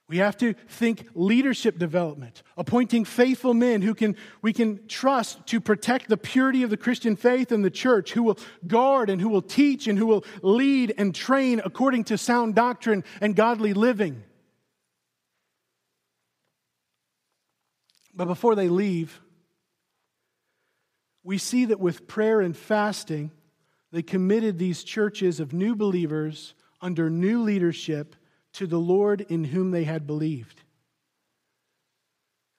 We 0.09 0.17
have 0.17 0.37
to 0.37 0.53
think 0.67 1.07
leadership 1.15 1.79
development, 1.79 2.43
appointing 2.57 3.05
faithful 3.05 3.53
men 3.53 3.81
who 3.81 3.95
can, 3.95 4.17
we 4.41 4.51
can 4.51 4.85
trust 4.87 5.47
to 5.47 5.61
protect 5.61 6.09
the 6.09 6.17
purity 6.17 6.63
of 6.63 6.69
the 6.69 6.77
Christian 6.77 7.15
faith 7.15 7.51
and 7.51 7.63
the 7.63 7.71
church, 7.71 8.11
who 8.11 8.23
will 8.23 8.37
guard 8.67 9.09
and 9.09 9.21
who 9.21 9.29
will 9.29 9.41
teach 9.41 9.87
and 9.87 9.97
who 9.97 10.05
will 10.05 10.25
lead 10.41 10.93
and 10.97 11.15
train 11.15 11.61
according 11.63 12.03
to 12.05 12.17
sound 12.17 12.53
doctrine 12.53 13.03
and 13.21 13.35
godly 13.35 13.73
living. 13.73 14.23
But 18.13 18.25
before 18.25 18.55
they 18.55 18.67
leave, 18.67 19.21
we 21.23 21.37
see 21.37 21.65
that 21.65 21.79
with 21.79 22.07
prayer 22.07 22.41
and 22.41 22.55
fasting, 22.55 23.31
they 23.91 24.01
committed 24.01 24.59
these 24.59 24.83
churches 24.83 25.39
of 25.39 25.53
new 25.53 25.75
believers 25.75 26.53
under 26.81 27.09
new 27.09 27.41
leadership 27.41 28.15
to 28.53 28.67
the 28.67 28.79
Lord 28.79 29.21
in 29.21 29.43
whom 29.43 29.71
they 29.71 29.83
had 29.83 30.07
believed. 30.07 30.61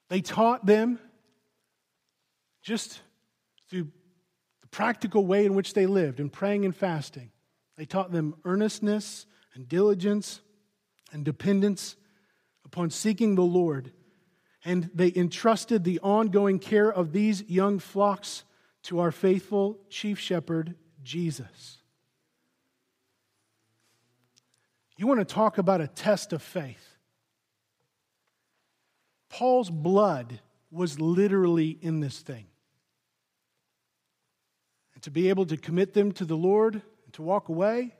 They 0.09 0.21
taught 0.21 0.67
them 0.67 0.99
just 2.63 3.01
through 3.69 3.89
the 4.61 4.69
practical 4.69 5.27
way 5.27 5.47
in 5.47 5.55
which 5.55 5.75
they 5.75 5.87
lived 5.87 6.21
in 6.21 6.31
praying 6.31 6.65
and 6.65 6.75
fasting. 6.75 7.31
They 7.77 7.85
taught 7.85 8.13
them 8.13 8.35
earnestness 8.45 9.27
and 9.55 9.69
diligence 9.69 10.41
and 11.13 11.25
dependence 11.25 11.97
upon 12.65 12.91
seeking 12.91 13.35
the 13.35 13.43
Lord. 13.43 13.93
And 14.65 14.91
they 14.95 15.13
entrusted 15.15 15.85
the 15.85 16.01
ongoing 16.01 16.59
care 16.59 16.91
of 16.93 17.13
these 17.13 17.43
young 17.49 17.79
flocks 17.79 18.45
to 18.85 19.01
our 19.01 19.13
faithful 19.13 19.79
chief 19.91 20.19
shepherd, 20.19 20.75
Jesus. 21.03 21.79
You 24.97 25.07
want 25.07 25.21
to 25.21 25.25
talk 25.25 25.59
about 25.59 25.81
a 25.81 25.89
test 25.89 26.33
of 26.33 26.43
faith? 26.43 26.97
Paul's 29.29 29.71
blood 29.71 30.41
was 30.71 31.01
literally 31.01 31.77
in 31.81 32.01
this 32.01 32.21
thing. 32.21 32.47
And 34.95 35.03
to 35.03 35.11
be 35.11 35.29
able 35.29 35.47
to 35.47 35.57
commit 35.57 35.95
them 35.95 36.13
to 36.13 36.25
the 36.25 36.37
Lord 36.37 36.75
and 36.75 37.13
to 37.15 37.23
walk 37.23 37.49
away, 37.49 37.95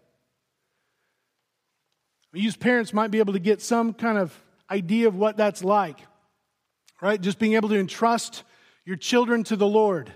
you 2.33 2.53
parents 2.53 2.93
might 2.93 3.11
be 3.11 3.19
able 3.19 3.33
to 3.33 3.39
get 3.39 3.63
some 3.63 3.95
kind 3.95 4.19
of 4.19 4.37
idea 4.71 5.09
of 5.09 5.17
what 5.17 5.37
that's 5.37 5.63
like, 5.63 5.99
right? 7.01 7.21
Just 7.21 7.39
being 7.39 7.55
able 7.55 7.69
to 7.69 7.79
entrust 7.79 8.43
your 8.85 8.97
children 8.97 9.45
to 9.45 9.57
the 9.57 9.67
Lord, 9.67 10.13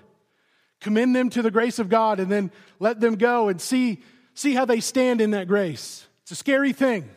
commend 0.80 1.14
them 1.14 1.30
to 1.30 1.42
the 1.42 1.50
grace 1.50 1.78
of 1.78 1.88
God, 1.88 2.20
and 2.20 2.30
then 2.30 2.50
let 2.78 3.00
them 3.00 3.16
go 3.16 3.48
and 3.48 3.60
see, 3.60 4.02
see 4.34 4.52
how 4.52 4.64
they 4.64 4.80
stand 4.80 5.20
in 5.20 5.30
that 5.32 5.48
grace. 5.48 6.06
It's 6.28 6.32
a 6.32 6.44
scary 6.44 6.74
thing. 6.74 7.08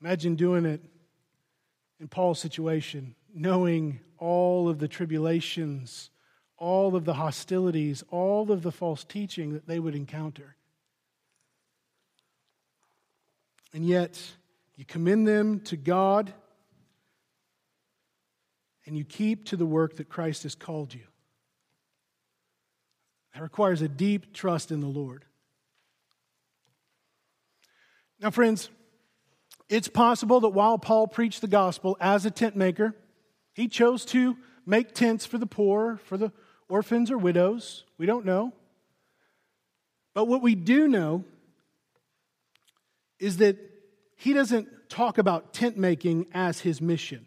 Imagine 0.00 0.34
doing 0.34 0.64
it 0.64 0.80
in 2.00 2.08
Paul's 2.08 2.40
situation, 2.40 3.14
knowing 3.32 4.00
all 4.18 4.68
of 4.68 4.80
the 4.80 4.88
tribulations, 4.88 6.10
all 6.58 6.96
of 6.96 7.04
the 7.04 7.14
hostilities, 7.14 8.02
all 8.10 8.50
of 8.50 8.62
the 8.62 8.72
false 8.72 9.04
teaching 9.04 9.52
that 9.52 9.68
they 9.68 9.78
would 9.78 9.94
encounter. 9.94 10.56
And 13.72 13.86
yet, 13.86 14.20
you 14.74 14.84
commend 14.84 15.28
them 15.28 15.60
to 15.60 15.76
God 15.76 16.34
and 18.84 18.96
you 18.96 19.04
keep 19.04 19.44
to 19.44 19.56
the 19.56 19.64
work 19.64 19.94
that 19.98 20.08
Christ 20.08 20.42
has 20.42 20.56
called 20.56 20.92
you. 20.92 21.06
That 23.32 23.44
requires 23.44 23.80
a 23.80 23.86
deep 23.88 24.34
trust 24.34 24.72
in 24.72 24.80
the 24.80 24.88
Lord. 24.88 25.24
Now, 28.22 28.30
friends, 28.30 28.70
it's 29.68 29.88
possible 29.88 30.38
that 30.40 30.50
while 30.50 30.78
Paul 30.78 31.08
preached 31.08 31.40
the 31.40 31.48
gospel 31.48 31.96
as 32.00 32.24
a 32.24 32.30
tent 32.30 32.54
maker, 32.54 32.94
he 33.52 33.66
chose 33.66 34.04
to 34.06 34.36
make 34.64 34.94
tents 34.94 35.26
for 35.26 35.38
the 35.38 35.46
poor, 35.46 35.98
for 36.04 36.16
the 36.16 36.30
orphans 36.68 37.10
or 37.10 37.18
widows. 37.18 37.82
We 37.98 38.06
don't 38.06 38.24
know. 38.24 38.52
But 40.14 40.26
what 40.26 40.40
we 40.40 40.54
do 40.54 40.86
know 40.86 41.24
is 43.18 43.38
that 43.38 43.56
he 44.14 44.32
doesn't 44.32 44.68
talk 44.88 45.18
about 45.18 45.52
tent 45.52 45.76
making 45.76 46.26
as 46.32 46.60
his 46.60 46.80
mission. 46.80 47.26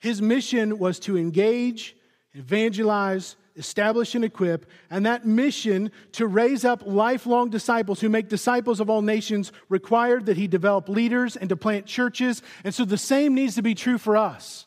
His 0.00 0.20
mission 0.20 0.80
was 0.80 0.98
to 1.00 1.16
engage, 1.16 1.94
evangelize, 2.32 3.36
establish, 3.56 4.14
and 4.14 4.24
equip. 4.24 4.66
And 4.90 5.06
that 5.06 5.26
mission 5.26 5.90
to 6.12 6.26
raise 6.26 6.64
up 6.64 6.82
lifelong 6.86 7.50
disciples 7.50 8.00
who 8.00 8.08
make 8.08 8.28
disciples 8.28 8.80
of 8.80 8.88
all 8.88 9.02
nations 9.02 9.52
required 9.68 10.26
that 10.26 10.36
he 10.36 10.46
develop 10.46 10.88
leaders 10.88 11.36
and 11.36 11.48
to 11.48 11.56
plant 11.56 11.86
churches. 11.86 12.42
And 12.64 12.74
so 12.74 12.84
the 12.84 12.98
same 12.98 13.34
needs 13.34 13.54
to 13.56 13.62
be 13.62 13.74
true 13.74 13.98
for 13.98 14.16
us. 14.16 14.66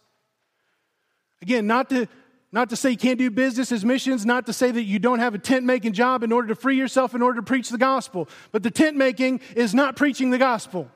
Again, 1.41 1.67
not 1.67 1.89
to, 1.89 2.07
not 2.51 2.69
to 2.69 2.75
say 2.75 2.91
you 2.91 2.97
can't 2.97 3.19
do 3.19 3.29
business 3.29 3.71
as 3.71 3.83
missions, 3.83 4.25
not 4.25 4.45
to 4.45 4.53
say 4.53 4.71
that 4.71 4.83
you 4.83 4.99
don't 4.99 5.19
have 5.19 5.35
a 5.35 5.39
tent 5.39 5.65
making 5.65 5.93
job 5.93 6.23
in 6.23 6.31
order 6.31 6.47
to 6.49 6.55
free 6.55 6.77
yourself 6.77 7.13
in 7.13 7.21
order 7.21 7.39
to 7.39 7.45
preach 7.45 7.69
the 7.69 7.77
gospel. 7.77 8.29
But 8.51 8.63
the 8.63 8.71
tent 8.71 8.95
making 8.97 9.41
is 9.55 9.73
not 9.73 9.95
preaching 9.95 10.29
the 10.29 10.37
gospel. 10.37 10.89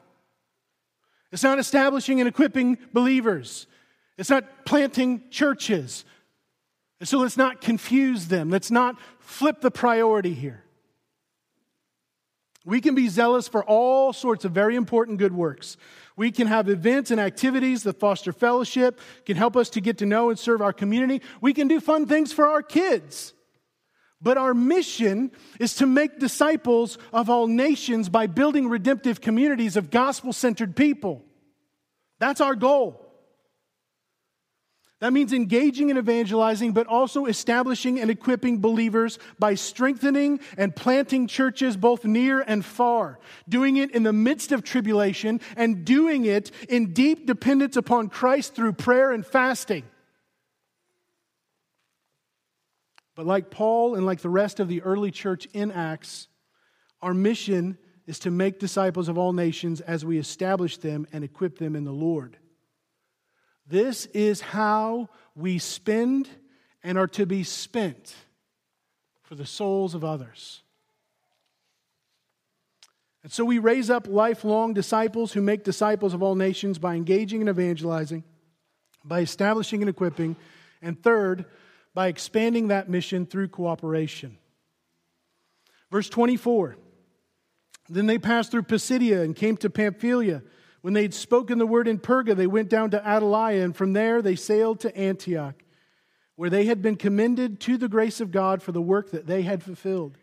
It's 1.31 1.43
not 1.43 1.59
establishing 1.59 2.19
and 2.19 2.27
equipping 2.27 2.77
believers. 2.93 3.67
It's 4.17 4.29
not 4.29 4.65
planting 4.65 5.23
churches. 5.29 6.05
And 6.99 7.07
so 7.07 7.19
let's 7.19 7.37
not 7.37 7.61
confuse 7.61 8.27
them. 8.27 8.49
Let's 8.49 8.71
not 8.71 8.95
flip 9.19 9.61
the 9.61 9.71
priority 9.71 10.33
here. 10.33 10.63
We 12.65 12.81
can 12.81 12.93
be 12.93 13.07
zealous 13.07 13.47
for 13.47 13.63
all 13.63 14.11
sorts 14.13 14.45
of 14.45 14.51
very 14.51 14.75
important 14.75 15.17
good 15.17 15.33
works. 15.33 15.77
We 16.15 16.29
can 16.31 16.47
have 16.47 16.67
events 16.67 17.09
and 17.09 17.19
activities 17.19 17.83
that 17.83 17.99
foster 17.99 18.33
fellowship, 18.33 18.99
can 19.25 19.37
help 19.37 19.55
us 19.55 19.69
to 19.71 19.81
get 19.81 19.99
to 19.99 20.05
know 20.05 20.29
and 20.29 20.37
serve 20.37 20.61
our 20.61 20.73
community. 20.73 21.21
We 21.39 21.53
can 21.53 21.67
do 21.69 21.79
fun 21.79 22.05
things 22.05 22.33
for 22.33 22.45
our 22.45 22.61
kids. 22.61 23.33
But 24.21 24.37
our 24.37 24.53
mission 24.53 25.31
is 25.59 25.75
to 25.75 25.85
make 25.87 26.19
disciples 26.19 26.97
of 27.13 27.29
all 27.29 27.47
nations 27.47 28.09
by 28.09 28.27
building 28.27 28.67
redemptive 28.67 29.21
communities 29.21 29.77
of 29.77 29.89
gospel 29.89 30.33
centered 30.33 30.75
people. 30.75 31.23
That's 32.19 32.41
our 32.41 32.55
goal. 32.55 33.08
That 34.99 35.13
means 35.13 35.31
engaging 35.31 35.89
in 35.89 35.97
evangelizing, 35.97 36.73
but 36.73 36.85
also 36.85 37.25
establishing 37.25 38.01
and 38.01 38.11
equipping 38.11 38.59
believers 38.59 39.17
by 39.37 39.55
strengthening 39.55 40.41
and 40.57 40.75
planting 40.75 41.27
churches 41.27 41.77
both 41.77 42.03
near 42.03 42.41
and 42.41 42.65
far, 42.65 43.17
doing 43.47 43.77
it 43.77 43.91
in 43.91 44.03
the 44.03 44.11
midst 44.11 44.51
of 44.51 44.61
tribulation 44.61 45.39
and 45.55 45.85
doing 45.85 46.25
it 46.25 46.51
in 46.67 46.91
deep 46.91 47.25
dependence 47.25 47.77
upon 47.77 48.09
Christ 48.09 48.55
through 48.55 48.73
prayer 48.73 49.11
and 49.11 49.25
fasting. 49.25 49.83
But 53.15 53.25
like 53.25 53.49
Paul 53.49 53.95
and 53.95 54.05
like 54.05 54.19
the 54.19 54.29
rest 54.29 54.59
of 54.59 54.67
the 54.67 54.81
early 54.81 55.11
church 55.11 55.45
in 55.53 55.71
Acts, 55.71 56.27
Our 57.01 57.13
mission 57.13 57.77
is 58.05 58.19
to 58.19 58.31
make 58.31 58.59
disciples 58.59 59.07
of 59.07 59.17
all 59.17 59.31
nations 59.31 59.79
as 59.79 60.03
we 60.03 60.17
establish 60.17 60.77
them 60.77 61.07
and 61.13 61.23
equip 61.23 61.57
them 61.57 61.75
in 61.77 61.85
the 61.85 61.93
Lord. 61.93 62.37
This 63.69 64.07
is 64.07 64.41
how 64.41 65.09
we 65.35 65.59
spend 65.59 66.27
and 66.83 66.97
are 66.97 67.07
to 67.07 67.27
be 67.27 67.43
spent 67.43 68.15
for 69.21 69.35
the 69.35 69.45
souls 69.45 69.93
of 69.93 70.03
others. 70.03 70.63
And 73.21 73.31
so 73.31 73.45
we 73.45 73.59
raise 73.59 73.91
up 73.91 74.07
lifelong 74.07 74.73
disciples 74.73 75.33
who 75.33 75.41
make 75.41 75.63
disciples 75.63 76.15
of 76.15 76.23
all 76.23 76.33
nations 76.33 76.79
by 76.79 76.95
engaging 76.95 77.41
and 77.41 77.49
evangelizing, 77.49 78.23
by 79.05 79.19
establishing 79.19 79.81
and 79.81 79.89
equipping, 79.89 80.35
and 80.81 81.01
third, 81.01 81.45
by 81.93 82.07
expanding 82.07 82.69
that 82.69 82.89
mission 82.89 83.27
through 83.27 83.49
cooperation. 83.49 84.39
Verse 85.91 86.09
24 86.09 86.75
Then 87.87 88.07
they 88.07 88.17
passed 88.17 88.49
through 88.49 88.63
Pisidia 88.63 89.21
and 89.21 89.35
came 89.35 89.57
to 89.57 89.69
Pamphylia. 89.69 90.41
When 90.81 90.93
they 90.93 91.01
had 91.01 91.13
spoken 91.13 91.57
the 91.57 91.65
word 91.67 91.87
in 91.87 91.99
Perga, 91.99 92.35
they 92.35 92.47
went 92.47 92.69
down 92.69 92.91
to 92.91 92.99
Attalia, 92.99 93.63
and 93.63 93.75
from 93.75 93.93
there 93.93 94.21
they 94.21 94.35
sailed 94.35 94.79
to 94.81 94.95
Antioch, 94.97 95.55
where 96.35 96.49
they 96.49 96.65
had 96.65 96.81
been 96.81 96.95
commended 96.95 97.59
to 97.61 97.77
the 97.77 97.89
grace 97.89 98.21
of 98.21 98.31
God 98.31 98.63
for 98.63 98.71
the 98.71 98.81
work 98.81 99.11
that 99.11 99.27
they 99.27 99.41
had 99.41 99.61
fulfilled. 99.61 100.17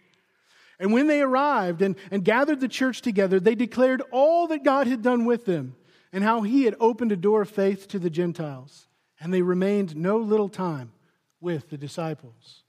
And 0.78 0.92
when 0.92 1.06
they 1.06 1.22
arrived 1.22 1.82
and, 1.82 1.96
and 2.10 2.24
gathered 2.24 2.60
the 2.60 2.68
church 2.68 3.02
together, 3.02 3.40
they 3.40 3.54
declared 3.54 4.02
all 4.10 4.46
that 4.48 4.64
God 4.64 4.86
had 4.86 5.02
done 5.02 5.24
with 5.24 5.44
them 5.46 5.76
and 6.12 6.22
how 6.22 6.42
he 6.42 6.64
had 6.64 6.76
opened 6.80 7.12
a 7.12 7.16
door 7.16 7.42
of 7.42 7.50
faith 7.50 7.88
to 7.88 7.98
the 7.98 8.10
Gentiles. 8.10 8.86
And 9.18 9.32
they 9.32 9.42
remained 9.42 9.96
no 9.96 10.18
little 10.18 10.50
time 10.50 10.92
with 11.40 11.70
the 11.70 11.78
disciples. 11.78 12.62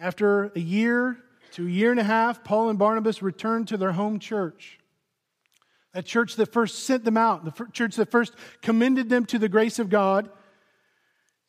After 0.00 0.46
a 0.56 0.60
year 0.60 1.18
to 1.52 1.66
a 1.66 1.70
year 1.70 1.90
and 1.92 2.00
a 2.00 2.04
half, 2.04 2.42
Paul 2.42 2.70
and 2.70 2.78
Barnabas 2.78 3.22
returned 3.22 3.68
to 3.68 3.76
their 3.76 3.92
home 3.92 4.18
church. 4.18 4.79
That 5.94 6.06
church 6.06 6.36
that 6.36 6.52
first 6.52 6.84
sent 6.84 7.04
them 7.04 7.16
out, 7.16 7.44
the 7.44 7.66
church 7.72 7.96
that 7.96 8.10
first 8.10 8.34
commended 8.62 9.08
them 9.08 9.26
to 9.26 9.38
the 9.38 9.48
grace 9.48 9.78
of 9.78 9.90
God. 9.90 10.30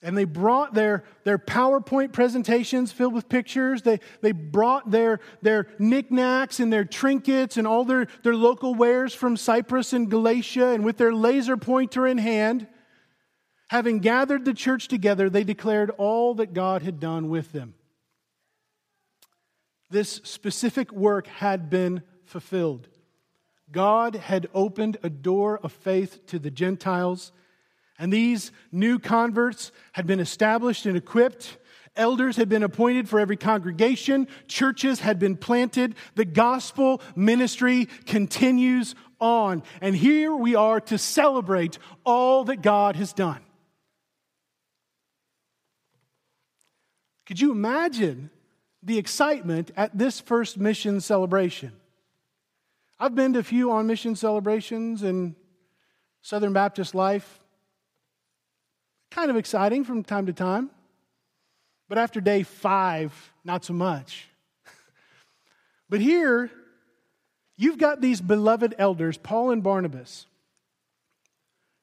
And 0.04 0.18
they 0.18 0.24
brought 0.24 0.74
their, 0.74 1.04
their 1.26 1.38
PowerPoint 1.38 2.12
presentations 2.12 2.92
filled 2.92 3.14
with 3.14 3.30
pictures. 3.30 3.84
They, 3.84 4.00
they 4.22 4.32
brought 4.32 4.90
their, 4.90 5.20
their 5.44 5.68
knickknacks 5.78 6.60
and 6.60 6.74
their 6.74 6.86
trinkets 6.86 7.56
and 7.56 7.68
all 7.68 7.86
their, 7.86 8.08
their 8.24 8.36
local 8.36 8.74
wares 8.74 9.14
from 9.14 9.38
Cyprus 9.38 9.94
and 9.94 10.10
Galatia. 10.10 10.70
And 10.70 10.84
with 10.84 10.98
their 10.98 11.14
laser 11.14 11.56
pointer 11.56 12.08
in 12.08 12.18
hand, 12.18 12.68
having 13.70 14.00
gathered 14.00 14.44
the 14.44 14.56
church 14.56 14.88
together, 14.88 15.30
they 15.30 15.44
declared 15.44 15.92
all 15.92 16.34
that 16.36 16.54
God 16.54 16.82
had 16.82 17.00
done 17.00 17.30
with 17.30 17.52
them. 17.52 17.76
This 19.92 20.20
specific 20.24 20.92
work 20.92 21.28
had 21.28 21.70
been 21.70 22.02
fulfilled. 22.26 22.88
God 23.72 24.16
had 24.16 24.50
opened 24.54 24.98
a 25.04 25.10
door 25.10 25.60
of 25.64 25.72
faith 25.72 26.26
to 26.28 26.40
the 26.40 26.52
Gentiles 26.52 27.32
and 28.02 28.12
these 28.12 28.52
new 28.72 28.98
converts 28.98 29.72
had 29.92 30.08
been 30.08 30.20
established 30.20 30.88
and 30.88 30.98
equipped. 30.98 31.58
Elders 31.96 32.36
had 32.36 32.50
been 32.50 32.64
appointed 32.64 33.08
for 33.08 33.20
every 33.20 33.38
congregation. 33.38 34.28
Churches 34.48 35.02
had 35.02 35.20
been 35.20 35.38
planted. 35.38 35.94
The 36.16 36.26
gospel 36.26 37.00
ministry 37.16 37.88
continues 38.08 38.96
on. 39.20 39.62
And 39.82 39.96
here 39.96 40.34
we 40.36 40.56
are 40.56 40.82
to 40.82 40.98
celebrate 40.98 41.78
all 42.04 42.46
that 42.46 42.64
God 42.64 42.96
has 42.96 43.14
done. 43.14 43.42
Could 47.28 47.40
you 47.40 47.52
imagine 47.52 48.32
the 48.82 48.98
excitement 48.98 49.70
at 49.78 49.96
this 49.96 50.20
first 50.20 50.58
mission 50.58 51.02
celebration? 51.02 51.74
I've 53.04 53.16
been 53.16 53.34
to 53.34 53.40
a 53.40 53.44
few 53.44 53.72
on 53.72 53.88
mission 53.88 54.16
celebrations 54.16 55.02
in 55.02 55.36
Southern 56.22 56.54
Baptist 56.54 56.94
life 56.94 57.40
kind 59.10 59.32
of 59.32 59.38
exciting 59.38 59.84
from 59.84 60.04
time 60.04 60.28
to 60.28 60.34
time. 60.34 60.70
But 61.90 61.98
after 61.98 62.22
day 62.22 62.44
five, 62.44 63.12
not 63.44 63.66
so 63.66 63.74
much. 63.74 64.28
but 65.90 66.00
here, 66.00 66.52
you've 67.58 67.80
got 67.80 68.02
these 68.02 68.22
beloved 68.22 68.76
elders, 68.78 69.18
Paul 69.18 69.50
and 69.50 69.64
Barnabas, 69.64 70.28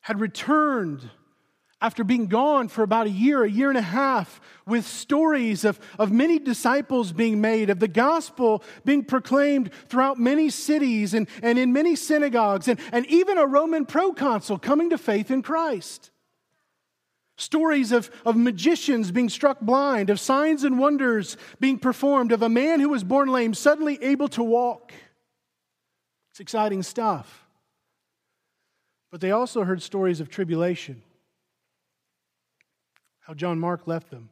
had 0.02 0.20
returned 0.20 1.10
after 1.80 2.02
being 2.02 2.26
gone 2.26 2.68
for 2.68 2.82
about 2.82 3.06
a 3.06 3.10
year, 3.10 3.44
a 3.44 3.50
year 3.50 3.68
and 3.68 3.78
a 3.78 3.82
half, 3.82 4.40
with 4.66 4.84
stories 4.84 5.64
of, 5.64 5.78
of 5.98 6.10
many 6.10 6.38
disciples 6.38 7.12
being 7.12 7.40
made, 7.40 7.70
of 7.70 7.78
the 7.78 7.88
gospel 7.88 8.64
being 8.84 9.04
proclaimed 9.04 9.70
throughout 9.86 10.18
many 10.18 10.50
cities 10.50 11.14
and, 11.14 11.28
and 11.42 11.58
in 11.58 11.72
many 11.72 11.94
synagogues, 11.94 12.66
and, 12.66 12.80
and 12.92 13.06
even 13.06 13.38
a 13.38 13.46
Roman 13.46 13.86
proconsul 13.86 14.58
coming 14.58 14.90
to 14.90 14.98
faith 14.98 15.30
in 15.30 15.40
Christ. 15.40 16.10
Stories 17.36 17.92
of, 17.92 18.10
of 18.24 18.34
magicians 18.36 19.12
being 19.12 19.28
struck 19.28 19.60
blind, 19.60 20.10
of 20.10 20.18
signs 20.18 20.64
and 20.64 20.80
wonders 20.80 21.36
being 21.60 21.78
performed, 21.78 22.32
of 22.32 22.42
a 22.42 22.48
man 22.48 22.80
who 22.80 22.88
was 22.88 23.04
born 23.04 23.28
lame 23.28 23.54
suddenly 23.54 24.02
able 24.02 24.26
to 24.28 24.42
walk. 24.42 24.92
It's 26.32 26.40
exciting 26.40 26.82
stuff. 26.82 27.44
But 29.12 29.20
they 29.20 29.30
also 29.30 29.62
heard 29.62 29.80
stories 29.80 30.20
of 30.20 30.28
tribulation, 30.28 31.02
how 33.28 33.34
John 33.34 33.60
Mark 33.60 33.86
left 33.86 34.10
them, 34.10 34.30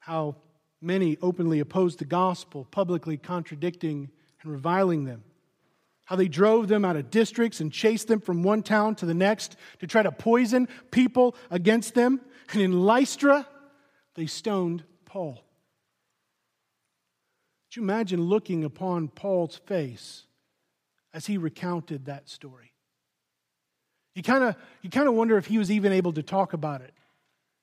how 0.00 0.34
many 0.80 1.16
openly 1.22 1.60
opposed 1.60 2.00
the 2.00 2.04
gospel, 2.04 2.66
publicly 2.72 3.16
contradicting 3.16 4.10
and 4.42 4.50
reviling 4.50 5.04
them 5.04 5.22
how 6.12 6.16
they 6.16 6.28
drove 6.28 6.68
them 6.68 6.84
out 6.84 6.96
of 6.96 7.10
districts 7.10 7.60
and 7.60 7.72
chased 7.72 8.08
them 8.08 8.20
from 8.20 8.42
one 8.42 8.62
town 8.62 8.94
to 8.96 9.06
the 9.06 9.14
next 9.14 9.56
to 9.78 9.86
try 9.86 10.02
to 10.02 10.12
poison 10.12 10.68
people 10.90 11.34
against 11.50 11.94
them. 11.94 12.20
And 12.52 12.60
in 12.60 12.82
Lystra, 12.82 13.46
they 14.14 14.26
stoned 14.26 14.84
Paul. 15.06 15.42
Could 17.70 17.76
you 17.76 17.82
imagine 17.82 18.20
looking 18.20 18.64
upon 18.64 19.08
Paul's 19.08 19.56
face 19.56 20.24
as 21.14 21.24
he 21.24 21.38
recounted 21.38 22.06
that 22.06 22.28
story? 22.28 22.72
You 24.14 24.22
kind 24.22 24.44
of 24.44 24.56
you 24.82 24.90
kind 24.90 25.08
of 25.08 25.14
wonder 25.14 25.38
if 25.38 25.46
he 25.46 25.56
was 25.56 25.70
even 25.70 25.92
able 25.92 26.12
to 26.12 26.22
talk 26.22 26.52
about 26.52 26.82
it. 26.82 26.92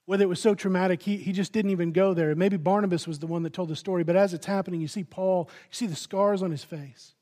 Whether 0.09 0.23
it 0.23 0.27
was 0.27 0.41
so 0.41 0.55
traumatic, 0.55 1.03
he, 1.03 1.17
he 1.17 1.31
just 1.31 1.53
didn't 1.53 1.69
even 1.69 1.91
go 1.91 2.15
there. 2.15 2.33
Maybe 2.33 2.57
Barnabas 2.57 3.07
was 3.07 3.19
the 3.19 3.27
one 3.27 3.43
that 3.43 3.53
told 3.53 3.69
the 3.69 3.75
story, 3.75 4.03
but 4.03 4.15
as 4.15 4.33
it's 4.33 4.47
happening, 4.47 4.81
you 4.81 4.87
see 4.87 5.03
Paul, 5.03 5.47
you 5.69 5.75
see 5.75 5.85
the 5.85 5.95
scars 5.95 6.41
on 6.41 6.49
his 6.49 6.63
face. 6.63 7.13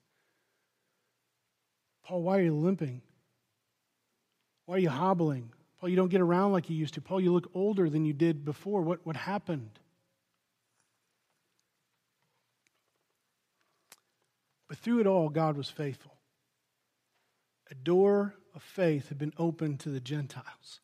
Paul, 2.06 2.22
why 2.22 2.38
are 2.38 2.44
you 2.44 2.56
limping? 2.56 3.02
Why 4.68 4.76
are 4.76 4.80
you 4.80 4.90
hobbling? 4.90 5.52
Paul, 5.82 5.90
you 5.90 5.98
don't 5.98 6.08
get 6.08 6.22
around 6.22 6.54
like 6.54 6.70
you 6.70 6.78
used 6.78 6.94
to. 6.94 7.02
Paul, 7.02 7.20
you 7.20 7.34
look 7.34 7.52
older 7.54 7.90
than 7.90 8.06
you 8.06 8.14
did 8.14 8.46
before. 8.46 8.82
What, 8.82 9.06
what 9.06 9.18
happened? 9.18 9.80
But 14.70 14.78
through 14.78 15.02
it 15.02 15.08
all, 15.08 15.28
God 15.28 15.58
was 15.58 15.70
faithful. 15.70 16.14
A 17.70 17.76
door 17.76 18.36
of 18.56 18.64
faith 18.64 19.10
had 19.10 19.18
been 19.18 19.34
opened 19.38 19.82
to 19.82 19.90
the 19.90 20.00
Gentiles. 20.00 20.80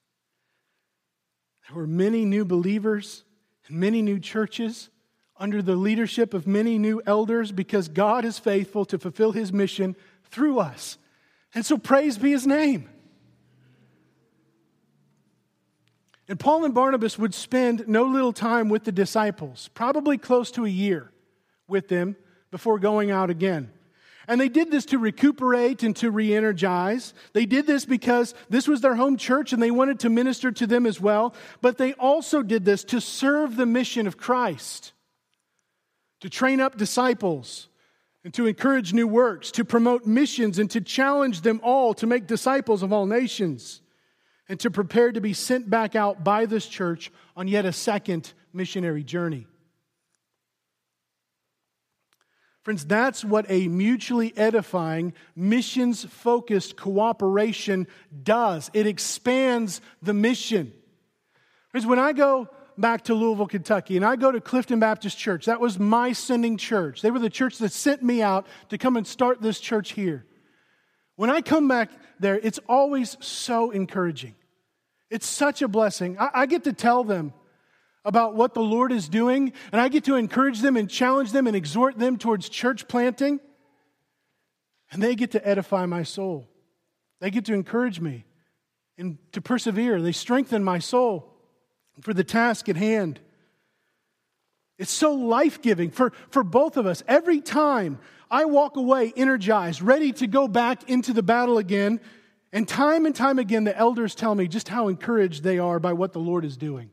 There 1.68 1.78
were 1.78 1.88
many 1.88 2.26
new 2.26 2.46
believers 2.46 3.24
and 3.68 3.80
many 3.80 4.02
new 4.02 4.20
churches 4.20 4.90
under 5.38 5.62
the 5.62 5.76
leadership 5.76 6.34
of 6.34 6.46
many 6.46 6.78
new 6.78 7.02
elders 7.06 7.52
because 7.52 7.88
God 7.88 8.26
is 8.26 8.40
faithful 8.40 8.86
to 8.86 9.00
fulfill 9.00 9.32
his 9.32 9.52
mission 9.52 9.96
through 10.26 10.60
us. 10.60 10.98
And 11.54 11.66
so 11.66 11.78
praise 11.78 12.18
be 12.18 12.32
his 12.32 12.48
name. 12.48 12.90
And 16.28 16.40
Paul 16.40 16.66
and 16.66 16.74
Barnabas 16.74 17.20
would 17.20 17.34
spend 17.34 17.88
no 17.88 18.06
little 18.06 18.34
time 18.34 18.70
with 18.70 18.86
the 18.86 18.92
disciples, 18.92 19.70
probably 19.74 20.18
close 20.18 20.52
to 20.52 20.66
a 20.66 20.70
year 20.70 21.12
with 21.68 21.90
them 21.90 22.16
before 22.50 22.80
going 22.80 23.12
out 23.12 23.30
again. 23.30 23.72
And 24.28 24.40
they 24.40 24.50
did 24.50 24.72
this 24.72 24.86
to 24.88 24.98
recuperate 24.98 25.84
and 25.84 25.96
to 25.98 26.10
re 26.10 26.34
energize. 26.34 27.14
They 27.34 27.46
did 27.46 27.68
this 27.68 27.86
because 27.86 28.34
this 28.50 28.68
was 28.68 28.82
their 28.82 28.96
home 28.96 29.18
church 29.18 29.52
and 29.52 29.62
they 29.62 29.72
wanted 29.72 30.00
to 30.02 30.10
minister 30.10 30.52
to 30.52 30.68
them 30.68 30.86
as 30.86 31.02
well. 31.02 31.34
But 31.62 31.78
they 31.78 31.94
also 31.94 32.42
did 32.42 32.64
this 32.64 32.84
to 32.86 33.02
serve 33.02 33.56
the 33.56 33.66
mission 33.66 34.08
of 34.08 34.18
Christ, 34.18 34.94
to 36.22 36.30
train 36.30 36.62
up 36.62 36.78
disciples, 36.78 37.68
and 38.24 38.34
to 38.34 38.48
encourage 38.48 38.94
new 38.94 39.08
works, 39.08 39.52
to 39.52 39.66
promote 39.66 40.06
missions, 40.06 40.58
and 40.58 40.72
to 40.72 40.80
challenge 40.80 41.42
them 41.42 41.60
all 41.62 41.94
to 41.96 42.08
make 42.08 42.26
disciples 42.26 42.82
of 42.82 42.94
all 42.94 43.06
nations, 43.06 43.82
and 44.48 44.60
to 44.62 44.72
prepare 44.72 45.12
to 45.12 45.20
be 45.20 45.34
sent 45.34 45.70
back 45.70 45.96
out 45.96 46.24
by 46.24 46.46
this 46.46 46.66
church 46.66 47.12
on 47.36 47.50
yet 47.50 47.66
a 47.66 47.74
second 47.74 48.34
missionary 48.54 49.04
journey. 49.04 49.48
Friends, 52.64 52.86
that's 52.86 53.26
what 53.26 53.46
a 53.50 53.68
mutually 53.68 54.36
edifying, 54.38 55.14
missions 55.36 56.06
focused 56.06 56.78
cooperation 56.78 57.88
does. 58.24 58.72
It 58.74 58.88
expands 58.88 59.82
the 60.02 60.14
mission. 60.14 60.74
Friends, 61.72 61.86
when 61.86 62.00
I 62.00 62.14
go 62.14 62.48
back 62.78 63.04
to 63.06 63.14
Louisville, 63.14 63.48
Kentucky, 63.48 63.96
and 63.96 64.06
I 64.06 64.16
go 64.16 64.32
to 64.32 64.42
Clifton 64.42 64.80
Baptist 64.80 65.18
Church. 65.18 65.46
That 65.46 65.60
was 65.60 65.80
my 65.80 66.14
sending 66.14 66.58
church. 66.58 67.02
They 67.02 67.12
were 67.12 67.20
the 67.20 67.30
church 67.30 67.58
that 67.60 67.72
sent 67.72 68.04
me 68.04 68.22
out 68.22 68.48
to 68.70 68.78
come 68.78 68.98
and 68.98 69.06
start 69.06 69.42
this 69.42 69.60
church 69.60 69.92
here. 69.92 70.26
When 71.16 71.30
I 71.30 71.42
come 71.42 71.68
back 71.68 71.92
there, 72.20 72.40
it's 72.42 72.60
always 72.68 73.18
so 73.20 73.72
encouraging. 73.72 74.36
It's 75.10 75.28
such 75.28 75.62
a 75.62 75.68
blessing. 75.68 76.18
I, 76.20 76.30
I 76.34 76.46
get 76.46 76.64
to 76.64 76.74
tell 76.74 77.04
them 77.04 77.34
about 78.06 78.36
what 78.36 78.54
the 78.54 78.62
Lord 78.62 78.92
is 78.92 79.08
doing, 79.08 79.54
and 79.72 79.80
I 79.80 79.88
get 79.88 80.04
to 80.06 80.16
encourage 80.16 80.60
them 80.60 80.76
and 80.76 80.90
challenge 80.90 81.32
them 81.32 81.48
and 81.48 81.56
exhort 81.56 81.98
them 81.98 82.18
towards 82.18 82.50
church 82.50 82.88
planting, 82.88 83.40
and 84.92 85.02
they 85.02 85.16
get 85.16 85.32
to 85.32 85.48
edify 85.48 85.86
my 85.86 86.04
soul. 86.04 86.50
They 87.20 87.32
get 87.32 87.46
to 87.46 87.54
encourage 87.54 88.00
me 88.00 88.26
and 88.98 89.18
to 89.32 89.42
persevere. 89.42 90.02
They 90.02 90.12
strengthen 90.12 90.64
my 90.64 90.80
soul 90.80 91.34
for 92.02 92.14
the 92.14 92.24
task 92.24 92.68
at 92.70 92.76
hand. 92.76 93.20
It's 94.78 94.92
so 94.92 95.14
life 95.14 95.62
giving 95.62 95.92
for, 95.92 96.12
for 96.30 96.44
both 96.44 96.78
of 96.78 96.86
us. 96.86 97.04
Every 97.08 97.40
time 97.40 98.00
I 98.30 98.46
walk 98.46 98.76
away 98.76 99.14
energized, 99.16 99.82
ready 99.82 100.12
to 100.14 100.28
go 100.28 100.48
back 100.48 100.90
into 100.90 101.14
the 101.14 101.24
battle 101.24 101.58
again, 101.58 102.02
and 102.52 102.68
time 102.68 103.06
and 103.06 103.16
time 103.16 103.40
again, 103.40 103.64
the 103.64 103.78
elders 103.78 104.14
tell 104.16 104.36
me 104.36 104.48
just 104.48 104.68
how 104.68 104.88
encouraged 104.88 105.44
they 105.44 105.60
are 105.60 105.80
by 105.80 105.94
what 105.94 106.14
the 106.14 106.20
Lord 106.20 106.44
is 106.44 106.58
doing. 106.58 106.92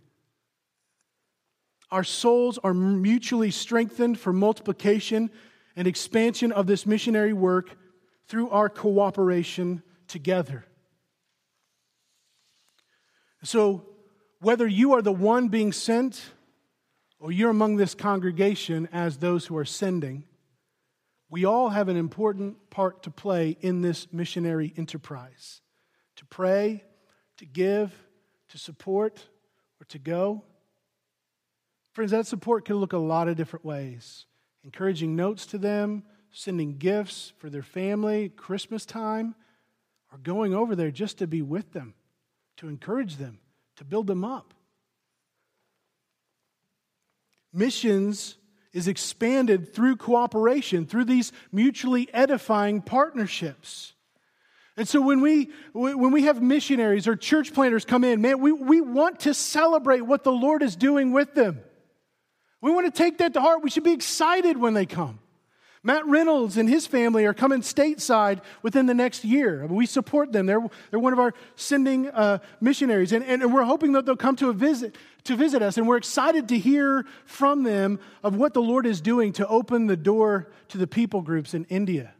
Our 1.91 2.05
souls 2.05 2.59
are 2.59 2.75
mutually 2.75 3.51
strengthened 3.51 4.19
for 4.19 4.33
multiplication 4.33 5.31
and 5.77 5.89
expansion 5.89 6.53
of 6.53 6.67
this 6.67 6.87
missionary 6.87 7.33
work 7.33 7.71
through 8.27 8.51
our 8.51 8.69
cooperation 8.69 9.83
together. 10.07 10.65
So, 13.43 13.87
whether 14.41 14.67
you 14.67 14.93
are 14.95 15.03
the 15.03 15.13
one 15.13 15.49
being 15.49 15.73
sent 15.73 16.23
or 17.19 17.33
you're 17.33 17.51
among 17.51 17.77
this 17.77 17.95
congregation 17.95 18.89
as 18.93 19.19
those 19.19 19.47
who 19.47 19.57
are 19.57 19.65
sending, 19.65 20.25
we 21.29 21.45
all 21.45 21.69
have 21.71 21.89
an 21.89 21.97
important 21.97 22.71
part 22.71 23.03
to 23.05 23.11
play 23.11 23.57
in 23.61 23.83
this 23.83 24.13
missionary 24.13 24.73
enterprise 24.77 25.61
to 26.17 26.27
pray, 26.27 26.85
to 27.39 27.47
give, 27.47 27.95
to 28.51 28.59
support, 28.59 29.27
or 29.81 29.87
to 29.87 29.99
go. 29.99 30.45
Friends, 32.01 32.13
that 32.13 32.27
support 32.27 32.65
can 32.65 32.77
look 32.77 32.95
a 32.95 32.99
lot 32.99 33.29
of 33.29 33.37
different 33.37 33.63
ways 33.63 34.25
encouraging 34.65 35.17
notes 35.17 35.45
to 35.45 35.59
them, 35.59 36.03
sending 36.31 36.79
gifts 36.79 37.35
for 37.37 37.51
their 37.51 37.63
family, 37.63 38.31
Christmas 38.31 38.87
time, 38.87 39.35
or 40.11 40.17
going 40.17 40.55
over 40.55 40.75
there 40.75 40.91
just 40.91 41.19
to 41.19 41.27
be 41.27 41.43
with 41.43 41.75
them, 41.75 41.93
to 42.57 42.69
encourage 42.69 43.19
them, 43.19 43.39
to 43.77 43.85
build 43.85 44.07
them 44.07 44.25
up. 44.25 44.55
Missions 47.53 48.39
is 48.73 48.89
expanded 48.89 49.75
through 49.75 49.97
cooperation, 49.97 50.87
through 50.87 51.05
these 51.05 51.33
mutually 51.53 52.09
edifying 52.15 52.81
partnerships. 52.81 53.93
And 54.79 54.89
so 54.89 55.03
when 55.03 55.21
we, 55.21 55.51
when 55.75 56.13
we 56.13 56.23
have 56.23 56.41
missionaries 56.41 57.07
or 57.07 57.15
church 57.15 57.53
planters 57.53 57.85
come 57.85 58.05
in, 58.05 58.23
man, 58.23 58.41
we, 58.41 58.53
we 58.53 58.81
want 58.81 59.21
to 59.21 59.35
celebrate 59.35 60.01
what 60.01 60.25
the 60.25 60.33
Lord 60.33 60.63
is 60.63 60.77
doing 60.77 61.13
with 61.13 61.35
them. 61.35 61.61
We 62.61 62.71
want 62.71 62.93
to 62.93 62.97
take 62.97 63.19
that 63.19 63.35
to 63.35 63.41
heart. 63.41 63.63
We 63.63 63.71
should 63.71 63.85
be 63.85 63.93
excited 63.93 64.57
when 64.57 64.75
they 64.75 64.87
come. 64.87 65.21
Matt 65.83 66.07
Reynolds 66.07 66.59
and 66.59 66.69
his 66.69 66.87
family 66.87 67.25
are 67.25 67.33
coming 67.33 67.63
stateside 67.63 68.43
within 68.63 68.85
the 68.85 68.93
next 68.93 69.25
year. 69.25 69.67
We 69.67 69.87
support 69.87 70.31
them. 70.31 70.45
They're, 70.45 70.61
they're 70.91 71.01
one 71.01 71.15
of 71.15 71.19
our 71.19 71.33
sending 71.57 72.09
uh, 72.09 72.39
missionaries. 72.61 73.13
And, 73.13 73.25
and, 73.25 73.53
we're 73.53 73.63
hoping 73.63 73.93
that 73.93 74.05
they'll 74.05 74.15
come 74.15 74.37
to, 74.37 74.51
a 74.51 74.53
visit, 74.53 74.97
to 75.25 75.37
visit 75.37 75.63
us. 75.63 75.79
And 75.79 75.89
we're 75.89 75.97
excited 75.97 76.49
to 76.51 76.59
hear 76.59 77.07
from 77.25 77.63
them 77.63 77.99
of 78.23 78.37
what 78.37 78.53
the 78.53 78.61
Lord 78.61 78.85
is 78.85 79.01
doing 79.01 79.33
to 79.35 79.47
open 79.47 79.87
the 79.87 79.97
door 79.97 80.51
to 80.69 80.77
the 80.77 80.87
people 80.87 81.23
groups 81.23 81.55
in 81.55 81.65
India. 81.65 82.13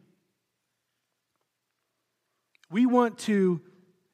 We 2.71 2.87
want 2.87 3.19
to 3.21 3.61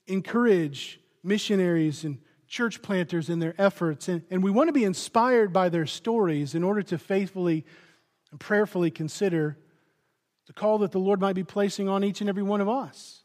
encourage 0.09 0.99
missionaries 1.23 2.03
and 2.03 2.19
church 2.47 2.83
planters 2.83 3.29
in 3.29 3.39
their 3.39 3.55
efforts, 3.59 4.09
and, 4.09 4.23
and 4.31 4.43
we 4.43 4.51
want 4.51 4.69
to 4.69 4.73
be 4.73 4.85
inspired 4.85 5.53
by 5.53 5.69
their 5.69 5.87
stories 5.87 6.55
in 6.55 6.63
order 6.63 6.83
to 6.83 6.99
faithfully 6.99 7.65
and 8.31 8.41
prayerfully 8.41 8.91
consider 8.91 9.59
the 10.47 10.53
call 10.53 10.79
that 10.79 10.93
the 10.93 10.99
Lord 10.99 11.21
might 11.21 11.35
be 11.35 11.45
placing 11.45 11.89
on 11.89 12.05
each 12.05 12.21
and 12.21 12.31
every 12.31 12.43
one 12.43 12.61
of 12.61 12.69
us. 12.69 13.25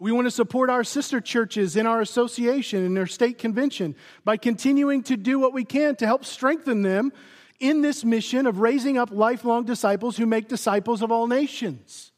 We 0.00 0.12
want 0.12 0.26
to 0.26 0.30
support 0.30 0.70
our 0.70 0.84
sister 0.84 1.20
churches 1.20 1.74
in 1.74 1.86
our 1.86 2.00
association 2.00 2.84
and 2.84 2.96
their 2.96 3.06
state 3.06 3.38
convention 3.38 3.96
by 4.24 4.36
continuing 4.36 5.02
to 5.04 5.16
do 5.16 5.40
what 5.40 5.52
we 5.52 5.64
can 5.64 5.96
to 5.96 6.06
help 6.06 6.24
strengthen 6.24 6.82
them 6.82 7.12
in 7.58 7.82
this 7.82 8.04
mission 8.04 8.46
of 8.46 8.60
raising 8.60 8.96
up 8.96 9.10
lifelong 9.10 9.64
disciples 9.64 10.16
who 10.16 10.26
make 10.26 10.46
disciples 10.46 11.02
of 11.02 11.10
all 11.10 11.26
nations. 11.26 12.12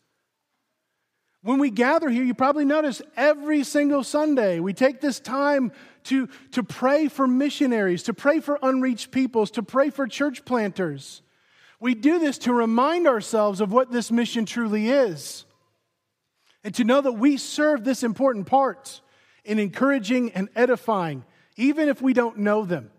When 1.43 1.59
we 1.59 1.71
gather 1.71 2.11
here, 2.11 2.23
you 2.23 2.35
probably 2.35 2.67
notice 2.67 3.01
every 3.17 3.65
single 3.65 4.05
Sunday 4.05 4.61
we 4.61 4.75
take 4.75 5.01
this 5.01 5.19
time 5.21 5.73
to, 6.05 6.29
to 6.53 6.63
pray 6.63 7.09
for 7.09 7.27
missionaries, 7.27 8.03
to 8.05 8.15
pray 8.15 8.41
for 8.41 8.59
unreached 8.63 9.11
peoples, 9.11 9.51
to 9.53 9.63
pray 9.63 9.91
for 9.91 10.07
church 10.07 10.45
planters. 10.45 11.23
We 11.81 11.95
do 11.95 12.19
this 12.19 12.37
to 12.39 12.53
remind 12.53 13.07
ourselves 13.07 13.63
of 13.63 13.73
what 13.73 13.91
this 13.91 14.11
mission 14.11 14.45
truly 14.45 14.91
is 14.91 15.47
and 16.63 16.75
to 16.75 16.85
know 16.85 17.01
that 17.01 17.13
we 17.13 17.39
serve 17.39 17.85
this 17.85 18.03
important 18.03 18.47
part 18.47 19.01
in 19.45 19.59
encouraging 19.59 20.33
and 20.33 20.51
edifying, 20.55 21.25
even 21.57 21.89
if 21.89 22.03
we 22.03 22.13
don't 22.13 22.39
know 22.39 22.67
them. 22.67 22.91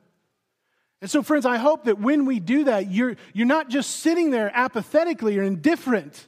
And 1.00 1.10
so, 1.10 1.22
friends, 1.22 1.46
I 1.46 1.58
hope 1.58 1.86
that 1.86 2.00
when 2.00 2.26
we 2.26 2.40
do 2.40 2.64
that, 2.66 2.92
you're, 2.92 3.16
you're 3.34 3.48
not 3.48 3.70
just 3.70 4.00
sitting 4.00 4.32
there 4.32 4.52
apathetically 4.54 5.38
or 5.38 5.44
indifferent 5.44 6.28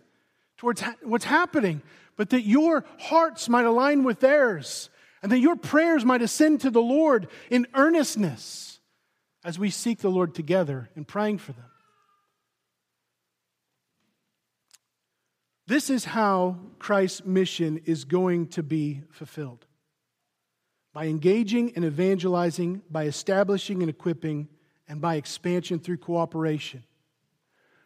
towards 0.58 0.82
ha- 0.82 0.96
what's 1.02 1.26
happening, 1.26 1.82
but 2.18 2.30
that 2.30 2.44
your 2.44 2.86
hearts 3.00 3.50
might 3.50 3.66
align 3.66 4.04
with 4.04 4.20
theirs 4.20 4.90
and 5.22 5.32
that 5.32 5.40
your 5.40 5.56
prayers 5.56 6.04
might 6.04 6.22
ascend 6.22 6.62
to 6.62 6.70
the 6.70 6.82
Lord 6.82 7.28
in 7.50 7.66
earnestness 7.74 8.80
as 9.44 9.58
we 9.58 9.70
seek 9.70 10.00
the 10.00 10.10
Lord 10.10 10.36
together 10.36 10.90
in 10.96 11.06
praying 11.06 11.38
for 11.38 11.54
them. 11.54 11.66
This 15.66 15.90
is 15.90 16.06
how 16.06 16.58
Christ's 16.78 17.26
mission 17.26 17.82
is 17.86 18.04
going 18.04 18.48
to 18.48 18.64
be 18.64 19.02
fulfilled 19.12 19.66
by 20.94 21.08
engaging 21.08 21.74
and 21.76 21.86
evangelizing, 21.86 22.82
by 22.92 23.06
establishing 23.06 23.82
and 23.82 23.90
equipping, 23.90 24.48
and 24.88 25.02
by 25.02 25.16
expansion 25.16 25.80
through 25.80 25.98
cooperation. 25.98 26.84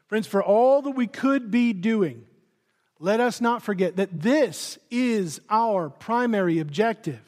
Friends, 0.08 0.28
for 0.28 0.44
all 0.44 0.82
that 0.82 0.92
we 0.92 1.08
could 1.08 1.52
be 1.52 1.72
doing, 1.72 2.26
let 3.00 3.20
us 3.20 3.42
not 3.42 3.62
forget 3.62 3.98
that 3.98 4.22
this 4.22 4.80
is 4.90 5.40
our 5.50 5.90
primary 5.90 6.60
objective. 6.60 7.22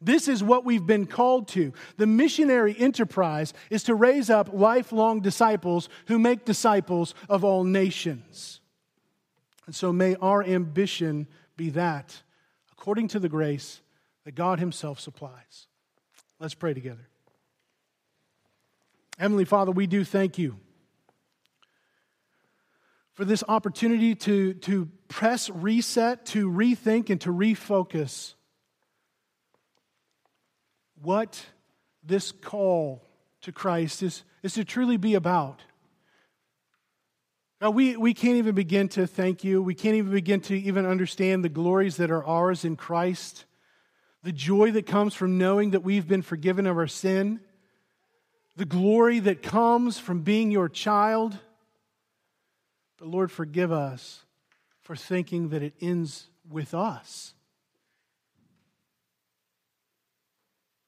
This 0.00 0.28
is 0.28 0.42
what 0.42 0.64
we've 0.64 0.86
been 0.86 1.06
called 1.06 1.48
to. 1.48 1.72
The 1.96 2.06
missionary 2.06 2.76
enterprise 2.78 3.54
is 3.70 3.82
to 3.84 3.94
raise 3.94 4.30
up 4.30 4.50
lifelong 4.52 5.20
disciples 5.20 5.88
who 6.06 6.18
make 6.18 6.44
disciples 6.44 7.14
of 7.28 7.44
all 7.44 7.64
nations. 7.64 8.60
And 9.66 9.74
so 9.74 9.92
may 9.92 10.14
our 10.16 10.44
ambition 10.44 11.26
be 11.56 11.70
that, 11.70 12.22
according 12.72 13.08
to 13.08 13.18
the 13.18 13.28
grace 13.28 13.80
that 14.24 14.34
God 14.34 14.60
Himself 14.60 15.00
supplies. 15.00 15.66
Let's 16.38 16.54
pray 16.54 16.74
together. 16.74 17.08
Heavenly 19.18 19.46
Father, 19.46 19.72
we 19.72 19.86
do 19.86 20.04
thank 20.04 20.38
you 20.38 20.56
for 23.16 23.24
this 23.24 23.42
opportunity 23.48 24.14
to, 24.14 24.52
to 24.54 24.88
press 25.08 25.48
reset, 25.48 26.26
to 26.26 26.50
rethink, 26.50 27.08
and 27.08 27.20
to 27.22 27.30
refocus 27.30 28.34
what 31.00 31.42
this 32.04 32.30
call 32.30 33.02
to 33.40 33.52
Christ 33.52 34.02
is, 34.02 34.22
is 34.42 34.52
to 34.54 34.64
truly 34.64 34.98
be 34.98 35.14
about. 35.14 35.62
Now, 37.58 37.70
we, 37.70 37.96
we 37.96 38.12
can't 38.12 38.36
even 38.36 38.54
begin 38.54 38.88
to 38.90 39.06
thank 39.06 39.42
you. 39.42 39.62
We 39.62 39.74
can't 39.74 39.96
even 39.96 40.12
begin 40.12 40.40
to 40.42 40.54
even 40.54 40.84
understand 40.84 41.42
the 41.42 41.48
glories 41.48 41.96
that 41.96 42.10
are 42.10 42.22
ours 42.22 42.66
in 42.66 42.76
Christ, 42.76 43.46
the 44.22 44.32
joy 44.32 44.72
that 44.72 44.86
comes 44.86 45.14
from 45.14 45.38
knowing 45.38 45.70
that 45.70 45.80
we've 45.80 46.06
been 46.06 46.20
forgiven 46.20 46.66
of 46.66 46.76
our 46.76 46.86
sin, 46.86 47.40
the 48.56 48.66
glory 48.66 49.20
that 49.20 49.42
comes 49.42 49.98
from 49.98 50.20
being 50.20 50.50
your 50.50 50.68
child. 50.68 51.38
But 52.98 53.08
Lord, 53.08 53.30
forgive 53.30 53.72
us 53.72 54.24
for 54.80 54.96
thinking 54.96 55.50
that 55.50 55.62
it 55.62 55.74
ends 55.80 56.28
with 56.48 56.74
us. 56.74 57.34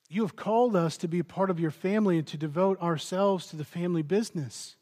You 0.09 0.23
have 0.23 0.37
called 0.37 0.75
us 0.75 0.97
to 0.99 1.09
be 1.09 1.19
a 1.19 1.25
part 1.25 1.51
of 1.51 1.61
your 1.61 1.71
family 1.71 2.19
and 2.19 2.27
to 2.29 2.39
devote 2.39 2.81
ourselves 2.81 3.49
to 3.49 3.57
the 3.57 3.65
family 3.65 4.03
business 4.03 4.77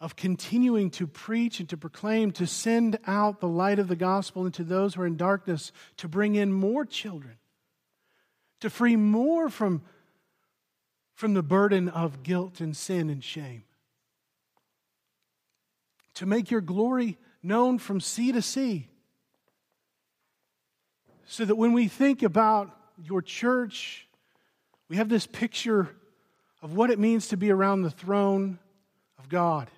of 0.00 0.16
continuing 0.16 0.90
to 0.90 1.06
preach 1.06 1.60
and 1.60 1.68
to 1.68 1.76
proclaim, 1.76 2.32
to 2.32 2.46
send 2.46 2.98
out 3.06 3.40
the 3.40 3.48
light 3.48 3.78
of 3.78 3.88
the 3.88 3.96
gospel 3.96 4.46
into 4.46 4.64
those 4.64 4.94
who 4.94 5.02
are 5.02 5.06
in 5.06 5.16
darkness, 5.16 5.70
to 5.96 6.08
bring 6.08 6.34
in 6.34 6.52
more 6.52 6.84
children, 6.84 7.36
to 8.60 8.68
free 8.68 8.96
more 8.96 9.48
from, 9.48 9.82
from 11.14 11.34
the 11.34 11.42
burden 11.42 11.88
of 11.88 12.24
guilt 12.24 12.60
and 12.60 12.76
sin 12.76 13.10
and 13.10 13.22
shame, 13.22 13.62
to 16.14 16.26
make 16.26 16.50
your 16.50 16.60
glory 16.60 17.18
known 17.42 17.78
from 17.78 18.00
sea 18.00 18.32
to 18.32 18.42
sea, 18.42 18.88
so 21.24 21.44
that 21.44 21.56
when 21.56 21.72
we 21.72 21.88
think 21.88 22.22
about 22.22 22.70
your 23.02 23.22
church, 23.22 24.06
we 24.88 24.96
have 24.96 25.08
this 25.08 25.26
picture 25.26 25.88
of 26.60 26.74
what 26.74 26.90
it 26.90 26.98
means 26.98 27.28
to 27.28 27.36
be 27.36 27.50
around 27.50 27.82
the 27.82 27.90
throne 27.90 28.58
of 29.18 29.28
God. 29.28 29.70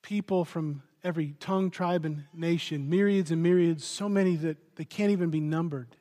People 0.00 0.44
from 0.44 0.82
every 1.04 1.34
tongue, 1.38 1.70
tribe, 1.70 2.04
and 2.04 2.24
nation, 2.34 2.88
myriads 2.88 3.30
and 3.30 3.42
myriads, 3.42 3.84
so 3.84 4.08
many 4.08 4.36
that 4.36 4.56
they 4.76 4.84
can't 4.84 5.10
even 5.12 5.30
be 5.30 5.40
numbered. 5.40 5.96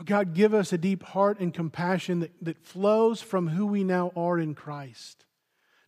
Oh 0.00 0.04
God, 0.04 0.34
give 0.34 0.52
us 0.52 0.72
a 0.72 0.78
deep 0.78 1.02
heart 1.02 1.38
and 1.38 1.54
compassion 1.54 2.20
that, 2.20 2.32
that 2.42 2.58
flows 2.58 3.22
from 3.22 3.48
who 3.48 3.66
we 3.66 3.84
now 3.84 4.12
are 4.16 4.38
in 4.38 4.54
Christ, 4.54 5.24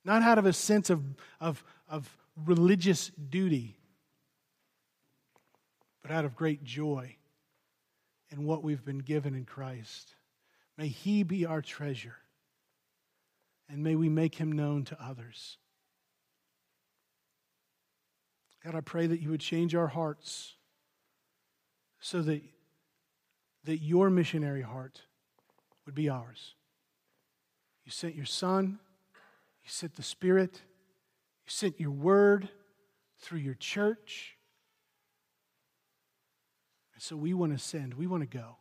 not 0.05 0.23
out 0.23 0.39
of 0.39 0.47
a 0.47 0.53
sense 0.53 0.91
of, 0.91 1.03
of, 1.41 1.65
of 1.89 2.17
religious 2.45 3.11
duty, 3.31 3.77
but 6.03 6.11
out 6.11 6.25
of 6.25 6.37
great 6.37 6.63
joy 6.63 7.17
in 8.31 8.45
what 8.45 8.63
we've 8.63 8.85
been 8.85 8.99
given 8.99 9.35
in 9.35 9.45
Christ. 9.45 10.15
May 10.77 10.89
He 10.89 11.23
be 11.23 11.47
our 11.47 11.63
treasure, 11.63 12.17
and 13.69 13.83
may 13.83 13.95
we 13.95 14.09
make 14.09 14.35
Him 14.35 14.53
known 14.53 14.85
to 14.85 15.03
others. 15.03 15.57
God, 18.65 18.75
I 18.75 18.81
pray 18.81 19.07
that 19.07 19.21
you 19.21 19.31
would 19.31 19.41
change 19.41 19.75
our 19.75 19.87
hearts 19.87 20.55
so 22.01 22.23
that, 22.23 22.43
that 23.65 23.79
your 23.79 24.11
missionary 24.11 24.63
heart 24.63 25.03
would 25.87 25.95
be 25.95 26.09
ours. 26.09 26.55
You 27.85 27.93
sent 27.93 28.15
your 28.15 28.27
Son, 28.27 28.79
you 29.65 29.71
sent 29.71 29.97
the 29.97 30.03
Spirit, 30.03 30.61
you 31.45 31.51
sent 31.51 31.81
your 31.81 31.91
word 31.91 32.49
through 33.21 33.39
your 33.39 33.55
church. 33.55 34.37
And 36.95 37.03
so 37.03 37.17
we 37.17 37.35
want 37.35 37.53
to 37.53 37.59
send, 37.59 37.95
we 37.95 38.07
want 38.07 38.23
to 38.23 38.39
go 38.39 38.57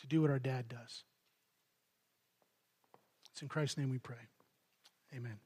to 0.00 0.06
do 0.06 0.22
what 0.22 0.30
our 0.30 0.38
dad 0.38 0.68
does. 0.68 1.04
It's 3.32 3.42
in 3.42 3.48
Christ's 3.48 3.78
name 3.78 3.90
we 3.90 3.98
pray. 3.98 4.16
Amen. 5.14 5.45